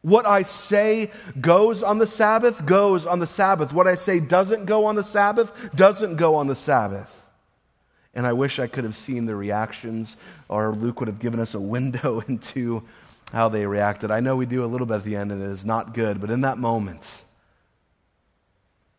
What 0.00 0.26
I 0.26 0.42
say 0.42 1.10
goes 1.40 1.82
on 1.82 1.98
the 1.98 2.06
Sabbath, 2.06 2.66
goes 2.66 3.06
on 3.06 3.20
the 3.20 3.26
Sabbath. 3.26 3.72
What 3.72 3.86
I 3.86 3.96
say 3.96 4.18
doesn't 4.18 4.66
go 4.66 4.86
on 4.86 4.96
the 4.96 5.04
Sabbath, 5.04 5.70
doesn't 5.74 6.16
go 6.16 6.36
on 6.36 6.46
the 6.46 6.56
Sabbath. 6.56 7.21
And 8.14 8.26
I 8.26 8.32
wish 8.32 8.58
I 8.58 8.66
could 8.66 8.84
have 8.84 8.96
seen 8.96 9.26
the 9.26 9.34
reactions, 9.34 10.16
or 10.48 10.74
Luke 10.74 11.00
would 11.00 11.08
have 11.08 11.18
given 11.18 11.40
us 11.40 11.54
a 11.54 11.60
window 11.60 12.20
into 12.28 12.82
how 13.32 13.48
they 13.48 13.66
reacted. 13.66 14.10
I 14.10 14.20
know 14.20 14.36
we 14.36 14.46
do 14.46 14.64
a 14.64 14.66
little 14.66 14.86
bit 14.86 14.96
at 14.96 15.04
the 15.04 15.16
end, 15.16 15.32
and 15.32 15.42
it 15.42 15.46
is 15.46 15.64
not 15.64 15.94
good, 15.94 16.20
but 16.20 16.30
in 16.30 16.42
that 16.42 16.58
moment, 16.58 17.24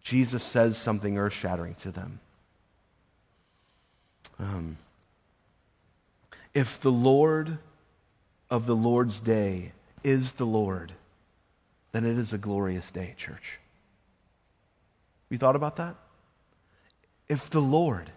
Jesus 0.02 0.44
says 0.44 0.78
something 0.78 1.18
earth 1.18 1.34
shattering 1.34 1.76
to 1.76 1.92
them. 1.92 2.20
Um, 4.40 4.78
if 6.54 6.80
the 6.80 6.92
Lord 6.92 7.60
of 8.50 8.66
the 8.66 8.76
Lord's 8.76 9.20
day 9.22 9.72
is 10.04 10.34
the 10.34 10.46
Lord, 10.46 10.94
then 11.92 12.06
it 12.06 12.18
is 12.18 12.34
a 12.34 12.38
glorious 12.38 12.92
day, 12.92 13.16
church. 13.18 13.60
You 15.30 15.38
thought 15.38 15.56
about 15.56 15.78
that? 15.78 15.96
If 17.30 17.50
the 17.50 17.62
Lord, 17.62 18.12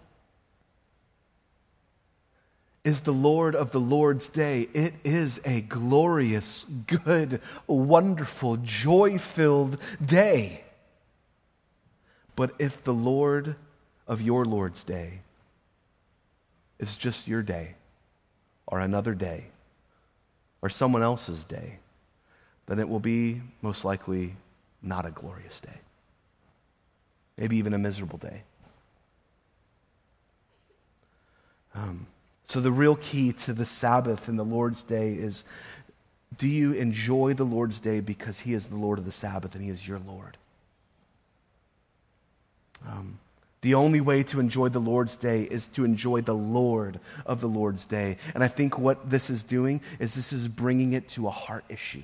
is 2.87 3.01
the 3.01 3.11
Lord 3.11 3.53
of 3.53 3.71
the 3.71 3.81
Lord's 3.81 4.29
day. 4.29 4.69
It 4.73 4.93
is 5.03 5.41
a 5.43 5.59
glorious, 5.59 6.65
good, 6.87 7.41
wonderful, 7.67 8.55
joy 8.63 9.17
filled 9.17 9.77
day. 10.03 10.63
But 12.37 12.53
if 12.59 12.81
the 12.81 12.93
Lord 12.93 13.57
of 14.07 14.21
your 14.21 14.45
Lord's 14.45 14.85
day 14.85 15.19
is 16.79 16.95
just 16.95 17.27
your 17.27 17.41
day, 17.41 17.75
or 18.67 18.79
another 18.79 19.13
day, 19.13 19.47
or 20.61 20.69
someone 20.69 21.03
else's 21.03 21.43
day, 21.43 21.79
then 22.67 22.79
it 22.79 22.87
will 22.87 23.01
be 23.01 23.41
most 23.61 23.83
likely 23.83 24.37
not 24.81 25.05
a 25.05 25.11
glorious 25.11 25.59
day. 25.59 25.81
Maybe 27.37 27.57
even 27.57 27.73
a 27.73 27.77
miserable 27.77 28.17
day. 28.17 28.43
Um, 31.75 32.07
so, 32.47 32.61
the 32.61 32.71
real 32.71 32.95
key 32.95 33.33
to 33.33 33.53
the 33.53 33.65
Sabbath 33.65 34.29
and 34.29 34.39
the 34.39 34.43
Lord's 34.43 34.81
day 34.81 35.11
is 35.11 35.43
do 36.37 36.47
you 36.47 36.73
enjoy 36.73 37.33
the 37.33 37.43
Lord's 37.43 37.79
day 37.79 37.99
because 37.99 38.39
He 38.39 38.53
is 38.53 38.67
the 38.67 38.75
Lord 38.75 38.99
of 38.99 39.05
the 39.05 39.11
Sabbath 39.11 39.53
and 39.53 39.63
He 39.63 39.69
is 39.69 39.85
your 39.85 39.99
Lord? 39.99 40.37
Um, 42.87 43.19
the 43.61 43.73
only 43.73 43.99
way 43.99 44.23
to 44.23 44.39
enjoy 44.39 44.69
the 44.69 44.79
Lord's 44.79 45.17
day 45.17 45.43
is 45.43 45.67
to 45.69 45.83
enjoy 45.83 46.21
the 46.21 46.35
Lord 46.35 46.99
of 47.25 47.41
the 47.41 47.49
Lord's 47.49 47.85
day. 47.85 48.17
And 48.33 48.43
I 48.43 48.47
think 48.47 48.77
what 48.77 49.09
this 49.09 49.29
is 49.29 49.43
doing 49.43 49.81
is 49.99 50.13
this 50.13 50.31
is 50.31 50.47
bringing 50.47 50.93
it 50.93 51.09
to 51.09 51.27
a 51.27 51.31
heart 51.31 51.65
issue. 51.67 52.03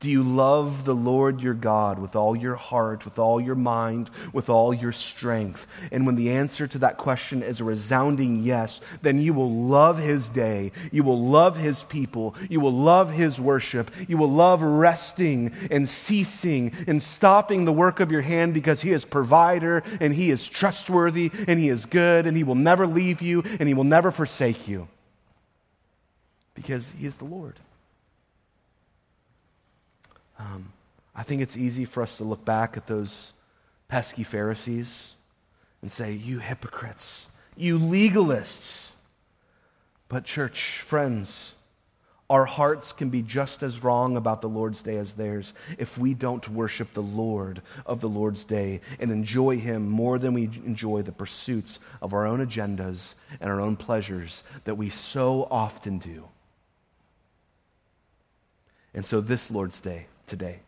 Do 0.00 0.10
you 0.10 0.22
love 0.22 0.84
the 0.84 0.94
Lord 0.94 1.40
your 1.40 1.54
God 1.54 1.98
with 1.98 2.14
all 2.14 2.36
your 2.36 2.56
heart, 2.56 3.06
with 3.06 3.18
all 3.18 3.40
your 3.40 3.54
mind, 3.54 4.10
with 4.34 4.50
all 4.50 4.74
your 4.74 4.92
strength? 4.92 5.66
And 5.90 6.04
when 6.04 6.16
the 6.16 6.30
answer 6.32 6.66
to 6.66 6.78
that 6.80 6.98
question 6.98 7.42
is 7.42 7.60
a 7.60 7.64
resounding 7.64 8.42
yes, 8.42 8.82
then 9.00 9.18
you 9.18 9.32
will 9.32 9.50
love 9.50 9.98
his 9.98 10.28
day. 10.28 10.72
You 10.92 11.04
will 11.04 11.26
love 11.26 11.56
his 11.56 11.84
people. 11.84 12.34
You 12.50 12.60
will 12.60 12.72
love 12.72 13.12
his 13.12 13.40
worship. 13.40 13.90
You 14.06 14.18
will 14.18 14.30
love 14.30 14.60
resting 14.60 15.52
and 15.70 15.88
ceasing 15.88 16.74
and 16.86 17.02
stopping 17.02 17.64
the 17.64 17.72
work 17.72 17.98
of 18.00 18.12
your 18.12 18.22
hand 18.22 18.52
because 18.52 18.82
he 18.82 18.90
is 18.90 19.06
provider 19.06 19.82
and 20.00 20.12
he 20.12 20.30
is 20.30 20.46
trustworthy 20.46 21.30
and 21.48 21.58
he 21.58 21.70
is 21.70 21.86
good 21.86 22.26
and 22.26 22.36
he 22.36 22.44
will 22.44 22.56
never 22.56 22.86
leave 22.86 23.22
you 23.22 23.42
and 23.58 23.68
he 23.68 23.74
will 23.74 23.84
never 23.84 24.10
forsake 24.10 24.68
you 24.68 24.86
because 26.54 26.90
he 26.98 27.06
is 27.06 27.16
the 27.16 27.24
Lord. 27.24 27.58
Um, 30.38 30.72
I 31.14 31.22
think 31.22 31.42
it's 31.42 31.56
easy 31.56 31.84
for 31.84 32.02
us 32.02 32.18
to 32.18 32.24
look 32.24 32.44
back 32.44 32.76
at 32.76 32.86
those 32.86 33.32
pesky 33.88 34.24
Pharisees 34.24 35.14
and 35.82 35.90
say, 35.90 36.12
You 36.12 36.38
hypocrites, 36.38 37.28
you 37.56 37.78
legalists. 37.78 38.92
But, 40.08 40.24
church, 40.24 40.80
friends, 40.80 41.54
our 42.30 42.46
hearts 42.46 42.92
can 42.92 43.10
be 43.10 43.22
just 43.22 43.62
as 43.62 43.84
wrong 43.84 44.16
about 44.16 44.40
the 44.40 44.48
Lord's 44.48 44.82
day 44.82 44.96
as 44.96 45.14
theirs 45.14 45.52
if 45.78 45.98
we 45.98 46.14
don't 46.14 46.48
worship 46.48 46.92
the 46.92 47.02
Lord 47.02 47.60
of 47.84 48.00
the 48.00 48.08
Lord's 48.08 48.44
day 48.44 48.80
and 48.98 49.10
enjoy 49.10 49.58
Him 49.58 49.88
more 49.88 50.18
than 50.18 50.32
we 50.32 50.44
enjoy 50.64 51.02
the 51.02 51.12
pursuits 51.12 51.78
of 52.00 52.14
our 52.14 52.26
own 52.26 52.44
agendas 52.44 53.14
and 53.40 53.50
our 53.50 53.60
own 53.60 53.76
pleasures 53.76 54.42
that 54.64 54.76
we 54.76 54.88
so 54.88 55.46
often 55.50 55.98
do. 55.98 56.24
And 58.94 59.04
so, 59.04 59.20
this 59.20 59.50
Lord's 59.50 59.80
day, 59.80 60.06
today. 60.26 60.60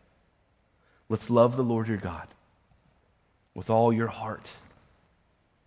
Let's 1.09 1.29
love 1.29 1.55
the 1.57 1.63
Lord 1.63 1.87
your 1.87 1.97
God 1.97 2.27
with 3.53 3.69
all 3.69 3.93
your 3.93 4.07
heart, 4.07 4.53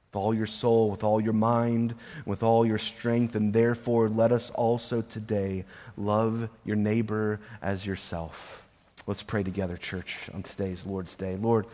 with 0.09 0.17
all 0.17 0.35
your 0.35 0.47
soul, 0.47 0.91
with 0.91 1.03
all 1.03 1.21
your 1.21 1.33
mind, 1.33 1.95
with 2.27 2.43
all 2.43 2.67
your 2.67 2.79
strength, 2.79 3.35
and 3.35 3.53
therefore 3.53 4.09
let 4.09 4.33
us 4.33 4.51
also 4.51 5.03
today 5.03 5.65
love 5.97 6.49
your 6.65 6.77
neighbor 6.77 7.41
as 7.63 7.87
yourself. 7.87 8.67
Let's 9.07 9.23
pray 9.23 9.43
together, 9.43 9.77
church, 9.77 10.29
on 10.35 10.43
today's 10.43 10.85
Lord's 10.87 11.17
Day. 11.17 11.37
Lord, 11.37 11.67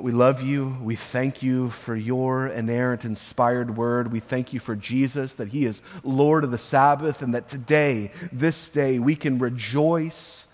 We 0.00 0.10
love 0.10 0.42
you. 0.42 0.76
We 0.82 0.96
thank 0.96 1.42
you 1.42 1.70
for 1.70 1.94
your 1.94 2.48
inerrant, 2.48 3.04
inspired 3.04 3.76
word. 3.76 4.10
We 4.12 4.20
thank 4.20 4.52
you 4.52 4.58
for 4.58 4.74
Jesus, 4.74 5.34
that 5.34 5.48
he 5.48 5.64
is 5.64 5.80
Lord 6.02 6.42
of 6.42 6.50
the 6.50 6.58
Sabbath, 6.58 7.22
and 7.22 7.32
that 7.34 7.48
today, 7.48 8.10
this 8.32 8.68
day, 8.68 8.98
we 8.98 9.14
can 9.14 9.38
rejoice 9.38 10.45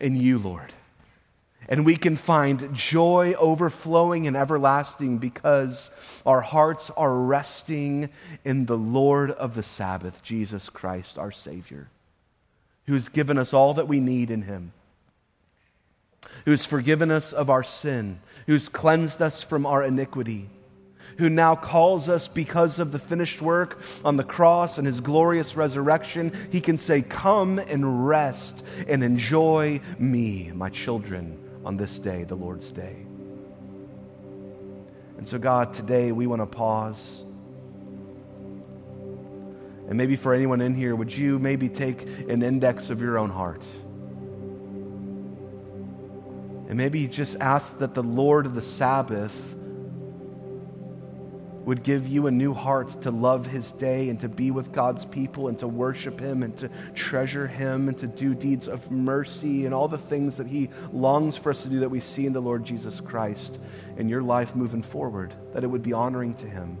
in 0.00 0.16
you, 0.16 0.38
Lord. 0.38 0.74
And 1.68 1.86
we 1.86 1.96
can 1.96 2.16
find 2.16 2.74
joy 2.74 3.34
overflowing 3.38 4.26
and 4.26 4.36
everlasting 4.36 5.18
because 5.18 5.90
our 6.26 6.40
hearts 6.40 6.90
are 6.96 7.16
resting 7.16 8.08
in 8.44 8.66
the 8.66 8.78
Lord 8.78 9.30
of 9.30 9.54
the 9.54 9.62
Sabbath, 9.62 10.22
Jesus 10.22 10.68
Christ, 10.68 11.18
our 11.18 11.30
Savior, 11.30 11.88
who 12.86 12.94
has 12.94 13.08
given 13.08 13.38
us 13.38 13.54
all 13.54 13.74
that 13.74 13.86
we 13.86 14.00
need 14.00 14.30
in 14.30 14.42
him 14.42 14.72
who's 16.44 16.64
forgiven 16.64 17.10
us 17.10 17.32
of 17.32 17.50
our 17.50 17.64
sin, 17.64 18.20
who's 18.46 18.68
cleansed 18.68 19.20
us 19.20 19.42
from 19.42 19.66
our 19.66 19.82
iniquity, 19.82 20.48
who 21.20 21.28
now 21.28 21.54
calls 21.54 22.08
us 22.08 22.26
because 22.28 22.78
of 22.78 22.92
the 22.92 22.98
finished 22.98 23.42
work 23.42 23.78
on 24.04 24.16
the 24.16 24.24
cross 24.24 24.78
and 24.78 24.86
his 24.86 25.00
glorious 25.00 25.54
resurrection. 25.54 26.32
He 26.50 26.62
can 26.62 26.78
say, 26.78 27.02
Come 27.02 27.58
and 27.58 28.08
rest 28.08 28.64
and 28.88 29.04
enjoy 29.04 29.82
me, 29.98 30.50
my 30.54 30.70
children, 30.70 31.38
on 31.62 31.76
this 31.76 31.98
day, 31.98 32.24
the 32.24 32.34
Lord's 32.34 32.72
day. 32.72 33.04
And 35.18 35.28
so, 35.28 35.38
God, 35.38 35.74
today 35.74 36.10
we 36.10 36.26
want 36.26 36.40
to 36.40 36.46
pause. 36.46 37.22
And 39.88 39.98
maybe 39.98 40.16
for 40.16 40.32
anyone 40.32 40.62
in 40.62 40.72
here, 40.72 40.96
would 40.96 41.14
you 41.14 41.38
maybe 41.38 41.68
take 41.68 42.02
an 42.30 42.42
index 42.42 42.88
of 42.88 43.02
your 43.02 43.18
own 43.18 43.28
heart? 43.28 43.62
And 46.68 46.78
maybe 46.78 47.06
just 47.08 47.36
ask 47.40 47.78
that 47.80 47.92
the 47.92 48.02
Lord 48.02 48.46
of 48.46 48.54
the 48.54 48.62
Sabbath 48.62 49.56
would 51.64 51.82
give 51.82 52.08
you 52.08 52.26
a 52.26 52.30
new 52.30 52.54
heart 52.54 52.88
to 53.02 53.10
love 53.10 53.46
his 53.46 53.72
day 53.72 54.08
and 54.08 54.18
to 54.20 54.28
be 54.28 54.50
with 54.50 54.72
God's 54.72 55.04
people 55.04 55.48
and 55.48 55.58
to 55.58 55.68
worship 55.68 56.18
him 56.18 56.42
and 56.42 56.56
to 56.58 56.70
treasure 56.94 57.46
him 57.46 57.88
and 57.88 57.98
to 57.98 58.06
do 58.06 58.34
deeds 58.34 58.66
of 58.66 58.90
mercy 58.90 59.66
and 59.66 59.74
all 59.74 59.88
the 59.88 59.98
things 59.98 60.38
that 60.38 60.46
he 60.46 60.70
longs 60.92 61.36
for 61.36 61.50
us 61.50 61.62
to 61.64 61.68
do 61.68 61.80
that 61.80 61.90
we 61.90 62.00
see 62.00 62.24
in 62.26 62.32
the 62.32 62.40
Lord 62.40 62.64
Jesus 62.64 63.00
Christ 63.00 63.60
in 63.98 64.08
your 64.08 64.22
life 64.22 64.56
moving 64.56 64.82
forward, 64.82 65.34
that 65.52 65.62
it 65.62 65.66
would 65.66 65.82
be 65.82 65.92
honoring 65.92 66.34
to 66.34 66.46
him, 66.46 66.78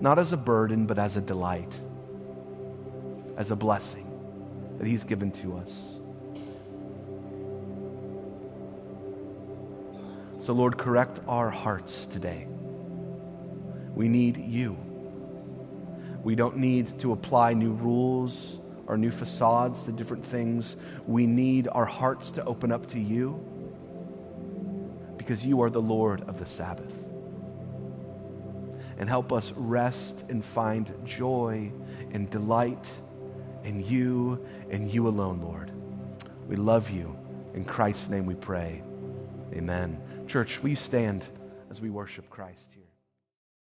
not 0.00 0.18
as 0.18 0.32
a 0.32 0.36
burden, 0.36 0.86
but 0.86 0.98
as 0.98 1.16
a 1.16 1.20
delight, 1.20 1.80
as 3.36 3.50
a 3.50 3.56
blessing 3.56 4.06
that 4.78 4.86
he's 4.86 5.04
given 5.04 5.30
to 5.30 5.56
us. 5.56 6.00
So, 10.38 10.52
Lord, 10.52 10.76
correct 10.76 11.20
our 11.28 11.48
hearts 11.50 12.04
today. 12.06 12.48
We 13.94 14.08
need 14.08 14.36
you. 14.36 14.76
We 16.22 16.34
don't 16.34 16.56
need 16.56 16.98
to 17.00 17.12
apply 17.12 17.54
new 17.54 17.72
rules 17.72 18.60
or 18.86 18.96
new 18.96 19.10
facades 19.10 19.82
to 19.84 19.92
different 19.92 20.24
things. 20.24 20.76
We 21.06 21.26
need 21.26 21.68
our 21.68 21.84
hearts 21.84 22.32
to 22.32 22.44
open 22.44 22.72
up 22.72 22.86
to 22.88 23.00
you 23.00 23.42
because 25.16 25.44
you 25.44 25.62
are 25.62 25.70
the 25.70 25.80
Lord 25.80 26.22
of 26.28 26.38
the 26.38 26.46
Sabbath. 26.46 27.04
And 28.98 29.08
help 29.08 29.32
us 29.32 29.52
rest 29.52 30.24
and 30.28 30.44
find 30.44 30.92
joy 31.04 31.72
and 32.12 32.28
delight 32.30 32.90
in 33.64 33.84
you 33.84 34.44
and 34.70 34.92
you 34.92 35.08
alone, 35.08 35.40
Lord. 35.40 35.72
We 36.48 36.56
love 36.56 36.90
you. 36.90 37.16
In 37.54 37.64
Christ's 37.64 38.08
name 38.08 38.26
we 38.26 38.34
pray. 38.34 38.82
Amen. 39.52 40.00
Church, 40.26 40.60
you 40.62 40.76
stand 40.76 41.26
as 41.70 41.80
we 41.80 41.90
worship 41.90 42.28
Christ? 42.30 42.71